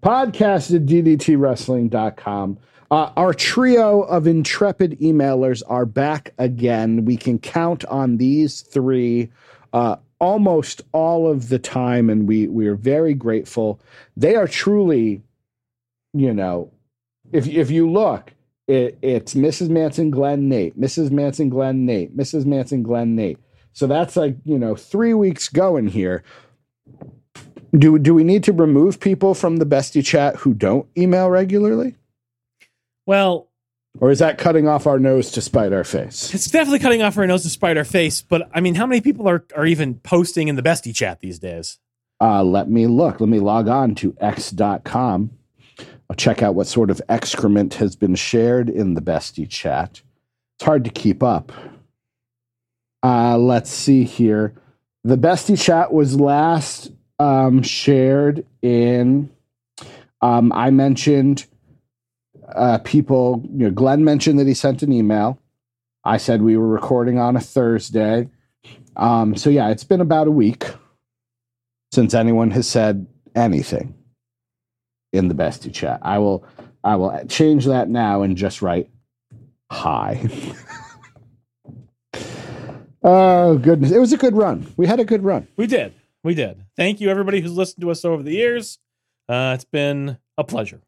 Podcast 0.00 0.74
at 0.74 0.86
ddtwrestling.com. 0.86 2.58
Uh, 2.90 3.10
our 3.16 3.34
trio 3.34 4.02
of 4.02 4.26
intrepid 4.26 4.98
emailers 5.00 5.62
are 5.68 5.84
back 5.84 6.32
again. 6.38 7.04
We 7.04 7.16
can 7.16 7.38
count 7.38 7.84
on 7.86 8.16
these 8.16 8.62
three 8.62 9.30
uh, 9.74 9.96
almost 10.20 10.80
all 10.92 11.30
of 11.30 11.48
the 11.48 11.58
time, 11.58 12.08
and 12.08 12.26
we, 12.26 12.48
we 12.48 12.66
are 12.66 12.76
very 12.76 13.12
grateful. 13.12 13.78
They 14.16 14.36
are 14.36 14.48
truly, 14.48 15.22
you 16.14 16.32
know, 16.32 16.72
if, 17.32 17.46
if 17.46 17.70
you 17.70 17.90
look, 17.90 18.32
it, 18.66 18.96
it's 19.02 19.34
Mrs. 19.34 19.68
Manson, 19.68 20.10
Glenn, 20.10 20.48
Nate, 20.48 20.78
Mrs. 20.78 21.10
Manson, 21.10 21.50
Glenn, 21.50 21.84
Nate, 21.84 22.16
Mrs. 22.16 22.46
Manson, 22.46 22.82
Glenn, 22.82 23.14
Nate. 23.14 23.38
So 23.78 23.86
that's 23.86 24.16
like, 24.16 24.34
you 24.44 24.58
know, 24.58 24.74
three 24.74 25.14
weeks 25.14 25.48
going 25.48 25.86
here. 25.86 26.24
Do 27.72 27.96
do 27.96 28.12
we 28.12 28.24
need 28.24 28.42
to 28.42 28.52
remove 28.52 28.98
people 28.98 29.34
from 29.34 29.58
the 29.58 29.66
bestie 29.66 30.04
chat 30.04 30.34
who 30.34 30.52
don't 30.52 30.88
email 30.98 31.30
regularly? 31.30 31.94
Well, 33.06 33.46
or 34.00 34.10
is 34.10 34.18
that 34.18 34.36
cutting 34.36 34.66
off 34.66 34.88
our 34.88 34.98
nose 34.98 35.30
to 35.30 35.40
spite 35.40 35.72
our 35.72 35.84
face? 35.84 36.34
It's 36.34 36.50
definitely 36.50 36.80
cutting 36.80 37.02
off 37.02 37.16
our 37.18 37.26
nose 37.28 37.44
to 37.44 37.50
spite 37.50 37.76
our 37.76 37.84
face, 37.84 38.20
but 38.20 38.50
I 38.52 38.60
mean, 38.60 38.74
how 38.74 38.84
many 38.84 39.00
people 39.00 39.28
are, 39.28 39.44
are 39.54 39.66
even 39.66 39.94
posting 40.00 40.48
in 40.48 40.56
the 40.56 40.62
bestie 40.62 40.94
chat 40.94 41.20
these 41.20 41.38
days? 41.38 41.78
uh, 42.20 42.42
let 42.42 42.68
me 42.68 42.88
look. 42.88 43.20
Let 43.20 43.28
me 43.28 43.38
log 43.38 43.68
on 43.68 43.94
to 43.96 44.16
x.com 44.20 45.30
i'll 46.10 46.16
check 46.16 46.42
out 46.42 46.56
what 46.56 46.66
sort 46.66 46.90
of 46.90 47.00
excrement 47.08 47.74
has 47.74 47.94
been 47.94 48.16
shared 48.16 48.68
in 48.68 48.94
the 48.94 49.00
bestie 49.00 49.48
chat. 49.48 50.02
It's 50.56 50.64
hard 50.64 50.82
to 50.82 50.90
keep 50.90 51.22
up 51.22 51.52
uh, 53.02 53.38
let's 53.38 53.70
see 53.70 54.04
here 54.04 54.54
the 55.04 55.16
bestie 55.16 55.60
chat 55.60 55.92
was 55.92 56.18
last 56.18 56.90
um, 57.18 57.62
shared 57.62 58.44
in 58.62 59.30
um, 60.20 60.52
i 60.52 60.70
mentioned 60.70 61.46
uh, 62.54 62.78
people, 62.78 63.42
you 63.52 63.66
know, 63.66 63.70
Glenn 63.70 64.04
mentioned 64.04 64.38
that 64.38 64.46
he 64.46 64.54
sent 64.54 64.82
an 64.82 64.92
email. 64.92 65.38
I 66.04 66.16
said 66.16 66.42
we 66.42 66.56
were 66.56 66.68
recording 66.68 67.18
on 67.18 67.36
a 67.36 67.40
Thursday. 67.40 68.28
Um, 68.96 69.36
so 69.36 69.50
yeah, 69.50 69.68
it's 69.68 69.84
been 69.84 70.00
about 70.00 70.26
a 70.26 70.32
week 70.32 70.64
since 71.92 72.14
anyone 72.14 72.50
has 72.52 72.66
said 72.66 73.06
anything 73.34 73.94
in 75.12 75.28
the 75.28 75.34
bestie 75.34 75.72
chat. 75.72 76.00
I 76.02 76.18
will, 76.18 76.44
I 76.82 76.96
will 76.96 77.24
change 77.28 77.66
that 77.66 77.88
now 77.88 78.22
and 78.22 78.36
just 78.36 78.62
write 78.62 78.88
hi. 79.70 80.28
oh 83.02 83.58
goodness, 83.58 83.90
it 83.90 83.98
was 83.98 84.12
a 84.12 84.16
good 84.16 84.36
run. 84.36 84.72
We 84.76 84.86
had 84.86 85.00
a 85.00 85.04
good 85.04 85.24
run. 85.24 85.48
We 85.56 85.66
did. 85.66 85.94
We 86.24 86.34
did. 86.34 86.64
Thank 86.76 87.00
you, 87.00 87.10
everybody 87.10 87.40
who's 87.40 87.52
listened 87.52 87.82
to 87.82 87.90
us 87.90 88.04
over 88.04 88.22
the 88.22 88.32
years. 88.32 88.78
Uh, 89.28 89.52
it's 89.54 89.64
been 89.64 90.18
a 90.36 90.44
pleasure. 90.44 90.80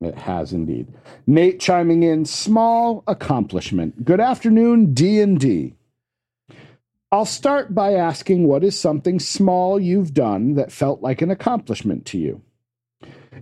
It 0.00 0.16
has 0.16 0.52
indeed. 0.52 0.88
Nate 1.26 1.60
chiming 1.60 2.02
in, 2.02 2.24
small 2.24 3.02
accomplishment. 3.06 4.04
Good 4.04 4.20
afternoon, 4.20 4.92
D 4.92 5.20
and 5.20 5.38
D. 5.38 5.74
I'll 7.10 7.24
start 7.24 7.74
by 7.74 7.94
asking 7.94 8.46
what 8.46 8.64
is 8.64 8.78
something 8.78 9.20
small 9.20 9.78
you've 9.78 10.12
done 10.12 10.54
that 10.54 10.72
felt 10.72 11.00
like 11.00 11.22
an 11.22 11.30
accomplishment 11.30 12.04
to 12.06 12.18
you. 12.18 12.42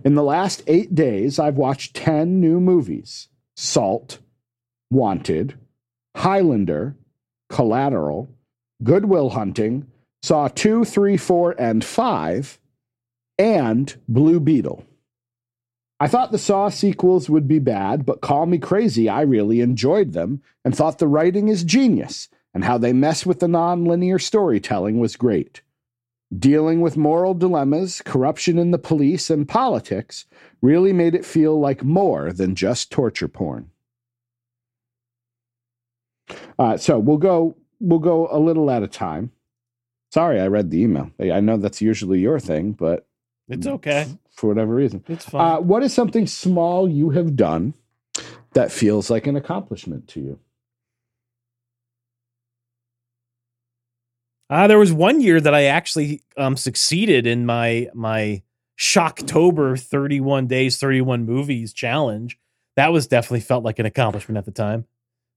In 0.05 0.13
the 0.13 0.23
last 0.23 0.61
eight 0.67 0.93
days, 0.93 1.39
I've 1.39 1.55
watched 1.55 1.95
10 1.95 2.39
new 2.39 2.59
movies. 2.59 3.29
Salt, 3.55 4.19
Wanted, 4.91 5.55
Highlander, 6.15 6.95
Collateral, 7.49 8.29
Goodwill 8.83 9.31
Hunting, 9.31 9.87
Saw 10.21 10.47
2, 10.47 10.85
3, 10.85 11.17
4, 11.17 11.55
and 11.59 11.83
5, 11.83 12.59
and 13.37 13.95
Blue 14.07 14.39
Beetle. 14.39 14.85
I 15.99 16.07
thought 16.07 16.31
the 16.31 16.37
Saw 16.37 16.69
sequels 16.69 17.29
would 17.29 17.47
be 17.47 17.59
bad, 17.59 18.05
but 18.05 18.21
call 18.21 18.45
me 18.45 18.57
crazy, 18.57 19.07
I 19.07 19.21
really 19.21 19.61
enjoyed 19.61 20.13
them 20.13 20.41
and 20.65 20.75
thought 20.75 20.99
the 20.99 21.07
writing 21.07 21.47
is 21.47 21.63
genius 21.63 22.29
and 22.53 22.63
how 22.63 22.77
they 22.77 22.93
mess 22.93 23.25
with 23.25 23.39
the 23.39 23.47
non-linear 23.47 24.19
storytelling 24.19 24.99
was 24.99 25.15
great. 25.15 25.61
Dealing 26.37 26.81
with 26.81 26.97
moral 26.97 27.33
dilemmas, 27.33 28.01
corruption 28.03 28.57
in 28.57 28.71
the 28.71 28.77
police, 28.77 29.29
and 29.29 29.47
politics 29.47 30.25
really 30.61 30.91
made 30.91 31.15
it 31.15 31.25
feel 31.25 31.59
like 31.59 31.83
more 31.83 32.33
than 32.33 32.55
just 32.55 32.91
torture 32.91 33.27
porn. 33.27 33.69
Uh, 36.59 36.77
so 36.77 36.99
we'll 36.99 37.17
go 37.17 37.55
we'll 37.79 37.99
go 37.99 38.27
a 38.31 38.39
little 38.39 38.69
at 38.71 38.83
a 38.83 38.87
time. 38.87 39.31
Sorry, 40.13 40.39
I 40.39 40.47
read 40.47 40.69
the 40.69 40.81
email. 40.81 41.09
I 41.19 41.39
know 41.39 41.57
that's 41.57 41.81
usually 41.81 42.19
your 42.19 42.39
thing, 42.39 42.73
but 42.73 43.07
It's 43.49 43.65
okay. 43.65 44.05
for 44.35 44.47
whatever 44.47 44.75
reason, 44.75 45.03
It's 45.07 45.25
fine. 45.25 45.41
uh, 45.41 45.59
what 45.59 45.81
is 45.83 45.93
something 45.93 46.27
small 46.27 46.87
you 46.87 47.09
have 47.11 47.35
done 47.35 47.73
that 48.53 48.71
feels 48.71 49.09
like 49.09 49.25
an 49.25 49.35
accomplishment 49.35 50.07
to 50.09 50.19
you? 50.19 50.39
Uh, 54.49 54.67
there 54.67 54.77
was 54.77 54.93
one 54.93 55.19
year 55.21 55.41
that 55.41 55.55
I 55.55 55.63
actually 55.63 56.21
um, 56.37 56.57
succeeded 56.57 57.25
in 57.25 57.45
my 57.45 57.89
my 57.93 58.43
Shocktober 58.77 59.79
31 59.79 60.47
days, 60.47 60.77
31 60.77 61.25
movies 61.25 61.73
challenge. 61.73 62.37
That 62.75 62.91
was 62.91 63.07
definitely 63.07 63.39
felt 63.41 63.63
like 63.63 63.79
an 63.79 63.85
accomplishment 63.85 64.37
at 64.37 64.45
the 64.45 64.51
time. 64.51 64.85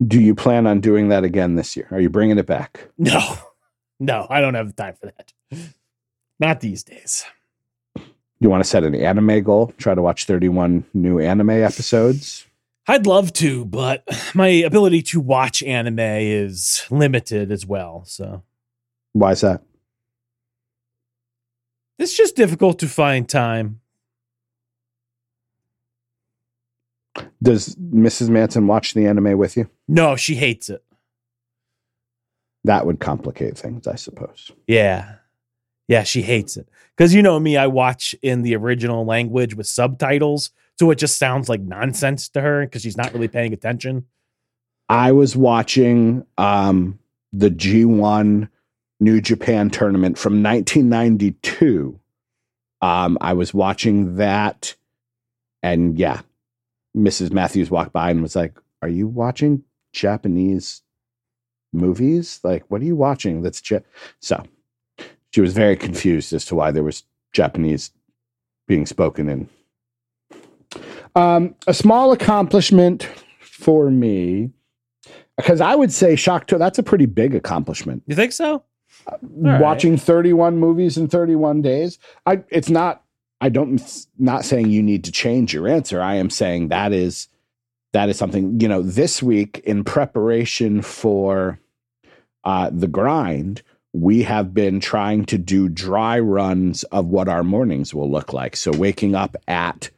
Do 0.05 0.21
you 0.21 0.35
plan 0.35 0.67
on 0.67 0.81
doing 0.81 1.09
that 1.09 1.25
again 1.25 1.55
this 1.55 1.77
year? 1.77 1.89
Are 1.91 2.01
you 2.01 2.11
bringing 2.11 2.39
it 2.39 2.47
back? 2.47 2.89
No, 2.99 3.21
no, 3.99 4.27
I 4.29 4.41
don't 4.43 4.55
have 4.55 4.67
the 4.67 4.73
time 4.75 4.95
for 4.95 5.07
that. 5.07 5.33
Not 6.39 6.61
these 6.61 6.83
days. 6.85 7.25
You 8.41 8.51
want 8.51 8.63
to 8.63 8.69
set 8.69 8.85
an 8.85 8.95
anime 8.95 9.43
goal? 9.43 9.73
Try 9.79 9.95
to 9.95 10.03
watch 10.03 10.27
31 10.27 10.85
new 10.93 11.19
anime 11.19 11.49
episodes? 11.49 12.47
I'd 12.87 13.07
love 13.07 13.33
to, 13.35 13.65
but 13.65 14.05
my 14.35 14.49
ability 14.49 15.01
to 15.03 15.21
watch 15.21 15.63
anime 15.63 15.99
is 15.99 16.85
limited 16.91 17.51
as 17.51 17.65
well. 17.65 18.05
So 18.07 18.43
Why 19.15 19.33
is 19.33 19.41
that? 19.41 19.63
it's 21.99 22.15
just 22.15 22.37
difficult 22.37 22.79
to 22.81 22.89
find 22.89 23.27
time. 23.27 23.81
Does 27.43 27.75
Mrs. 27.77 28.29
Manson 28.29 28.67
watch 28.67 28.93
the 28.93 29.07
anime 29.07 29.39
with 29.39 29.57
you? 29.57 29.71
No, 29.89 30.17
she 30.17 30.35
hates 30.35 30.69
it. 30.69 30.83
That 32.65 32.87
would 32.87 32.99
complicate 32.99 33.57
things, 33.57 33.87
I 33.87 33.95
suppose. 33.95 34.51
Yeah. 34.67 35.17
Yeah, 35.89 36.03
she 36.03 36.23
hates 36.23 36.57
it. 36.57 36.69
Because 36.97 37.15
you 37.15 37.23
know 37.23 37.39
me, 37.39 37.57
I 37.57 37.69
watch 37.69 38.15
in 38.23 38.43
the 38.43 38.57
original 38.57 39.05
language 39.05 39.55
with 39.55 39.67
subtitles. 39.67 40.51
So 40.79 40.91
it 40.91 40.97
just 40.97 41.19
sounds 41.19 41.49
like 41.49 41.61
nonsense 41.61 42.29
to 42.31 42.41
her 42.41 42.63
because 42.67 42.83
she's 42.83 42.97
not 42.97 43.13
really 43.13 43.29
paying 43.29 43.53
attention. 43.53 44.07
I 44.89 45.13
was 45.13 45.37
watching 45.37 46.27
um, 46.39 46.99
the 47.33 47.51
G1 47.51 48.49
New 49.01 49.21
Japan 49.21 49.71
tournament 49.71 50.19
from 50.19 50.43
1992. 50.43 51.99
Um, 52.83 53.19
I 53.21 53.33
was 53.33 53.53
watching 53.55 54.17
that, 54.17 54.75
and 55.63 55.99
yeah, 55.99 56.21
Mrs. 56.97 57.33
Matthews 57.33 57.71
walked 57.71 57.93
by 57.93 58.11
and 58.11 58.23
was 58.23 58.37
like, 58.37 58.59
"Are 58.83 58.89
you 58.89 59.09
watching 59.09 59.65
Japanese 59.97 60.83
movies? 61.73 62.41
Like, 62.43 62.65
what 62.69 62.81
are 62.81 62.85
you 62.85 62.97
watching?" 62.97 63.43
That's 63.43 63.69
ja-? 63.71 63.81
so. 64.21 64.43
She 65.33 65.41
was 65.43 65.53
very 65.53 65.77
confused 65.77 66.33
as 66.33 66.47
to 66.47 66.55
why 66.55 66.71
there 66.71 66.83
was 66.83 67.03
Japanese 67.33 67.91
being 68.67 68.87
spoken 68.87 69.29
in. 69.29 69.49
Um, 71.15 71.55
a 71.67 71.75
small 71.75 72.13
accomplishment 72.13 73.09
for 73.41 73.91
me 73.91 74.51
because 75.37 75.61
I 75.61 75.75
would 75.75 75.93
say 75.93 76.15
Shocktober, 76.15 76.59
that's 76.59 76.79
a 76.79 76.83
pretty 76.83 77.07
big 77.07 77.35
accomplishment. 77.35 78.03
You 78.07 78.15
think 78.15 78.33
so? 78.33 78.65
right. 79.23 79.61
Watching 79.61 79.97
31 79.97 80.59
movies 80.59 80.97
in 80.97 81.09
31 81.09 81.63
days. 81.63 81.99
I 82.25 82.43
it's 82.49 82.71
not 82.71 83.03
I 83.41 83.51
don't 83.51 84.07
not 84.19 84.45
saying 84.45 84.71
you 84.71 84.83
need 84.83 85.05
to 85.05 85.13
change 85.13 85.53
your 85.53 85.69
answer. 85.69 86.01
I 86.01 86.15
am 86.15 86.31
saying 86.31 86.69
that 86.69 86.93
is 86.93 87.29
that 87.97 88.09
is 88.09 88.17
something, 88.17 88.61
you 88.61 88.69
know, 88.69 88.83
this 88.83 89.23
week 89.23 89.61
in 89.65 89.85
preparation 89.85 90.83
for 90.83 91.59
uh 92.45 92.71
the 92.73 92.87
grind, 92.87 93.63
we 93.93 94.23
have 94.23 94.53
been 94.53 94.79
trying 94.79 95.25
to 95.25 95.39
do 95.39 95.69
dry 95.69 96.19
runs 96.19 96.85
of 96.85 97.07
what 97.07 97.29
our 97.29 97.43
mornings 97.43 97.95
will 97.95 98.11
look 98.11 98.33
like. 98.33 98.57
So 98.57 98.71
waking 98.71 99.15
up 99.15 99.37
at 99.49 99.91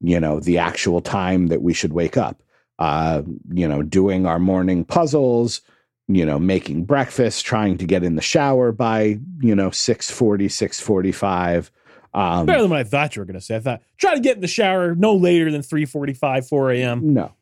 you 0.00 0.18
know 0.18 0.40
the 0.40 0.58
actual 0.58 1.00
time 1.00 1.48
that 1.48 1.62
we 1.62 1.72
should 1.72 1.92
wake 1.92 2.16
up 2.16 2.42
uh, 2.78 3.22
you 3.52 3.68
know, 3.68 3.82
doing 3.82 4.26
our 4.26 4.38
morning 4.38 4.84
puzzles, 4.84 5.60
you 6.08 6.26
know, 6.26 6.38
making 6.38 6.84
breakfast, 6.84 7.44
trying 7.44 7.78
to 7.78 7.86
get 7.86 8.02
in 8.02 8.16
the 8.16 8.22
shower 8.22 8.72
by, 8.72 9.18
you 9.40 9.54
know, 9.54 9.70
640, 9.70 10.48
645. 10.48 11.70
Um, 12.14 12.46
Better 12.46 12.62
than 12.62 12.70
what 12.70 12.78
I 12.78 12.84
thought 12.84 13.16
you 13.16 13.20
were 13.20 13.26
going 13.26 13.38
to 13.38 13.44
say. 13.44 13.56
I 13.56 13.60
thought 13.60 13.82
try 13.98 14.14
to 14.14 14.20
get 14.20 14.36
in 14.36 14.40
the 14.40 14.46
shower 14.46 14.94
no 14.94 15.14
later 15.16 15.50
than 15.50 15.62
3:45, 15.62 16.48
4 16.48 16.70
a.m. 16.72 17.12
no, 17.12 17.32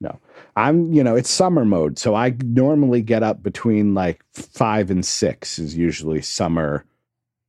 no. 0.00 0.18
I'm, 0.56 0.92
you 0.92 1.02
know, 1.02 1.16
it's 1.16 1.28
summer 1.28 1.64
mode. 1.64 1.98
So 1.98 2.14
I 2.14 2.36
normally 2.44 3.02
get 3.02 3.22
up 3.22 3.42
between 3.42 3.94
like 3.94 4.24
five 4.32 4.90
and 4.90 5.04
six 5.04 5.58
is 5.58 5.76
usually 5.76 6.22
summer 6.22 6.84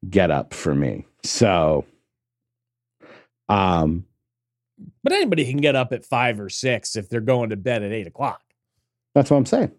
get 0.10 0.32
up 0.32 0.54
for 0.54 0.74
me. 0.74 1.06
So, 1.24 1.86
um, 3.48 4.06
But 5.04 5.14
anybody 5.14 5.46
can 5.46 5.58
get 5.58 5.76
up 5.76 5.94
at 5.94 6.04
five 6.04 6.40
or 6.40 6.50
six 6.50 6.96
if 6.96 7.10
they're 7.10 7.22
going 7.22 7.52
to 7.52 7.56
bed 7.58 7.84
at 7.84 7.92
eight 7.92 8.08
o'clock. 8.08 8.42
That's 9.14 9.30
what 9.30 9.38
I'm 9.38 9.46
saying. 9.46 9.72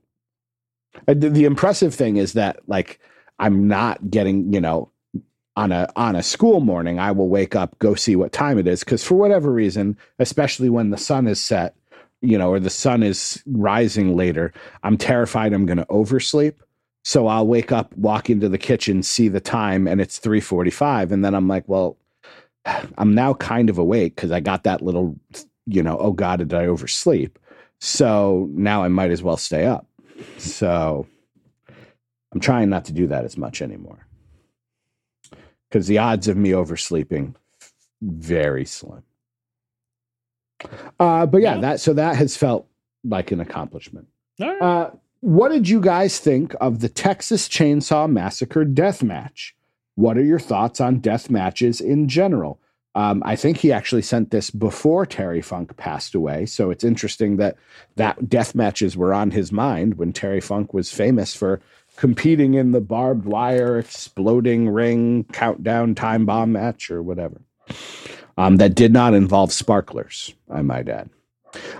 The 1.07 1.44
impressive 1.44 1.94
thing 1.94 2.16
is 2.16 2.34
that 2.34 2.61
like 2.68 3.00
I'm 3.38 3.66
not 3.66 4.11
getting, 4.11 4.53
you 4.53 4.61
know, 4.61 4.91
on 5.57 5.72
a 5.72 5.88
on 5.96 6.16
a 6.16 6.22
school 6.22 6.61
morning, 6.61 6.98
I 6.98 7.12
will 7.12 7.28
wake 7.28 7.55
up, 7.55 7.78
go 7.78 7.94
see 7.94 8.16
what 8.16 8.32
time 8.32 8.59
it 8.59 8.66
is, 8.66 8.80
because 8.80 9.05
for 9.05 9.14
whatever 9.16 9.53
reason, 9.53 9.96
especially 10.18 10.70
when 10.70 10.90
the 10.90 10.96
sun 10.96 11.26
is 11.26 11.40
set, 11.40 11.74
you 12.20 12.38
know, 12.38 12.50
or 12.50 12.61
the 12.61 12.70
sun 12.70 13.03
is 13.03 13.42
rising 13.46 14.16
later, 14.16 14.53
I'm 14.82 14.96
terrified 14.96 15.53
I'm 15.53 15.66
going 15.66 15.78
to 15.78 15.90
oversleep. 15.90 16.62
So 17.05 17.26
I'll 17.26 17.46
wake 17.46 17.72
up, 17.72 17.94
walk 17.96 18.30
into 18.30 18.48
the 18.48 18.59
kitchen, 18.59 19.03
see 19.03 19.28
the 19.28 19.40
time, 19.40 19.86
and 19.86 20.00
it's 20.00 20.18
3:45, 20.20 21.12
and 21.12 21.24
then 21.24 21.34
I'm 21.34 21.48
like, 21.48 21.68
well, 21.68 21.96
I'm 22.96 23.14
now 23.14 23.34
kind 23.34 23.68
of 23.68 23.78
awake 23.78 24.14
because 24.14 24.30
I 24.30 24.40
got 24.40 24.64
that 24.64 24.82
little, 24.82 25.16
you 25.66 25.82
know, 25.82 25.98
oh 25.98 26.12
God, 26.12 26.38
did 26.38 26.55
I 26.55 26.66
oversleep? 26.66 27.38
So 27.80 28.48
now 28.53 28.84
I 28.84 28.88
might 28.88 29.11
as 29.11 29.22
well 29.22 29.36
stay 29.36 29.66
up. 29.66 29.86
So 30.38 31.07
I'm 32.32 32.40
trying 32.40 32.70
not 32.70 32.84
to 32.86 32.92
do 32.92 33.09
that 33.09 33.24
as 33.24 33.36
much 33.36 33.61
anymore 33.61 34.07
because 35.72 35.86
the 35.86 35.96
odds 35.98 36.28
of 36.28 36.36
me 36.36 36.50
oversleeping 36.50 37.34
very 38.02 38.66
slim. 38.66 39.02
Uh, 41.00 41.24
but 41.26 41.40
yeah, 41.40 41.54
Yeah. 41.54 41.60
that 41.62 41.80
so 41.80 41.94
that 41.94 42.16
has 42.16 42.36
felt 42.36 42.66
like 43.04 43.32
an 43.32 43.40
accomplishment. 43.40 44.06
Right. 44.38 44.60
Uh, 44.60 44.90
what 45.20 45.50
did 45.50 45.68
you 45.68 45.80
guys 45.80 46.18
think 46.18 46.54
of 46.60 46.80
the 46.80 46.88
Texas 46.88 47.48
Chainsaw 47.48 48.10
Massacre 48.10 48.64
death 48.64 49.02
match? 49.02 49.54
What 49.94 50.18
are 50.18 50.22
your 50.24 50.38
thoughts 50.38 50.80
on 50.80 50.98
death 50.98 51.30
matches 51.30 51.80
in 51.80 52.08
general? 52.08 52.60
Um, 52.94 53.22
I 53.24 53.36
think 53.36 53.56
he 53.56 53.72
actually 53.72 54.02
sent 54.02 54.30
this 54.30 54.50
before 54.50 55.06
Terry 55.06 55.40
Funk 55.40 55.76
passed 55.78 56.14
away, 56.14 56.44
so 56.44 56.70
it's 56.70 56.84
interesting 56.84 57.38
that 57.38 57.56
that 57.96 58.28
death 58.28 58.54
matches 58.54 58.96
were 58.96 59.14
on 59.14 59.30
his 59.30 59.50
mind 59.50 59.94
when 59.94 60.12
Terry 60.12 60.40
Funk 60.40 60.74
was 60.74 60.92
famous 60.92 61.34
for 61.34 61.60
competing 62.03 62.55
in 62.55 62.72
the 62.72 62.80
barbed 62.80 63.24
wire 63.26 63.78
exploding 63.78 64.68
ring 64.68 65.22
countdown 65.32 65.94
time 65.94 66.26
bomb 66.26 66.50
match 66.50 66.90
or 66.90 67.00
whatever. 67.00 67.40
Um, 68.36 68.57
that 68.57 68.74
did 68.74 68.92
not 68.92 69.14
involve 69.14 69.53
sparklers, 69.53 70.34
I 70.50 70.62
might 70.62 70.88
add. 70.88 71.11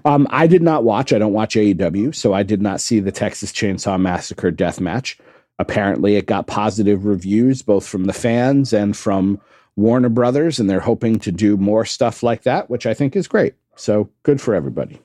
Um, 0.05 0.29
I 0.31 0.47
did 0.47 0.63
not 0.63 0.85
watch. 0.85 1.13
I 1.13 1.19
don't 1.19 1.33
watch 1.33 1.57
AEW, 1.57 2.15
so 2.15 2.33
I 2.35 2.45
did 2.45 2.63
not 2.63 2.81
see 2.81 3.01
the 3.01 3.11
Texas 3.11 3.51
Chainsaw 3.51 4.01
Massacre 4.01 4.53
death 4.53 4.81
match. 4.81 5.19
Apparently, 5.59 6.15
it 6.15 6.27
got 6.27 6.47
positive 6.47 7.05
reviews 7.05 7.61
both 7.61 7.85
from 7.85 8.05
the 8.05 8.13
fans 8.13 8.73
and 8.73 8.97
from 8.97 9.41
Warner 9.75 10.09
Brothers, 10.09 10.61
and 10.61 10.71
they're 10.71 10.79
hoping 10.79 11.19
to 11.19 11.33
do 11.33 11.57
more 11.57 11.85
stuff 11.85 12.23
like 12.23 12.45
that, 12.45 12.71
which 12.71 12.87
I 12.87 12.95
think 12.95 13.17
is 13.17 13.27
great. 13.27 13.55
So 13.75 14.09
good 14.23 14.41
for 14.41 14.55
everybody. 14.55 15.01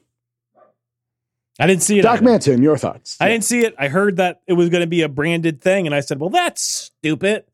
I 1.59 1.67
didn't 1.67 1.81
see 1.83 1.99
it. 1.99 2.03
Doc 2.03 2.17
either. 2.17 2.25
Manson, 2.25 2.61
your 2.61 2.77
thoughts? 2.77 3.17
I 3.19 3.29
didn't 3.29 3.43
see 3.45 3.61
it. 3.61 3.73
I 3.79 3.87
heard 3.87 4.17
that 4.17 4.41
it 4.47 4.53
was 4.53 4.69
going 4.69 4.81
to 4.81 4.87
be 4.87 5.01
a 5.01 5.09
branded 5.09 5.61
thing, 5.61 5.85
and 5.87 5.95
I 5.95 6.01
said, 6.01 6.19
"Well, 6.19 6.29
that's 6.29 6.61
stupid," 6.61 7.45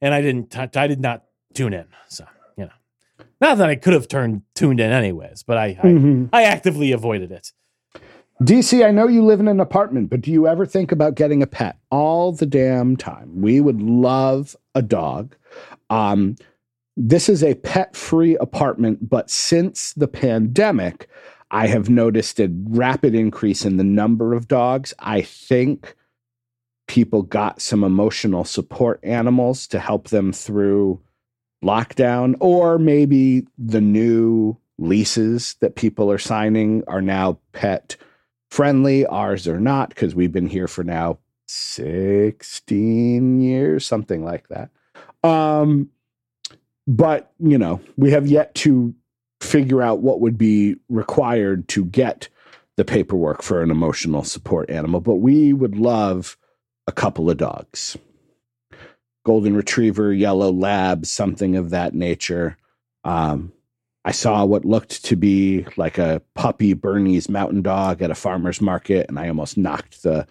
and 0.00 0.12
I 0.12 0.20
didn't. 0.20 0.56
I 0.76 0.86
did 0.86 1.00
not 1.00 1.24
tune 1.54 1.72
in. 1.72 1.86
So 2.08 2.24
you 2.56 2.64
know, 2.66 2.72
Not 3.40 3.58
that 3.58 3.68
I 3.68 3.76
could 3.76 3.92
have 3.92 4.08
turned 4.08 4.42
tuned 4.54 4.80
in 4.80 4.90
anyways, 4.90 5.42
but 5.44 5.56
I 5.56 5.66
I, 5.82 5.86
Mhm. 5.86 6.28
I 6.32 6.42
actively 6.44 6.90
avoided 6.92 7.30
it. 7.30 7.52
DC, 8.42 8.84
I 8.84 8.90
know 8.90 9.06
you 9.06 9.24
live 9.24 9.38
in 9.38 9.46
an 9.46 9.60
apartment, 9.60 10.10
but 10.10 10.20
do 10.20 10.32
you 10.32 10.48
ever 10.48 10.66
think 10.66 10.90
about 10.90 11.14
getting 11.14 11.40
a 11.40 11.46
pet? 11.46 11.78
All 11.90 12.32
the 12.32 12.46
damn 12.46 12.96
time. 12.96 13.40
We 13.40 13.60
would 13.60 13.80
love 13.80 14.56
a 14.74 14.82
dog. 14.82 15.36
Um, 15.88 16.34
this 16.96 17.28
is 17.28 17.44
a 17.44 17.54
pet 17.54 17.94
free 17.94 18.36
apartment, 18.38 19.08
but 19.08 19.30
since 19.30 19.92
the 19.94 20.08
pandemic, 20.08 21.08
I 21.54 21.68
have 21.68 21.88
noticed 21.88 22.40
a 22.40 22.50
rapid 22.64 23.14
increase 23.14 23.64
in 23.64 23.76
the 23.76 23.84
number 23.84 24.34
of 24.34 24.48
dogs. 24.48 24.92
I 24.98 25.22
think 25.22 25.94
people 26.88 27.22
got 27.22 27.62
some 27.62 27.84
emotional 27.84 28.44
support 28.44 28.98
animals 29.04 29.68
to 29.68 29.78
help 29.78 30.08
them 30.08 30.32
through 30.32 31.00
lockdown, 31.64 32.34
or 32.40 32.76
maybe 32.76 33.46
the 33.56 33.80
new 33.80 34.56
leases 34.78 35.54
that 35.60 35.76
people 35.76 36.10
are 36.10 36.18
signing 36.18 36.82
are 36.88 37.00
now 37.00 37.38
pet 37.52 37.94
friendly. 38.50 39.06
Ours 39.06 39.46
are 39.46 39.60
not 39.60 39.90
because 39.90 40.12
we've 40.12 40.32
been 40.32 40.48
here 40.48 40.66
for 40.66 40.82
now 40.82 41.18
16 41.46 43.40
years, 43.40 43.86
something 43.86 44.24
like 44.24 44.48
that. 44.48 44.70
Um, 45.22 45.90
but, 46.88 47.32
you 47.38 47.58
know, 47.58 47.80
we 47.96 48.10
have 48.10 48.26
yet 48.26 48.56
to 48.56 48.92
figure 49.44 49.82
out 49.82 50.00
what 50.00 50.20
would 50.20 50.38
be 50.38 50.76
required 50.88 51.68
to 51.68 51.84
get 51.84 52.28
the 52.76 52.84
paperwork 52.84 53.42
for 53.42 53.62
an 53.62 53.70
emotional 53.70 54.24
support 54.24 54.70
animal. 54.70 55.00
But 55.00 55.16
we 55.16 55.52
would 55.52 55.76
love 55.76 56.36
a 56.86 56.92
couple 56.92 57.30
of 57.30 57.36
dogs 57.36 57.96
golden 59.24 59.56
retriever, 59.56 60.12
yellow 60.12 60.52
lab, 60.52 61.06
something 61.06 61.56
of 61.56 61.70
that 61.70 61.94
nature. 61.94 62.58
Um, 63.04 63.52
I 64.04 64.12
saw 64.12 64.44
what 64.44 64.66
looked 64.66 65.02
to 65.06 65.16
be 65.16 65.66
like 65.78 65.96
a 65.96 66.20
puppy 66.34 66.74
Bernese 66.74 67.32
mountain 67.32 67.62
dog 67.62 68.02
at 68.02 68.10
a 68.10 68.14
farmer's 68.14 68.60
market, 68.60 69.06
and 69.08 69.18
I 69.18 69.28
almost 69.28 69.56
knocked 69.56 70.02
the, 70.02 70.26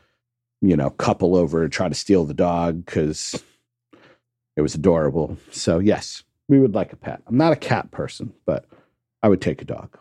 you 0.61 0.77
know, 0.77 0.91
couple 0.91 1.35
over 1.35 1.63
to 1.63 1.69
try 1.69 1.89
to 1.89 1.95
steal 1.95 2.23
the 2.25 2.35
dog 2.35 2.85
because 2.85 3.43
it 4.55 4.61
was 4.61 4.75
adorable. 4.75 5.37
So 5.51 5.79
yes, 5.79 6.23
we 6.47 6.59
would 6.59 6.75
like 6.75 6.93
a 6.93 6.97
pet. 6.97 7.23
I'm 7.25 7.37
not 7.37 7.53
a 7.53 7.57
cat 7.57 7.89
person, 7.89 8.31
but 8.45 8.65
I 9.23 9.29
would 9.29 9.41
take 9.41 9.61
a 9.61 9.65
dog. 9.65 9.97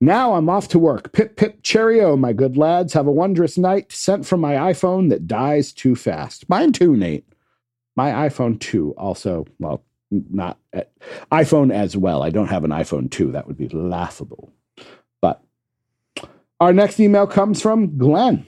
Now 0.00 0.32
I'm 0.32 0.48
off 0.48 0.68
to 0.68 0.78
work. 0.78 1.12
Pip 1.12 1.36
pip 1.36 1.62
cheerio, 1.62 2.16
my 2.16 2.32
good 2.32 2.56
lads. 2.56 2.94
Have 2.94 3.06
a 3.06 3.12
wondrous 3.12 3.58
night. 3.58 3.92
Sent 3.92 4.24
from 4.24 4.40
my 4.40 4.54
iPhone 4.54 5.10
that 5.10 5.26
dies 5.26 5.72
too 5.72 5.94
fast. 5.94 6.48
Mine 6.48 6.72
too, 6.72 6.96
Nate. 6.96 7.26
My 7.96 8.28
iPhone 8.28 8.58
2 8.58 8.94
also, 8.96 9.46
well, 9.58 9.84
not 10.10 10.58
uh, 10.74 10.82
iPhone 11.30 11.70
as 11.72 11.96
well. 11.96 12.22
I 12.22 12.30
don't 12.30 12.46
have 12.46 12.64
an 12.64 12.70
iPhone 12.70 13.10
2. 13.10 13.32
That 13.32 13.46
would 13.46 13.58
be 13.58 13.68
laughable. 13.68 14.50
But 15.20 15.42
our 16.60 16.72
next 16.72 16.98
email 16.98 17.26
comes 17.26 17.60
from 17.60 17.98
Glenn. 17.98 18.46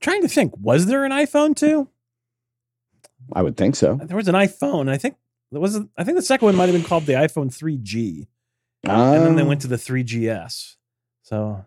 trying 0.00 0.22
to 0.22 0.28
think, 0.28 0.54
was 0.58 0.86
there 0.86 1.04
an 1.04 1.10
iPhone 1.10 1.56
too? 1.56 1.88
I 3.32 3.42
would 3.42 3.56
think 3.56 3.74
so. 3.74 3.98
There 4.00 4.16
was 4.16 4.28
an 4.28 4.36
iPhone. 4.36 4.88
I 4.88 4.96
think 4.98 5.16
was. 5.60 5.80
I 5.96 6.04
think 6.04 6.16
the 6.16 6.22
second 6.22 6.46
one 6.46 6.56
might 6.56 6.66
have 6.68 6.74
been 6.74 6.84
called 6.84 7.06
the 7.06 7.14
iPhone 7.14 7.48
3G, 7.54 8.26
and 8.84 9.22
then 9.24 9.36
they 9.36 9.42
Um, 9.42 9.48
went 9.48 9.60
to 9.62 9.68
the 9.68 9.76
3GS. 9.76 10.76
So 11.22 11.64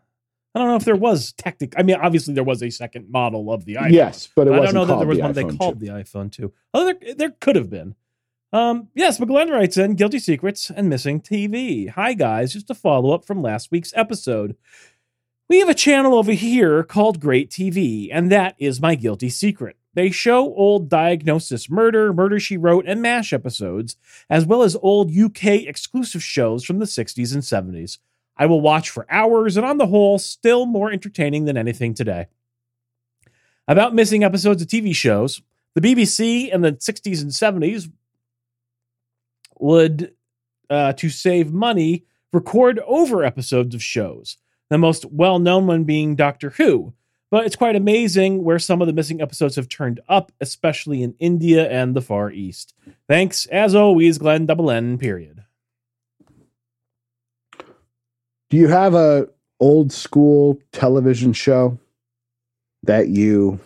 I 0.55 0.59
don't 0.59 0.67
know 0.67 0.75
if 0.75 0.85
there 0.85 0.95
was 0.95 1.33
technic. 1.33 1.73
I 1.77 1.83
mean, 1.83 1.97
obviously 2.01 2.33
there 2.33 2.43
was 2.43 2.63
a 2.63 2.69
second 2.69 3.09
model 3.09 3.51
of 3.51 3.65
the 3.65 3.75
iPhone. 3.75 3.91
Yes, 3.91 4.29
but 4.35 4.47
I 4.47 4.59
don't 4.65 4.73
know 4.73 4.85
that 4.85 4.97
there 4.99 5.07
was 5.07 5.17
the 5.17 5.23
one 5.23 5.33
they 5.33 5.43
called 5.43 5.79
2. 5.79 5.85
the 5.85 5.91
iPhone 5.91 6.31
2. 6.31 6.51
Oh, 6.73 6.85
there, 6.85 7.13
there 7.15 7.31
could 7.39 7.55
have 7.55 7.69
been. 7.69 7.95
Um, 8.51 8.87
yes, 8.95 9.19
but 9.19 9.27
Glenn 9.27 9.49
writes 9.51 9.77
in 9.77 9.93
Guilty 9.93 10.17
Secrets 10.17 10.71
and 10.75 10.89
Missing 10.89 11.21
TV. 11.21 11.87
Hi, 11.89 12.13
guys. 12.13 12.53
Just 12.53 12.69
a 12.71 12.73
follow 12.73 13.11
up 13.11 13.23
from 13.23 13.43
last 13.43 13.69
week's 13.71 13.93
episode. 13.95 14.55
We 15.49 15.59
have 15.59 15.69
a 15.69 15.75
channel 15.75 16.15
over 16.15 16.31
here 16.31 16.83
called 16.83 17.19
Great 17.19 17.49
TV, 17.51 18.09
and 18.11 18.31
that 18.31 18.55
is 18.57 18.81
my 18.81 18.95
guilty 18.95 19.29
secret. 19.29 19.77
They 19.93 20.11
show 20.11 20.53
old 20.53 20.89
Diagnosis 20.89 21.69
Murder, 21.69 22.13
Murder 22.13 22.39
She 22.39 22.57
Wrote, 22.57 22.85
and 22.87 23.01
MASH 23.01 23.33
episodes, 23.33 23.95
as 24.29 24.45
well 24.45 24.61
as 24.61 24.75
old 24.81 25.15
UK 25.15 25.45
exclusive 25.45 26.23
shows 26.23 26.63
from 26.63 26.79
the 26.79 26.85
60s 26.85 27.33
and 27.33 27.43
70s. 27.43 27.97
I 28.37 28.45
will 28.45 28.61
watch 28.61 28.89
for 28.89 29.05
hours, 29.09 29.57
and 29.57 29.65
on 29.65 29.77
the 29.77 29.87
whole, 29.87 30.19
still 30.19 30.65
more 30.65 30.91
entertaining 30.91 31.45
than 31.45 31.57
anything 31.57 31.93
today. 31.93 32.27
About 33.67 33.93
missing 33.93 34.23
episodes 34.23 34.61
of 34.61 34.67
TV 34.67 34.95
shows, 34.95 35.41
the 35.75 35.81
BBC 35.81 36.51
in 36.51 36.61
the 36.61 36.73
60s 36.73 37.21
and 37.21 37.31
70s 37.31 37.91
would, 39.59 40.13
uh, 40.69 40.93
to 40.93 41.09
save 41.09 41.51
money, 41.51 42.05
record 42.31 42.79
over 42.85 43.23
episodes 43.23 43.75
of 43.75 43.83
shows. 43.83 44.37
The 44.69 44.77
most 44.77 45.05
well 45.05 45.39
known 45.39 45.67
one 45.67 45.83
being 45.83 46.15
Doctor 46.15 46.51
Who. 46.51 46.93
But 47.31 47.45
it's 47.45 47.55
quite 47.55 47.75
amazing 47.75 48.43
where 48.43 48.57
some 48.57 48.81
of 48.81 48.87
the 48.87 48.93
missing 48.93 49.21
episodes 49.21 49.55
have 49.55 49.69
turned 49.69 49.99
up, 50.09 50.31
especially 50.41 51.03
in 51.03 51.15
India 51.19 51.69
and 51.69 51.95
the 51.95 52.01
Far 52.01 52.31
East. 52.31 52.73
Thanks, 53.07 53.45
as 53.47 53.75
always, 53.75 54.17
Glenn 54.17 54.47
Double 54.47 54.71
N, 54.71 54.97
period. 54.97 55.43
Do 58.49 58.57
you 58.57 58.67
have 58.67 58.95
a 58.95 59.29
old 59.59 59.91
school 59.91 60.59
television 60.71 61.33
show 61.33 61.77
that 62.83 63.09
you 63.09 63.59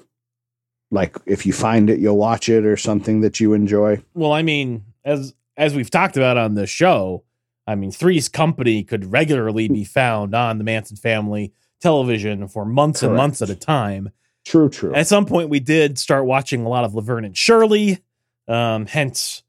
like 0.91 1.15
if 1.25 1.45
you 1.45 1.53
find 1.53 1.89
it 1.89 1.99
you'll 1.99 2.17
watch 2.17 2.49
it 2.49 2.65
or 2.65 2.75
something 2.75 3.21
that 3.21 3.39
you 3.39 3.53
enjoy? 3.53 4.03
Well, 4.13 4.33
I 4.33 4.41
mean, 4.41 4.83
as 5.05 5.33
as 5.55 5.73
we've 5.73 5.89
talked 5.89 6.17
about 6.17 6.35
on 6.37 6.55
the 6.55 6.67
show, 6.67 7.23
I 7.65 7.75
mean, 7.75 7.91
Three's 7.91 8.27
Company 8.27 8.83
could 8.83 9.11
regularly 9.11 9.69
be 9.69 9.85
found 9.85 10.35
on 10.35 10.57
the 10.57 10.63
Manson 10.65 10.97
family 10.97 11.53
television 11.83 12.47
for 12.47 12.65
months 12.65 13.03
and 13.03 13.15
months 13.15 13.41
at 13.41 13.49
a 13.49 13.55
time. 13.55 14.09
True, 14.45 14.69
true. 14.69 14.93
At 14.95 15.07
some 15.07 15.25
point, 15.25 15.49
we 15.49 15.59
did 15.59 15.99
start 15.99 16.25
watching 16.25 16.65
a 16.65 16.69
lot 16.69 16.83
of 16.83 16.95
Laverne 16.95 17.25
and 17.25 17.37
Shirley, 17.37 17.99
um, 18.47 18.85
hence 18.87 19.43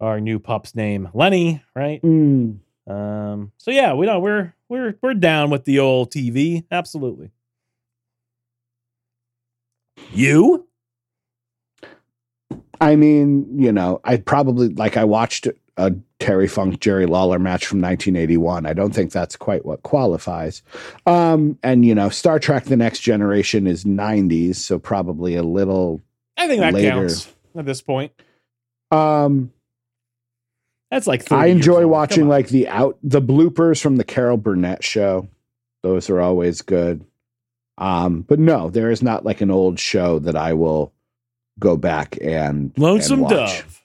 our 0.00 0.20
new 0.20 0.38
pup's 0.38 0.74
name, 0.74 1.08
Lenny. 1.14 1.62
Right? 1.76 2.02
Mm, 2.02 2.58
Um, 2.86 3.52
so 3.58 3.70
yeah, 3.70 3.94
we 3.94 4.06
know 4.06 4.18
we're 4.20 4.54
we're 4.68 4.96
we're 5.02 5.14
down 5.14 5.50
with 5.50 5.64
the 5.64 5.78
old 5.78 6.10
TV. 6.10 6.64
Absolutely. 6.70 7.30
You? 10.12 10.66
I 12.80 12.96
mean, 12.96 13.60
you 13.60 13.72
know, 13.72 14.00
I'd 14.04 14.26
probably 14.26 14.68
like 14.68 14.96
I 14.96 15.04
watched 15.04 15.46
a 15.76 15.92
Terry 16.18 16.46
Funk 16.46 16.80
Jerry 16.80 17.06
Lawler 17.06 17.38
match 17.38 17.66
from 17.66 17.80
1981. 17.80 18.66
I 18.66 18.72
don't 18.72 18.94
think 18.94 19.12
that's 19.12 19.36
quite 19.36 19.64
what 19.64 19.82
qualifies. 19.82 20.62
Um, 21.06 21.58
and 21.62 21.84
you 21.84 21.94
know, 21.94 22.08
Star 22.08 22.38
Trek: 22.38 22.64
The 22.64 22.76
Next 22.76 23.00
Generation 23.00 23.66
is 23.66 23.84
90s, 23.84 24.56
so 24.56 24.78
probably 24.78 25.34
a 25.34 25.42
little. 25.42 26.00
I 26.36 26.48
think 26.48 26.60
that 26.60 26.74
Later. 26.74 26.90
counts 26.90 27.32
at 27.56 27.66
this 27.66 27.82
point. 27.82 28.12
Um, 28.90 29.52
That's 30.90 31.06
like 31.06 31.30
I 31.32 31.46
enjoy 31.46 31.86
watching 31.86 32.28
like 32.28 32.48
the 32.48 32.68
out 32.68 32.98
the 33.02 33.22
bloopers 33.22 33.80
from 33.80 33.96
the 33.96 34.04
Carol 34.04 34.36
Burnett 34.36 34.84
show. 34.84 35.28
Those 35.82 36.08
are 36.10 36.20
always 36.20 36.62
good. 36.62 37.04
Um, 37.76 38.22
but 38.22 38.38
no, 38.38 38.70
there 38.70 38.90
is 38.90 39.02
not 39.02 39.24
like 39.24 39.40
an 39.40 39.50
old 39.50 39.80
show 39.80 40.20
that 40.20 40.36
I 40.36 40.52
will 40.52 40.92
go 41.58 41.76
back 41.76 42.16
and 42.22 42.72
Lonesome 42.76 43.20
and 43.20 43.22
watch. 43.22 43.58
Dove. 43.60 43.83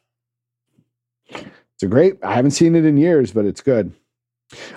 It's 1.80 1.86
a 1.86 1.88
great. 1.88 2.17
I 2.21 2.34
haven't 2.34 2.51
seen 2.51 2.75
it 2.75 2.84
in 2.84 2.97
years, 2.97 3.32
but 3.32 3.45
it's 3.45 3.61
good. 3.61 3.93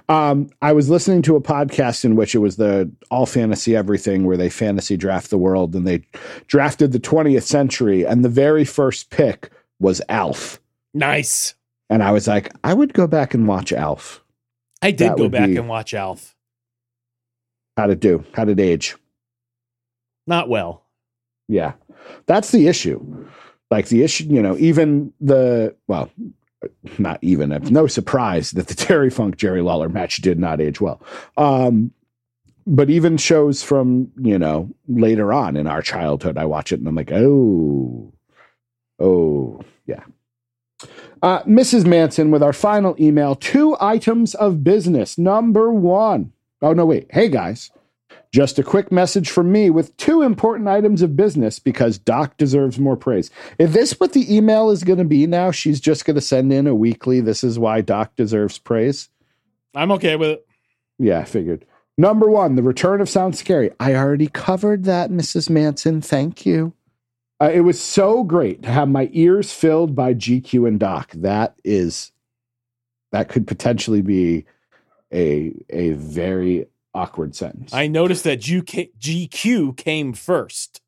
Um, 0.08 0.50
I 0.60 0.72
was 0.72 0.88
listening 0.88 1.22
to 1.22 1.34
a 1.34 1.40
podcast 1.40 2.04
in 2.04 2.14
which 2.14 2.36
it 2.36 2.38
was 2.38 2.58
the 2.58 2.88
all 3.10 3.26
fantasy 3.26 3.74
everything 3.74 4.24
where 4.24 4.36
they 4.36 4.48
fantasy 4.48 4.96
draft 4.96 5.30
the 5.30 5.38
world 5.38 5.74
and 5.74 5.84
they 5.84 6.04
drafted 6.46 6.92
the 6.92 7.00
20th 7.00 7.42
century 7.42 8.06
and 8.06 8.24
the 8.24 8.28
very 8.28 8.64
first 8.64 9.10
pick 9.10 9.50
was 9.80 10.00
Alf. 10.08 10.60
Nice. 10.94 11.56
And 11.90 12.04
I 12.04 12.12
was 12.12 12.28
like, 12.28 12.52
I 12.62 12.72
would 12.72 12.94
go 12.94 13.08
back 13.08 13.34
and 13.34 13.48
watch 13.48 13.72
Alf. 13.72 14.22
I 14.80 14.92
did 14.92 15.10
That 15.10 15.16
go 15.18 15.28
back 15.28 15.48
and 15.48 15.68
watch 15.68 15.94
Alf. 15.94 16.36
How'd 17.76 17.90
it 17.90 18.00
do? 18.00 18.24
How'd 18.34 18.50
it 18.50 18.60
age? 18.60 18.94
Not 20.28 20.48
well. 20.48 20.84
Yeah. 21.48 21.72
That's 22.26 22.52
the 22.52 22.68
issue. 22.68 23.26
Like 23.72 23.88
the 23.88 24.04
issue, 24.04 24.24
you 24.24 24.40
know, 24.40 24.56
even 24.58 25.12
the, 25.20 25.74
well, 25.88 26.10
not 26.98 27.18
even, 27.22 27.52
it's 27.52 27.70
no 27.70 27.86
surprise 27.86 28.52
that 28.52 28.68
the 28.68 28.74
Terry 28.86 29.10
Funk 29.10 29.36
Jerry 29.36 29.62
Lawler 29.62 29.88
match 29.88 30.16
did 30.18 30.38
not 30.38 30.60
age 30.60 30.80
well. 30.80 31.02
Um, 31.36 31.92
but 32.66 32.90
even 32.90 33.16
shows 33.16 33.62
from, 33.62 34.12
you 34.20 34.38
know, 34.38 34.70
later 34.88 35.32
on 35.32 35.56
in 35.56 35.66
our 35.66 35.82
childhood, 35.82 36.38
I 36.38 36.44
watch 36.44 36.72
it 36.72 36.78
and 36.78 36.88
I'm 36.88 36.94
like, 36.94 37.10
oh, 37.12 38.12
oh, 39.00 39.60
yeah. 39.86 40.04
Uh, 41.22 41.42
Mrs. 41.42 41.86
Manson 41.86 42.30
with 42.30 42.42
our 42.42 42.52
final 42.52 42.96
email 43.00 43.34
two 43.34 43.76
items 43.80 44.34
of 44.34 44.64
business. 44.64 45.18
Number 45.18 45.72
one. 45.72 46.32
Oh, 46.60 46.72
no, 46.72 46.86
wait. 46.86 47.08
Hey, 47.10 47.28
guys. 47.28 47.70
Just 48.32 48.58
a 48.58 48.62
quick 48.62 48.90
message 48.90 49.28
from 49.28 49.52
me 49.52 49.68
with 49.68 49.94
two 49.98 50.22
important 50.22 50.66
items 50.66 51.02
of 51.02 51.16
business 51.16 51.58
because 51.58 51.98
Doc 51.98 52.38
deserves 52.38 52.78
more 52.78 52.96
praise. 52.96 53.30
If 53.58 53.74
this 53.74 54.00
what 54.00 54.14
the 54.14 54.34
email 54.34 54.70
is 54.70 54.84
going 54.84 54.98
to 54.98 55.04
be 55.04 55.26
now, 55.26 55.50
she's 55.50 55.80
just 55.80 56.06
going 56.06 56.14
to 56.14 56.22
send 56.22 56.50
in 56.50 56.66
a 56.66 56.74
weekly. 56.74 57.20
This 57.20 57.44
is 57.44 57.58
why 57.58 57.82
Doc 57.82 58.16
deserves 58.16 58.58
praise. 58.58 59.10
I'm 59.74 59.92
okay 59.92 60.16
with 60.16 60.30
it. 60.30 60.46
Yeah, 60.98 61.18
I 61.18 61.24
figured. 61.24 61.66
Number 61.98 62.30
one, 62.30 62.54
the 62.54 62.62
return 62.62 63.02
of 63.02 63.08
Sound 63.10 63.36
Scary. 63.36 63.70
I 63.78 63.94
already 63.94 64.28
covered 64.28 64.84
that, 64.84 65.10
Mrs. 65.10 65.50
Manson. 65.50 66.00
Thank 66.00 66.46
you. 66.46 66.72
Uh, 67.38 67.50
it 67.52 67.60
was 67.60 67.82
so 67.82 68.22
great 68.22 68.62
to 68.62 68.70
have 68.70 68.88
my 68.88 69.10
ears 69.12 69.52
filled 69.52 69.94
by 69.94 70.14
GQ 70.14 70.66
and 70.66 70.80
Doc. 70.80 71.10
That 71.12 71.54
is, 71.64 72.12
that 73.10 73.28
could 73.28 73.46
potentially 73.46 74.00
be 74.00 74.46
a 75.12 75.52
a 75.68 75.90
very 75.90 76.66
awkward 76.94 77.34
sentence. 77.34 77.72
I 77.72 77.86
noticed 77.86 78.24
that 78.24 78.40
GQ 78.40 79.76
came 79.76 80.12
first. 80.12 80.80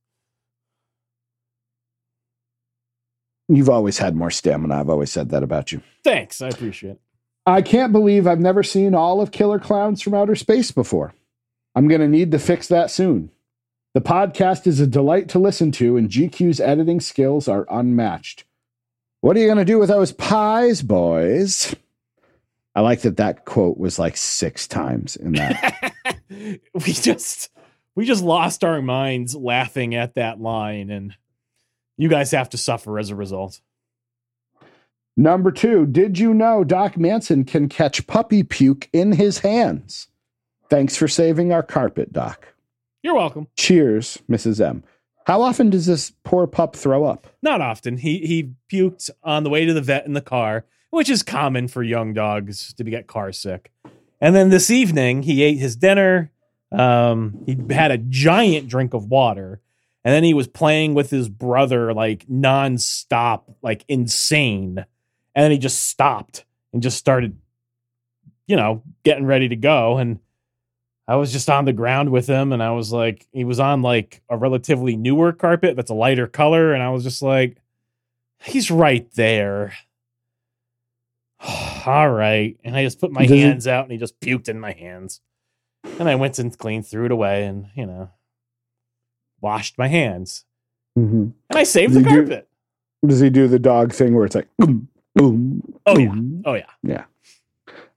You've 3.48 3.68
always 3.68 3.98
had 3.98 4.16
more 4.16 4.30
stamina. 4.30 4.74
I've 4.80 4.88
always 4.88 5.12
said 5.12 5.28
that 5.30 5.42
about 5.42 5.70
you. 5.72 5.82
Thanks. 6.02 6.40
I 6.40 6.48
appreciate 6.48 6.92
it. 6.92 7.00
I 7.46 7.60
can't 7.60 7.92
believe 7.92 8.26
I've 8.26 8.40
never 8.40 8.62
seen 8.62 8.94
all 8.94 9.20
of 9.20 9.30
Killer 9.30 9.58
Clowns 9.58 10.00
from 10.00 10.14
Outer 10.14 10.34
Space 10.34 10.70
before. 10.70 11.14
I'm 11.74 11.88
going 11.88 12.00
to 12.00 12.08
need 12.08 12.30
to 12.30 12.38
fix 12.38 12.68
that 12.68 12.90
soon. 12.90 13.30
The 13.92 14.00
podcast 14.00 14.66
is 14.66 14.80
a 14.80 14.86
delight 14.86 15.28
to 15.28 15.38
listen 15.38 15.70
to, 15.72 15.96
and 15.96 16.08
GQ's 16.08 16.58
editing 16.58 17.00
skills 17.00 17.46
are 17.46 17.66
unmatched. 17.70 18.44
What 19.20 19.36
are 19.36 19.40
you 19.40 19.46
going 19.46 19.58
to 19.58 19.64
do 19.64 19.78
with 19.78 19.90
those 19.90 20.12
pies, 20.12 20.82
boys? 20.82 21.76
I 22.74 22.80
like 22.80 23.02
that 23.02 23.18
that 23.18 23.44
quote 23.44 23.78
was 23.78 23.98
like 23.98 24.16
six 24.16 24.66
times 24.66 25.16
in 25.16 25.32
that. 25.32 25.92
we 26.40 26.92
just 26.92 27.50
we 27.94 28.04
just 28.04 28.24
lost 28.24 28.64
our 28.64 28.82
minds 28.82 29.36
laughing 29.36 29.94
at 29.94 30.14
that 30.14 30.40
line 30.40 30.90
and 30.90 31.14
you 31.96 32.08
guys 32.08 32.32
have 32.32 32.50
to 32.50 32.58
suffer 32.58 32.98
as 32.98 33.10
a 33.10 33.14
result. 33.14 33.60
Number 35.16 35.52
two, 35.52 35.86
did 35.86 36.18
you 36.18 36.34
know 36.34 36.64
Doc 36.64 36.96
Manson 36.96 37.44
can 37.44 37.68
catch 37.68 38.06
puppy 38.08 38.42
puke 38.42 38.88
in 38.92 39.12
his 39.12 39.38
hands? 39.38 40.08
Thanks 40.68 40.96
for 40.96 41.06
saving 41.06 41.52
our 41.52 41.62
carpet, 41.62 42.12
Doc. 42.12 42.48
You're 43.02 43.14
welcome. 43.14 43.46
Cheers, 43.56 44.18
Mrs. 44.28 44.60
M. 44.60 44.82
How 45.26 45.40
often 45.40 45.70
does 45.70 45.86
this 45.86 46.12
poor 46.24 46.46
pup 46.46 46.74
throw 46.74 47.04
up? 47.04 47.28
Not 47.42 47.60
often. 47.60 47.98
He 47.98 48.18
he 48.26 48.54
puked 48.72 49.08
on 49.22 49.44
the 49.44 49.50
way 49.50 49.64
to 49.64 49.72
the 49.72 49.80
vet 49.80 50.06
in 50.06 50.14
the 50.14 50.20
car, 50.20 50.64
which 50.94 51.10
is 51.10 51.22
common 51.22 51.66
for 51.68 51.82
young 51.82 52.14
dogs 52.14 52.72
to 52.74 52.84
get 52.84 53.06
car 53.06 53.32
sick. 53.32 53.72
And 54.20 54.34
then 54.34 54.48
this 54.48 54.70
evening, 54.70 55.22
he 55.24 55.42
ate 55.42 55.58
his 55.58 55.76
dinner. 55.76 56.30
Um, 56.70 57.42
he 57.46 57.58
had 57.74 57.90
a 57.90 57.98
giant 57.98 58.68
drink 58.68 58.94
of 58.94 59.08
water, 59.08 59.60
and 60.04 60.14
then 60.14 60.24
he 60.24 60.34
was 60.34 60.46
playing 60.46 60.94
with 60.94 61.10
his 61.10 61.28
brother 61.28 61.92
like 61.92 62.26
nonstop, 62.26 63.42
like 63.60 63.84
insane. 63.88 64.84
And 65.34 65.44
then 65.44 65.50
he 65.50 65.58
just 65.58 65.88
stopped 65.88 66.44
and 66.72 66.82
just 66.82 66.96
started, 66.96 67.36
you 68.46 68.56
know, 68.56 68.82
getting 69.02 69.26
ready 69.26 69.48
to 69.48 69.56
go. 69.56 69.98
And 69.98 70.20
I 71.06 71.16
was 71.16 71.32
just 71.32 71.50
on 71.50 71.64
the 71.64 71.72
ground 71.72 72.10
with 72.10 72.26
him, 72.26 72.52
and 72.52 72.62
I 72.62 72.70
was 72.70 72.92
like, 72.92 73.26
he 73.32 73.44
was 73.44 73.60
on 73.60 73.82
like 73.82 74.22
a 74.30 74.36
relatively 74.36 74.96
newer 74.96 75.32
carpet 75.32 75.76
that's 75.76 75.90
a 75.90 75.94
lighter 75.94 76.28
color, 76.28 76.72
and 76.72 76.82
I 76.82 76.90
was 76.90 77.02
just 77.02 77.20
like, 77.20 77.58
he's 78.42 78.70
right 78.70 79.10
there. 79.14 79.74
All 81.86 82.10
right. 82.10 82.56
And 82.64 82.76
I 82.76 82.84
just 82.84 83.00
put 83.00 83.12
my 83.12 83.22
Does 83.22 83.32
it- 83.32 83.38
hands 83.40 83.66
out 83.66 83.84
and 83.84 83.92
he 83.92 83.98
just 83.98 84.18
puked 84.20 84.48
in 84.48 84.58
my 84.60 84.72
hands. 84.72 85.20
And 85.98 86.08
I 86.08 86.14
went 86.14 86.38
and 86.38 86.56
cleaned, 86.56 86.86
threw 86.86 87.04
it 87.04 87.12
away, 87.12 87.44
and, 87.44 87.66
you 87.74 87.84
know, 87.84 88.10
washed 89.40 89.76
my 89.76 89.88
hands. 89.88 90.44
Mm-hmm. 90.98 91.22
And 91.50 91.58
I 91.58 91.64
saved 91.64 91.92
the 91.92 92.02
Did 92.02 92.10
you- 92.10 92.16
carpet. 92.16 92.48
Does 93.06 93.20
he 93.20 93.28
do 93.28 93.48
the 93.48 93.58
dog 93.58 93.92
thing 93.92 94.14
where 94.14 94.24
it's 94.24 94.34
like 94.34 94.48
boom, 94.58 94.88
boom? 95.14 95.74
Oh, 95.84 95.98
yeah. 95.98 96.14
Oh, 96.46 96.54
yeah. 96.54 96.70
Yeah. 96.82 97.04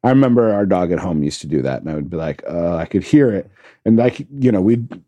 I 0.03 0.09
remember 0.09 0.51
our 0.53 0.65
dog 0.65 0.91
at 0.91 0.99
home 0.99 1.23
used 1.23 1.39
to 1.41 1.47
do 1.47 1.61
that, 1.61 1.81
and 1.81 1.89
I 1.89 1.95
would 1.95 2.09
be 2.09 2.17
like, 2.17 2.43
uh, 2.45 2.75
I 2.75 2.85
could 2.85 3.03
hear 3.03 3.31
it, 3.33 3.49
and 3.85 3.95
like 3.97 4.19
you 4.37 4.51
know, 4.51 4.59
we'd 4.61 5.01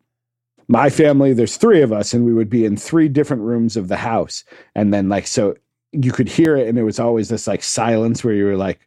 my 0.70 0.90
family. 0.90 1.34
There's 1.34 1.58
three 1.58 1.82
of 1.82 1.92
us, 1.92 2.14
and 2.14 2.26
we 2.26 2.34
would 2.34 2.50
be 2.50 2.64
in 2.64 2.78
three 2.78 3.10
different 3.10 3.44
rooms 3.44 3.76
of 3.76 3.90
the 3.90 3.98
house, 3.98 4.46
and 4.74 4.94
then 4.94 5.10
like 5.10 5.28
so 5.28 5.56
you 5.92 6.12
could 6.12 6.30
hear 6.30 6.56
it, 6.56 6.68
and 6.68 6.78
it 6.78 6.84
was 6.84 7.00
always 7.00 7.30
this 7.30 7.48
like 7.48 7.64
silence 7.64 8.24
where 8.24 8.34
you 8.34 8.46
were 8.46 8.58
like, 8.58 8.80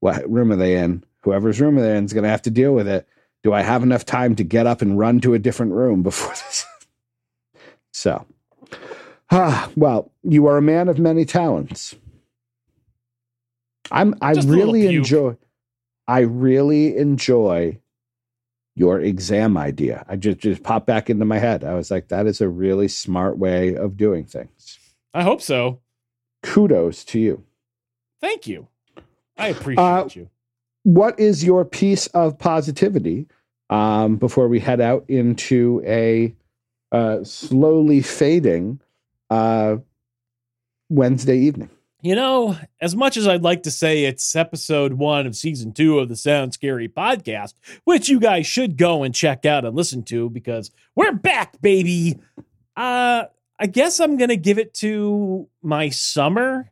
what 0.00 0.28
room 0.30 0.52
are 0.52 0.56
they 0.56 0.76
in? 0.76 1.04
Whoever's 1.22 1.60
room 1.60 1.76
they're 1.76 1.96
in 1.96 2.04
is 2.04 2.12
going 2.12 2.24
to 2.24 2.30
have 2.30 2.42
to 2.42 2.50
deal 2.50 2.72
with 2.72 2.86
it. 2.86 3.06
Do 3.42 3.52
I 3.52 3.62
have 3.62 3.82
enough 3.82 4.04
time 4.04 4.36
to 4.36 4.44
get 4.44 4.66
up 4.66 4.82
and 4.82 4.98
run 4.98 5.20
to 5.20 5.34
a 5.34 5.38
different 5.38 5.72
room 5.72 6.02
before 6.02 6.30
this? 6.34 6.64
so, 7.92 8.24
ah, 9.30 9.70
well, 9.76 10.12
you 10.22 10.46
are 10.46 10.56
a 10.56 10.62
man 10.62 10.88
of 10.88 10.98
many 10.98 11.24
talents. 11.24 11.94
I'm. 13.90 14.14
I 14.20 14.34
Just 14.34 14.48
really 14.48 14.86
enjoy. 14.86 15.36
I 16.08 16.20
really 16.20 16.96
enjoy 16.96 17.78
your 18.76 19.00
exam 19.00 19.56
idea. 19.56 20.04
I 20.08 20.16
just 20.16 20.38
just 20.38 20.62
popped 20.62 20.86
back 20.86 21.08
into 21.08 21.24
my 21.24 21.38
head. 21.38 21.64
I 21.64 21.74
was 21.74 21.90
like, 21.90 22.08
that 22.08 22.26
is 22.26 22.40
a 22.40 22.48
really 22.48 22.88
smart 22.88 23.38
way 23.38 23.74
of 23.74 23.96
doing 23.96 24.24
things. 24.24 24.78
I 25.14 25.22
hope 25.22 25.40
so. 25.40 25.80
Kudos 26.46 27.04
to 27.06 27.18
you. 27.20 27.44
Thank 28.20 28.46
you. 28.46 28.68
I 29.36 29.48
appreciate 29.48 29.82
Uh, 29.82 30.08
you. 30.14 30.30
What 30.84 31.18
is 31.18 31.44
your 31.44 31.64
piece 31.64 32.06
of 32.08 32.38
positivity 32.38 33.26
um, 33.70 34.16
before 34.16 34.48
we 34.48 34.60
head 34.60 34.80
out 34.80 35.04
into 35.08 35.82
a 35.84 36.34
uh, 36.92 37.24
slowly 37.24 38.00
fading 38.00 38.80
uh, 39.28 39.76
Wednesday 40.88 41.38
evening? 41.38 41.70
You 42.02 42.14
know, 42.14 42.56
as 42.80 42.94
much 42.94 43.16
as 43.16 43.26
I'd 43.26 43.42
like 43.42 43.64
to 43.64 43.70
say 43.70 44.04
it's 44.04 44.36
episode 44.36 44.92
one 44.94 45.26
of 45.26 45.34
season 45.34 45.72
two 45.72 45.98
of 45.98 46.08
the 46.08 46.14
Sound 46.14 46.54
Scary 46.54 46.88
podcast, 46.88 47.54
which 47.84 48.08
you 48.08 48.20
guys 48.20 48.46
should 48.46 48.76
go 48.76 49.02
and 49.02 49.12
check 49.12 49.44
out 49.44 49.64
and 49.64 49.74
listen 49.74 50.04
to 50.04 50.30
because 50.30 50.70
we're 50.94 51.12
back, 51.12 51.60
baby. 51.60 52.18
Uh, 52.76 53.24
I 53.58 53.66
guess 53.66 54.00
I'm 54.00 54.16
going 54.16 54.28
to 54.28 54.36
give 54.36 54.58
it 54.58 54.74
to 54.74 55.48
my 55.62 55.88
summer. 55.88 56.70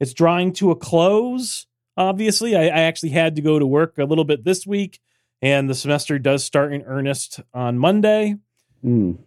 It's 0.00 0.14
drawing 0.14 0.52
to 0.54 0.70
a 0.70 0.76
close. 0.76 1.66
Obviously, 1.96 2.56
I, 2.56 2.64
I 2.64 2.80
actually 2.82 3.10
had 3.10 3.36
to 3.36 3.42
go 3.42 3.58
to 3.58 3.66
work 3.66 3.98
a 3.98 4.04
little 4.04 4.24
bit 4.24 4.44
this 4.44 4.66
week, 4.66 5.00
and 5.42 5.68
the 5.68 5.74
semester 5.74 6.18
does 6.18 6.44
start 6.44 6.72
in 6.72 6.82
earnest 6.82 7.40
on 7.52 7.78
Monday. 7.78 8.36
Mm. 8.84 9.18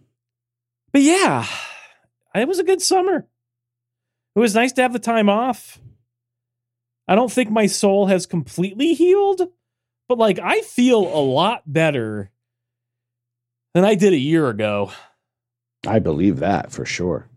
But 0.92 1.02
yeah, 1.02 1.46
it 2.34 2.48
was 2.48 2.58
a 2.58 2.64
good 2.64 2.82
summer. 2.82 3.26
It 4.34 4.40
was 4.40 4.54
nice 4.54 4.72
to 4.72 4.82
have 4.82 4.92
the 4.92 4.98
time 4.98 5.28
off. 5.28 5.78
I 7.08 7.14
don't 7.14 7.32
think 7.32 7.50
my 7.50 7.66
soul 7.66 8.06
has 8.06 8.26
completely 8.26 8.94
healed, 8.94 9.42
but 10.08 10.18
like 10.18 10.40
I 10.40 10.60
feel 10.62 10.98
a 10.98 11.22
lot 11.22 11.62
better 11.64 12.30
than 13.74 13.84
I 13.84 13.94
did 13.94 14.12
a 14.12 14.18
year 14.18 14.48
ago. 14.48 14.90
I 15.86 15.98
believe 15.98 16.38
that 16.40 16.72
for 16.72 16.84
sure. 16.84 17.28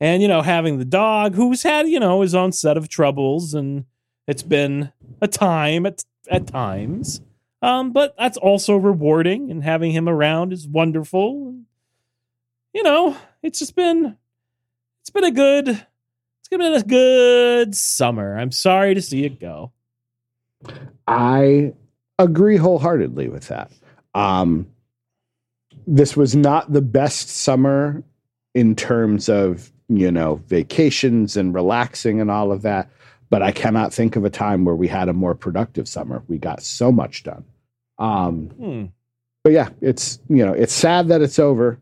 And 0.00 0.20
you 0.20 0.28
know, 0.28 0.42
having 0.42 0.78
the 0.78 0.84
dog 0.84 1.34
who's 1.34 1.62
had, 1.62 1.88
you 1.88 2.00
know, 2.00 2.22
his 2.22 2.34
own 2.34 2.52
set 2.52 2.76
of 2.76 2.88
troubles 2.88 3.54
and 3.54 3.84
it's 4.26 4.42
been 4.42 4.92
a 5.20 5.28
time 5.28 5.86
at 5.86 6.04
at 6.30 6.46
times. 6.46 7.20
Um, 7.60 7.92
but 7.92 8.16
that's 8.18 8.36
also 8.36 8.76
rewarding 8.76 9.50
and 9.50 9.62
having 9.62 9.92
him 9.92 10.08
around 10.08 10.52
is 10.52 10.66
wonderful. 10.66 11.48
And, 11.48 11.66
You 12.74 12.82
know, 12.82 13.16
it's 13.42 13.60
just 13.60 13.76
been 13.76 14.16
it's 15.00 15.10
been 15.10 15.24
a 15.24 15.30
good 15.30 15.68
it's 15.68 16.48
been 16.50 16.60
a 16.60 16.82
good 16.82 17.76
summer. 17.76 18.36
I'm 18.36 18.50
sorry 18.52 18.94
to 18.94 19.02
see 19.02 19.24
it 19.24 19.40
go. 19.40 19.72
I 21.06 21.74
agree 22.18 22.56
wholeheartedly 22.56 23.28
with 23.28 23.48
that. 23.48 23.70
Um, 24.14 24.66
this 25.86 26.16
was 26.16 26.34
not 26.36 26.72
the 26.72 26.82
best 26.82 27.28
summer 27.28 28.02
in 28.54 28.74
terms 28.76 29.28
of, 29.28 29.72
you 29.88 30.10
know, 30.10 30.36
vacations 30.46 31.36
and 31.36 31.54
relaxing 31.54 32.20
and 32.20 32.30
all 32.30 32.52
of 32.52 32.62
that. 32.62 32.90
But 33.30 33.42
I 33.42 33.50
cannot 33.52 33.94
think 33.94 34.16
of 34.16 34.24
a 34.24 34.30
time 34.30 34.64
where 34.64 34.74
we 34.74 34.88
had 34.88 35.08
a 35.08 35.12
more 35.14 35.34
productive 35.34 35.88
summer. 35.88 36.22
We 36.28 36.38
got 36.38 36.62
so 36.62 36.92
much 36.92 37.22
done. 37.22 37.44
Um, 37.98 38.48
Hmm. 38.58 38.84
but 39.44 39.52
yeah, 39.52 39.68
it's, 39.80 40.18
you 40.28 40.44
know, 40.44 40.52
it's 40.52 40.72
sad 40.74 41.08
that 41.08 41.22
it's 41.22 41.38
over. 41.38 41.78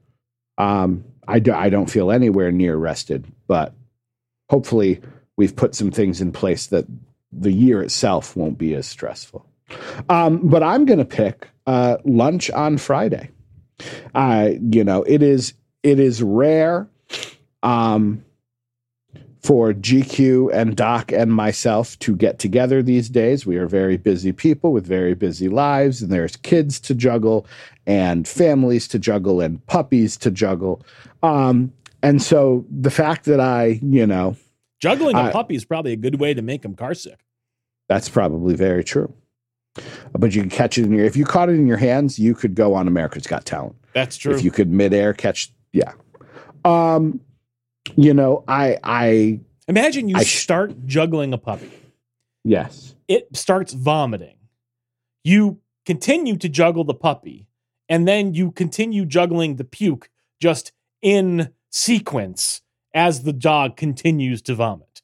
Um, 0.58 1.04
I, 1.26 1.38
do, 1.38 1.52
I 1.52 1.68
don't 1.70 1.90
feel 1.90 2.10
anywhere 2.10 2.52
near 2.52 2.76
rested, 2.76 3.26
but 3.46 3.74
hopefully 4.48 5.00
we've 5.36 5.56
put 5.56 5.74
some 5.74 5.90
things 5.90 6.20
in 6.20 6.32
place 6.32 6.66
that 6.66 6.84
the 7.32 7.52
year 7.52 7.82
itself 7.82 8.36
won't 8.36 8.58
be 8.58 8.74
as 8.74 8.86
stressful. 8.86 9.46
Um, 10.08 10.48
but 10.48 10.62
I'm 10.62 10.84
going 10.84 10.98
to 10.98 11.04
pick 11.04 11.48
uh, 11.66 11.98
lunch 12.04 12.50
on 12.50 12.76
Friday. 12.78 13.30
I, 14.14 14.58
you 14.70 14.84
know, 14.84 15.02
it 15.04 15.22
is 15.22 15.54
it 15.82 15.98
is 15.98 16.22
rare 16.22 16.88
um, 17.62 18.24
for 19.42 19.72
GQ 19.72 20.52
and 20.52 20.76
Doc 20.76 21.12
and 21.12 21.32
myself 21.32 21.98
to 22.00 22.14
get 22.14 22.38
together 22.38 22.82
these 22.82 23.08
days. 23.08 23.46
We 23.46 23.56
are 23.56 23.66
very 23.66 23.96
busy 23.96 24.32
people 24.32 24.72
with 24.72 24.86
very 24.86 25.14
busy 25.14 25.48
lives, 25.48 26.02
and 26.02 26.12
there's 26.12 26.36
kids 26.36 26.78
to 26.80 26.94
juggle, 26.94 27.46
and 27.86 28.28
families 28.28 28.86
to 28.88 28.98
juggle, 28.98 29.40
and 29.40 29.64
puppies 29.66 30.16
to 30.18 30.30
juggle. 30.30 30.82
Um, 31.22 31.72
and 32.02 32.22
so 32.22 32.66
the 32.70 32.90
fact 32.90 33.24
that 33.26 33.40
I, 33.40 33.78
you 33.82 34.06
know, 34.06 34.36
Juggling 34.80 35.14
a 35.16 35.24
I- 35.24 35.32
puppy 35.32 35.54
is 35.54 35.64
probably 35.64 35.92
a 35.92 35.96
good 35.96 36.18
way 36.20 36.32
to 36.34 36.40
make 36.42 36.64
him 36.64 36.74
car 36.74 36.94
sick. 36.94 37.20
that's 37.88 38.08
probably 38.08 38.54
very 38.54 38.82
true. 38.84 39.12
But 40.12 40.34
you 40.34 40.42
can 40.42 40.50
catch 40.50 40.78
it 40.78 40.84
in 40.84 40.92
your, 40.92 41.04
if 41.04 41.16
you 41.16 41.24
caught 41.24 41.48
it 41.48 41.54
in 41.54 41.66
your 41.66 41.76
hands, 41.76 42.18
you 42.18 42.34
could 42.34 42.54
go 42.54 42.74
on 42.74 42.88
America's 42.88 43.26
Got 43.26 43.44
Talent. 43.44 43.76
That's 43.94 44.16
true. 44.16 44.34
If 44.34 44.42
you 44.42 44.50
could 44.50 44.70
midair 44.70 45.12
catch, 45.14 45.52
yeah. 45.72 45.92
Um, 46.64 47.20
you 47.96 48.12
know, 48.12 48.44
I, 48.48 48.78
I, 48.82 49.40
Imagine 49.68 50.08
you 50.08 50.16
I 50.16 50.24
sh- 50.24 50.40
start 50.42 50.86
juggling 50.86 51.32
a 51.32 51.38
puppy. 51.38 51.70
yes. 52.44 52.94
It 53.08 53.28
starts 53.36 53.72
vomiting. 53.72 54.36
You 55.24 55.60
continue 55.84 56.36
to 56.36 56.48
juggle 56.48 56.84
the 56.84 56.94
puppy, 56.94 57.48
and 57.88 58.06
then 58.06 58.34
you 58.34 58.52
continue 58.52 59.04
juggling 59.04 59.56
the 59.56 59.64
puke 59.64 60.08
just 60.40 60.70
in 61.02 61.50
sequence 61.70 62.62
as 62.94 63.22
the 63.24 63.32
dog 63.32 63.76
continues 63.76 64.42
to 64.42 64.54
vomit. 64.54 65.02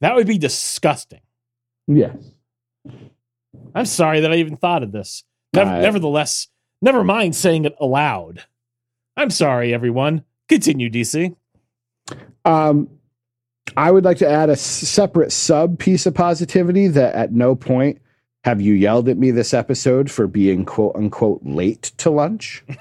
That 0.00 0.14
would 0.14 0.26
be 0.26 0.38
disgusting. 0.38 1.20
Yes. 1.92 2.16
I'm 3.74 3.84
sorry 3.84 4.20
that 4.20 4.32
I 4.32 4.36
even 4.36 4.56
thought 4.56 4.82
of 4.82 4.92
this. 4.92 5.24
I- 5.56 5.80
nevertheless, 5.80 6.46
never 6.80 7.02
mind 7.02 7.34
saying 7.34 7.64
it 7.64 7.74
aloud. 7.80 8.44
I'm 9.16 9.30
sorry, 9.30 9.74
everyone. 9.74 10.24
Continue, 10.48 10.88
DC. 10.88 11.34
Um, 12.44 12.88
I 13.76 13.90
would 13.90 14.04
like 14.04 14.18
to 14.18 14.28
add 14.28 14.50
a 14.50 14.56
separate 14.56 15.32
sub 15.32 15.78
piece 15.78 16.06
of 16.06 16.14
positivity 16.14 16.88
that 16.88 17.14
at 17.14 17.32
no 17.32 17.54
point 17.54 18.00
have 18.44 18.60
you 18.60 18.72
yelled 18.72 19.08
at 19.08 19.18
me 19.18 19.30
this 19.32 19.52
episode 19.52 20.10
for 20.10 20.26
being 20.26 20.64
quote 20.64 20.94
unquote 20.96 21.40
late 21.44 21.92
to 21.98 22.10
lunch. 22.10 22.64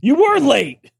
You 0.00 0.16
were 0.16 0.38
late. 0.38 0.90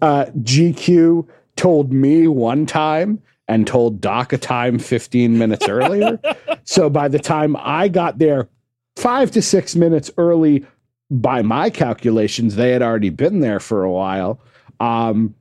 Uh, 0.00 0.24
GQ 0.38 1.28
told 1.54 1.92
me 1.92 2.26
one 2.26 2.64
time 2.64 3.20
and 3.48 3.66
told 3.66 4.00
Doc 4.00 4.32
a 4.32 4.38
time 4.38 4.78
15 4.78 5.38
minutes 5.38 5.68
earlier. 5.68 6.18
so 6.64 6.88
by 6.88 7.08
the 7.08 7.18
time 7.18 7.56
I 7.58 7.88
got 7.88 8.18
there 8.18 8.48
five 8.96 9.30
to 9.32 9.42
six 9.42 9.76
minutes 9.76 10.10
early, 10.16 10.64
by 11.10 11.42
my 11.42 11.70
calculations, 11.70 12.56
they 12.56 12.70
had 12.70 12.82
already 12.82 13.10
been 13.10 13.40
there 13.40 13.60
for 13.60 13.84
a 13.84 13.92
while. 13.92 14.40
Um, 14.80 15.34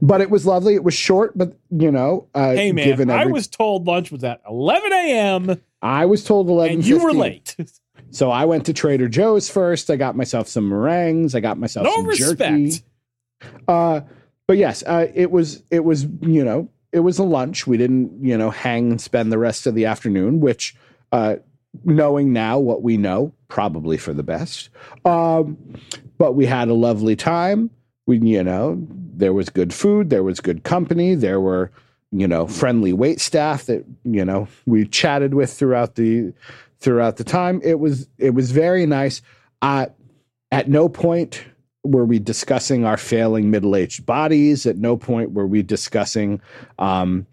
but 0.00 0.20
it 0.20 0.30
was 0.30 0.46
lovely. 0.46 0.74
It 0.74 0.84
was 0.84 0.94
short, 0.94 1.36
but 1.36 1.56
you 1.70 1.90
know, 1.90 2.28
uh, 2.34 2.52
Hey, 2.52 2.72
man, 2.72 2.86
given 2.86 3.10
I 3.10 3.26
was 3.26 3.48
told 3.48 3.86
lunch 3.86 4.12
was 4.12 4.22
at 4.22 4.42
11 4.48 4.92
a.m. 4.92 5.60
I 5.80 6.06
was 6.06 6.24
told 6.24 6.48
11 6.48 6.74
and 6.76 6.86
you 6.86 7.02
were 7.02 7.12
late. 7.12 7.56
So 8.10 8.30
I 8.30 8.44
went 8.44 8.66
to 8.66 8.74
Trader 8.74 9.08
Joe's 9.08 9.48
first. 9.48 9.88
I 9.88 9.96
got 9.96 10.16
myself 10.16 10.46
some 10.46 10.68
meringues. 10.68 11.34
I 11.34 11.40
got 11.40 11.56
myself 11.58 11.84
No 11.84 11.94
some 11.96 12.06
respect. 12.06 12.38
jerky. 12.38 12.82
Uh, 13.66 14.02
but 14.46 14.58
yes, 14.58 14.82
uh, 14.82 15.06
it 15.14 15.30
was 15.30 15.62
it 15.70 15.82
was 15.82 16.04
you 16.20 16.44
know 16.44 16.68
it 16.92 17.00
was 17.00 17.18
a 17.18 17.24
lunch. 17.24 17.66
We 17.66 17.76
didn't 17.76 18.24
you 18.24 18.36
know 18.36 18.50
hang 18.50 18.90
and 18.90 19.00
spend 19.00 19.32
the 19.32 19.38
rest 19.38 19.66
of 19.66 19.74
the 19.74 19.86
afternoon, 19.86 20.40
which 20.40 20.76
uh, 21.10 21.36
knowing 21.84 22.32
now 22.32 22.58
what 22.58 22.82
we 22.82 22.96
know, 22.96 23.32
probably 23.48 23.96
for 23.96 24.12
the 24.12 24.22
best. 24.22 24.68
Um, 25.04 25.56
but 26.18 26.32
we 26.32 26.46
had 26.46 26.68
a 26.68 26.74
lovely 26.74 27.16
time. 27.16 27.70
We 28.06 28.18
you 28.18 28.44
know 28.44 28.86
there 29.14 29.32
was 29.32 29.48
good 29.48 29.72
food, 29.72 30.10
there 30.10 30.22
was 30.22 30.40
good 30.40 30.64
company, 30.64 31.14
there 31.14 31.40
were 31.40 31.70
you 32.10 32.28
know 32.28 32.46
friendly 32.46 32.92
wait 32.92 33.20
staff 33.20 33.64
that 33.66 33.84
you 34.04 34.24
know 34.24 34.48
we 34.66 34.86
chatted 34.86 35.34
with 35.34 35.52
throughout 35.52 35.94
the 35.94 36.32
throughout 36.78 37.16
the 37.16 37.24
time. 37.24 37.60
It 37.64 37.78
was 37.78 38.08
it 38.18 38.30
was 38.34 38.52
very 38.52 38.86
nice. 38.86 39.22
Uh, 39.62 39.86
at 40.50 40.68
no 40.68 40.88
point 40.88 41.44
were 41.84 42.04
we 42.04 42.18
discussing 42.18 42.84
our 42.84 42.96
failing 42.96 43.50
middle-aged 43.50 44.06
bodies. 44.06 44.66
At 44.66 44.76
no 44.78 44.96
point 44.96 45.32
were 45.32 45.46
we 45.46 45.62
discussing, 45.62 46.40
um, 46.78 47.26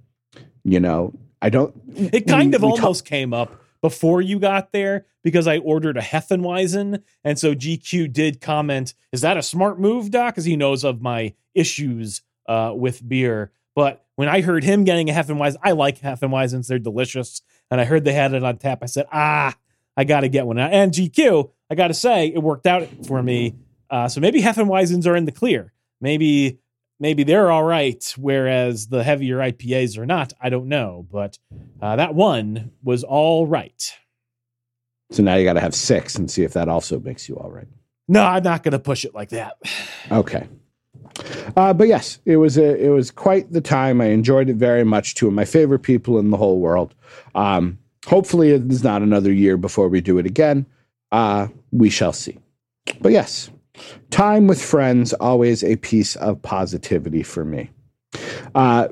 you 0.63 0.79
know, 0.79 1.13
I 1.41 1.49
don't. 1.49 1.73
It 1.95 2.27
kind 2.27 2.49
we- 2.51 2.55
of 2.55 2.61
we 2.63 2.69
almost 2.69 3.05
came 3.05 3.33
up 3.33 3.61
before 3.81 4.21
you 4.21 4.39
got 4.39 4.71
there 4.71 5.05
because 5.23 5.47
I 5.47 5.57
ordered 5.59 5.97
a 5.97 6.01
Hefeweizen. 6.01 7.01
And 7.23 7.37
so 7.39 7.53
GQ 7.53 8.11
did 8.11 8.41
comment, 8.41 8.93
Is 9.11 9.21
that 9.21 9.37
a 9.37 9.43
smart 9.43 9.79
move, 9.79 10.11
Doc? 10.11 10.33
Because 10.33 10.45
he 10.45 10.55
knows 10.57 10.83
of 10.83 11.01
my 11.01 11.33
issues 11.53 12.21
uh, 12.47 12.73
with 12.75 13.07
beer. 13.07 13.51
But 13.75 14.03
when 14.15 14.27
I 14.27 14.41
heard 14.41 14.63
him 14.63 14.83
getting 14.83 15.09
a 15.09 15.13
Hefeweizen, 15.13 15.57
I 15.63 15.71
like 15.71 15.99
Hefeweizens. 16.01 16.67
They're 16.67 16.79
delicious. 16.79 17.41
And 17.71 17.79
I 17.79 17.85
heard 17.85 18.03
they 18.03 18.13
had 18.13 18.33
it 18.33 18.43
on 18.43 18.57
tap. 18.57 18.79
I 18.81 18.87
said, 18.87 19.05
Ah, 19.11 19.55
I 19.95 20.03
got 20.03 20.21
to 20.21 20.27
get 20.29 20.45
one. 20.45 20.57
And 20.57 20.91
GQ, 20.91 21.51
I 21.69 21.75
got 21.75 21.87
to 21.89 21.93
say, 21.93 22.27
it 22.27 22.39
worked 22.41 22.65
out 22.67 22.87
for 23.05 23.21
me. 23.21 23.55
Uh, 23.89 24.07
so 24.07 24.21
maybe 24.21 24.41
Hefeweizens 24.41 25.07
are 25.07 25.15
in 25.15 25.25
the 25.25 25.31
clear. 25.31 25.73
Maybe. 26.01 26.59
Maybe 27.01 27.23
they're 27.23 27.49
all 27.49 27.63
right, 27.63 28.03
whereas 28.17 28.87
the 28.87 29.05
heavier 29.05 29.37
IPAs 29.37 29.97
are 29.97 30.05
not. 30.05 30.33
I 30.41 30.49
don't 30.49 30.67
know, 30.67 31.07
but 31.09 31.39
uh, 31.81 31.95
that 31.95 32.13
one 32.13 32.71
was 32.83 33.05
all 33.05 33.47
right. 33.47 33.89
So 35.09 35.23
now 35.23 35.35
you 35.35 35.45
got 35.45 35.53
to 35.53 35.61
have 35.61 35.73
six 35.73 36.15
and 36.17 36.29
see 36.29 36.43
if 36.43 36.51
that 36.53 36.67
also 36.67 36.99
makes 36.99 37.29
you 37.29 37.37
all 37.37 37.49
right. 37.49 37.69
No, 38.09 38.23
I'm 38.23 38.43
not 38.43 38.63
going 38.63 38.73
to 38.73 38.79
push 38.79 39.05
it 39.05 39.15
like 39.15 39.29
that. 39.29 39.55
Okay. 40.11 40.47
Uh, 41.55 41.73
but 41.73 41.87
yes, 41.87 42.19
it 42.25 42.37
was 42.37 42.57
a 42.57 42.83
it 42.83 42.89
was 42.89 43.11
quite 43.11 43.51
the 43.51 43.61
time. 43.61 44.01
I 44.01 44.05
enjoyed 44.05 44.49
it 44.49 44.55
very 44.55 44.83
much. 44.83 45.15
Two 45.15 45.27
of 45.27 45.33
my 45.33 45.45
favorite 45.45 45.79
people 45.79 46.19
in 46.19 46.31
the 46.31 46.37
whole 46.37 46.59
world. 46.59 46.95
Um, 47.35 47.77
hopefully, 48.07 48.51
it's 48.51 48.83
not 48.83 49.01
another 49.01 49.31
year 49.31 49.57
before 49.57 49.89
we 49.89 50.01
do 50.01 50.17
it 50.17 50.25
again. 50.25 50.65
Uh, 51.11 51.47
we 51.71 51.89
shall 51.89 52.13
see. 52.13 52.37
But 53.01 53.11
yes, 53.11 53.49
time 54.09 54.47
with 54.47 54.61
friends 54.61 55.13
always 55.13 55.63
a 55.63 55.75
piece 55.77 56.15
of 56.17 56.41
positivity 56.41 57.23
for 57.23 57.45
me. 57.45 57.69
Uh, 58.55 58.87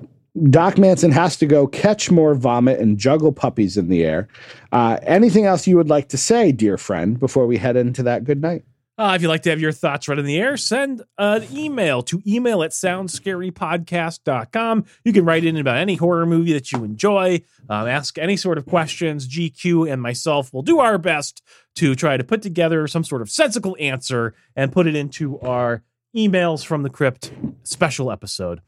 Doc 0.50 0.78
Manson 0.78 1.12
has 1.12 1.36
to 1.38 1.48
go 1.48 1.66
catch 1.66 2.12
more 2.12 2.36
vomit 2.36 2.80
and 2.80 2.98
juggle 2.98 3.32
puppies 3.32 3.76
in 3.76 3.90
the 3.90 4.04
air. 4.04 4.28
Uh, 4.72 5.00
anything 5.04 5.46
else 5.46 5.66
you 5.66 5.78
would 5.78 5.90
like 5.90 6.10
to 6.10 6.18
say, 6.18 6.52
dear 6.52 6.78
friend, 6.78 7.20
before 7.20 7.48
we 7.48 7.58
head 7.58 7.76
into 7.76 8.04
that 8.04 8.24
good 8.24 8.42
night? 8.42 8.64
Uh, 8.98 9.14
if 9.16 9.22
you'd 9.22 9.28
like 9.28 9.44
to 9.44 9.52
have 9.52 9.62
your 9.62 9.72
thoughts 9.72 10.08
read 10.08 10.18
in 10.18 10.26
the 10.26 10.38
air, 10.38 10.58
send 10.58 11.04
an 11.20 11.46
email 11.56 12.02
to 12.02 12.20
email 12.26 12.64
at 12.64 12.72
soundscarypodcast.com. 12.72 14.86
You 15.04 15.14
can 15.14 15.24
write 15.24 15.46
in 15.46 15.56
about 15.58 15.78
any 15.78 15.94
horror 15.96 16.26
movie 16.26 16.54
that 16.54 16.72
you 16.72 16.84
enjoy, 16.84 17.44
um, 17.70 17.88
ask 17.88 18.18
any 18.18 18.36
sort 18.36 18.58
of 18.58 18.66
questions. 18.66 19.28
GQ 19.28 19.92
and 19.92 20.02
myself 20.02 20.52
will 20.52 20.64
do 20.64 20.80
our 20.80 20.98
best 20.98 21.44
to 21.76 21.94
try 21.94 22.18
to 22.18 22.24
put 22.24 22.42
together 22.42 22.88
some 22.88 23.04
sort 23.04 23.22
of 23.22 23.30
sensical 23.30 23.78
answer 23.80 24.34
and 24.56 24.72
put 24.72 24.88
it 24.88 24.96
into 24.96 25.40
our 25.42 25.84
emails 26.16 26.66
from 26.66 26.82
the 26.82 26.90
crypt 26.90 27.32
special 27.62 28.12
episode. 28.12 28.62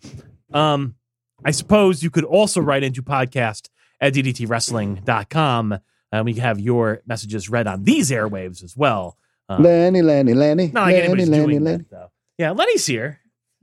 Um, 0.54 0.94
I 1.44 1.50
suppose 1.52 2.04
you 2.04 2.12
could 2.12 2.26
also 2.26 2.62
write 2.62 2.84
into 2.84 3.02
podcast 3.02 3.70
at 4.00 4.14
ddtwrestling.com 4.14 5.80
and 6.12 6.26
we 6.26 6.34
can 6.34 6.42
have 6.44 6.60
your 6.60 7.02
messages 7.08 7.50
read 7.50 7.66
on 7.66 7.84
these 7.84 8.12
airwaves 8.12 8.64
as 8.64 8.78
well. 8.78 9.18
Um, 9.50 9.64
Lenny, 9.64 10.02
Lenny, 10.02 10.34
Lenny. 10.34 10.68
not 10.68 10.84
like 10.84 10.94
Lenny, 10.94 10.98
anybody's 11.04 11.30
Lenny, 11.30 11.46
doing 11.46 11.64
Lenny. 11.64 11.78
that, 11.78 11.90
though. 11.90 12.12
Yeah, 12.38 12.52
Lenny's 12.52 12.86
here. 12.86 13.20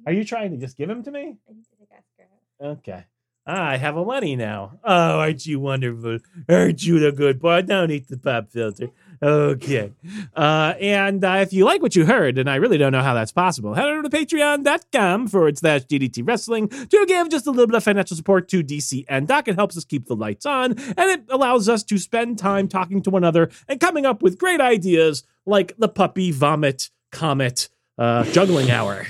Are 0.07 0.13
you 0.13 0.25
trying 0.25 0.51
to 0.51 0.57
just 0.57 0.77
give 0.77 0.91
him 0.91 1.03
to 1.05 1.11
me? 1.11 1.21
I 1.49 1.53
need 1.53 1.65
to 1.65 1.77
take 1.79 1.89
Oscar 1.93 2.29
out. 2.63 2.79
Okay. 2.79 3.05
Ah, 3.47 3.69
I 3.69 3.77
have 3.77 3.95
a 3.95 4.03
Lenny 4.03 4.35
now. 4.35 4.81
Oh, 4.83 5.21
aren't 5.21 5.47
you 5.47 5.61
wonderful? 5.61 6.19
Aren't 6.49 6.83
you 6.85 6.99
the 6.99 7.13
good 7.13 7.41
boy? 7.41 7.63
Don't 7.63 7.91
eat 7.93 8.09
the 8.09 8.17
pop 8.19 8.51
filter. 8.51 8.89
Okay. 9.23 9.93
Uh, 10.35 10.75
and 10.81 11.25
uh, 11.25 11.39
if 11.41 11.53
you 11.53 11.65
like 11.65 11.83
what 11.83 11.97
you 11.97 12.07
heard, 12.07 12.39
and 12.39 12.49
I 12.49 12.57
really 12.57 12.79
don't 12.79 12.93
know 12.93 13.03
how 13.03 13.15
that's 13.15 13.33
possible, 13.33 13.75
head 13.75 13.87
over 13.87 14.03
to 14.03 14.09
patreon.com 14.09 15.29
forward 15.29 15.59
slash 15.59 15.83
DDT 15.85 16.27
Wrestling 16.27 16.69
to 16.69 17.07
give 17.07 17.29
just 17.31 17.47
a 17.47 17.51
little 17.51 17.67
bit 17.67 17.77
of 17.77 17.85
financial 17.85 18.17
support 18.17 18.49
to 18.49 18.63
DC 18.63 19.05
and 19.09 19.27
Doc. 19.27 19.49
It 19.49 19.55
helps 19.55 19.77
us 19.77 19.85
keep 19.85 20.07
the 20.07 20.17
lights 20.17 20.47
on, 20.47 20.73
and 20.73 21.11
it 21.11 21.25
allows 21.31 21.69
us 21.69 21.83
to 21.85 21.99
spend 21.99 22.39
time 22.39 22.69
talking 22.69 23.03
to 23.03 23.11
one 23.11 23.23
another 23.23 23.51
and 23.69 23.81
coming 23.81 24.07
up 24.07 24.23
with 24.23 24.39
great 24.39 24.61
ideas 24.61 25.25
like 25.45 25.77
the 25.79 25.89
puppy 25.89 26.31
vomit 26.31 26.91
comet 27.13 27.69
uh, 27.99 28.25
juggling 28.25 28.71
hour. 28.71 29.07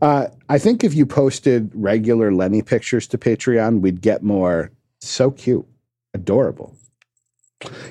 Uh, 0.00 0.28
I 0.48 0.58
think 0.58 0.84
if 0.84 0.94
you 0.94 1.06
posted 1.06 1.70
regular 1.74 2.32
Lenny 2.32 2.62
pictures 2.62 3.06
to 3.08 3.18
Patreon, 3.18 3.80
we'd 3.80 4.00
get 4.00 4.22
more. 4.22 4.70
So 5.00 5.30
cute, 5.30 5.66
adorable. 6.14 6.76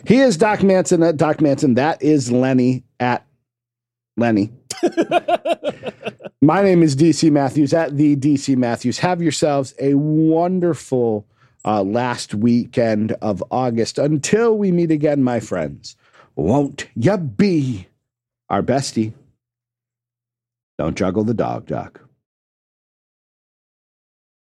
He 0.05 0.19
is 0.19 0.37
Doc 0.37 0.63
Manson 0.63 1.03
at 1.03 1.17
Doc 1.17 1.41
Manson. 1.41 1.75
That 1.75 2.01
is 2.01 2.31
Lenny 2.31 2.83
at 2.99 3.25
Lenny. 4.15 4.51
My 6.41 6.61
name 6.61 6.83
is 6.83 6.95
DC 6.95 7.31
Matthews 7.31 7.73
at 7.73 7.97
the 7.97 8.15
DC 8.15 8.55
Matthews. 8.55 8.99
Have 8.99 9.21
yourselves 9.21 9.73
a 9.79 9.95
wonderful 9.95 11.25
uh, 11.65 11.83
last 11.83 12.33
weekend 12.33 13.11
of 13.21 13.43
August. 13.51 13.97
Until 13.97 14.57
we 14.57 14.71
meet 14.71 14.91
again, 14.91 15.23
my 15.23 15.39
friends, 15.39 15.97
won't 16.35 16.87
ya 16.95 17.17
be 17.17 17.87
our 18.49 18.61
bestie? 18.61 19.13
Don't 20.77 20.95
juggle 20.97 21.23
the 21.23 21.33
dog, 21.33 21.65
Doc. 21.65 22.06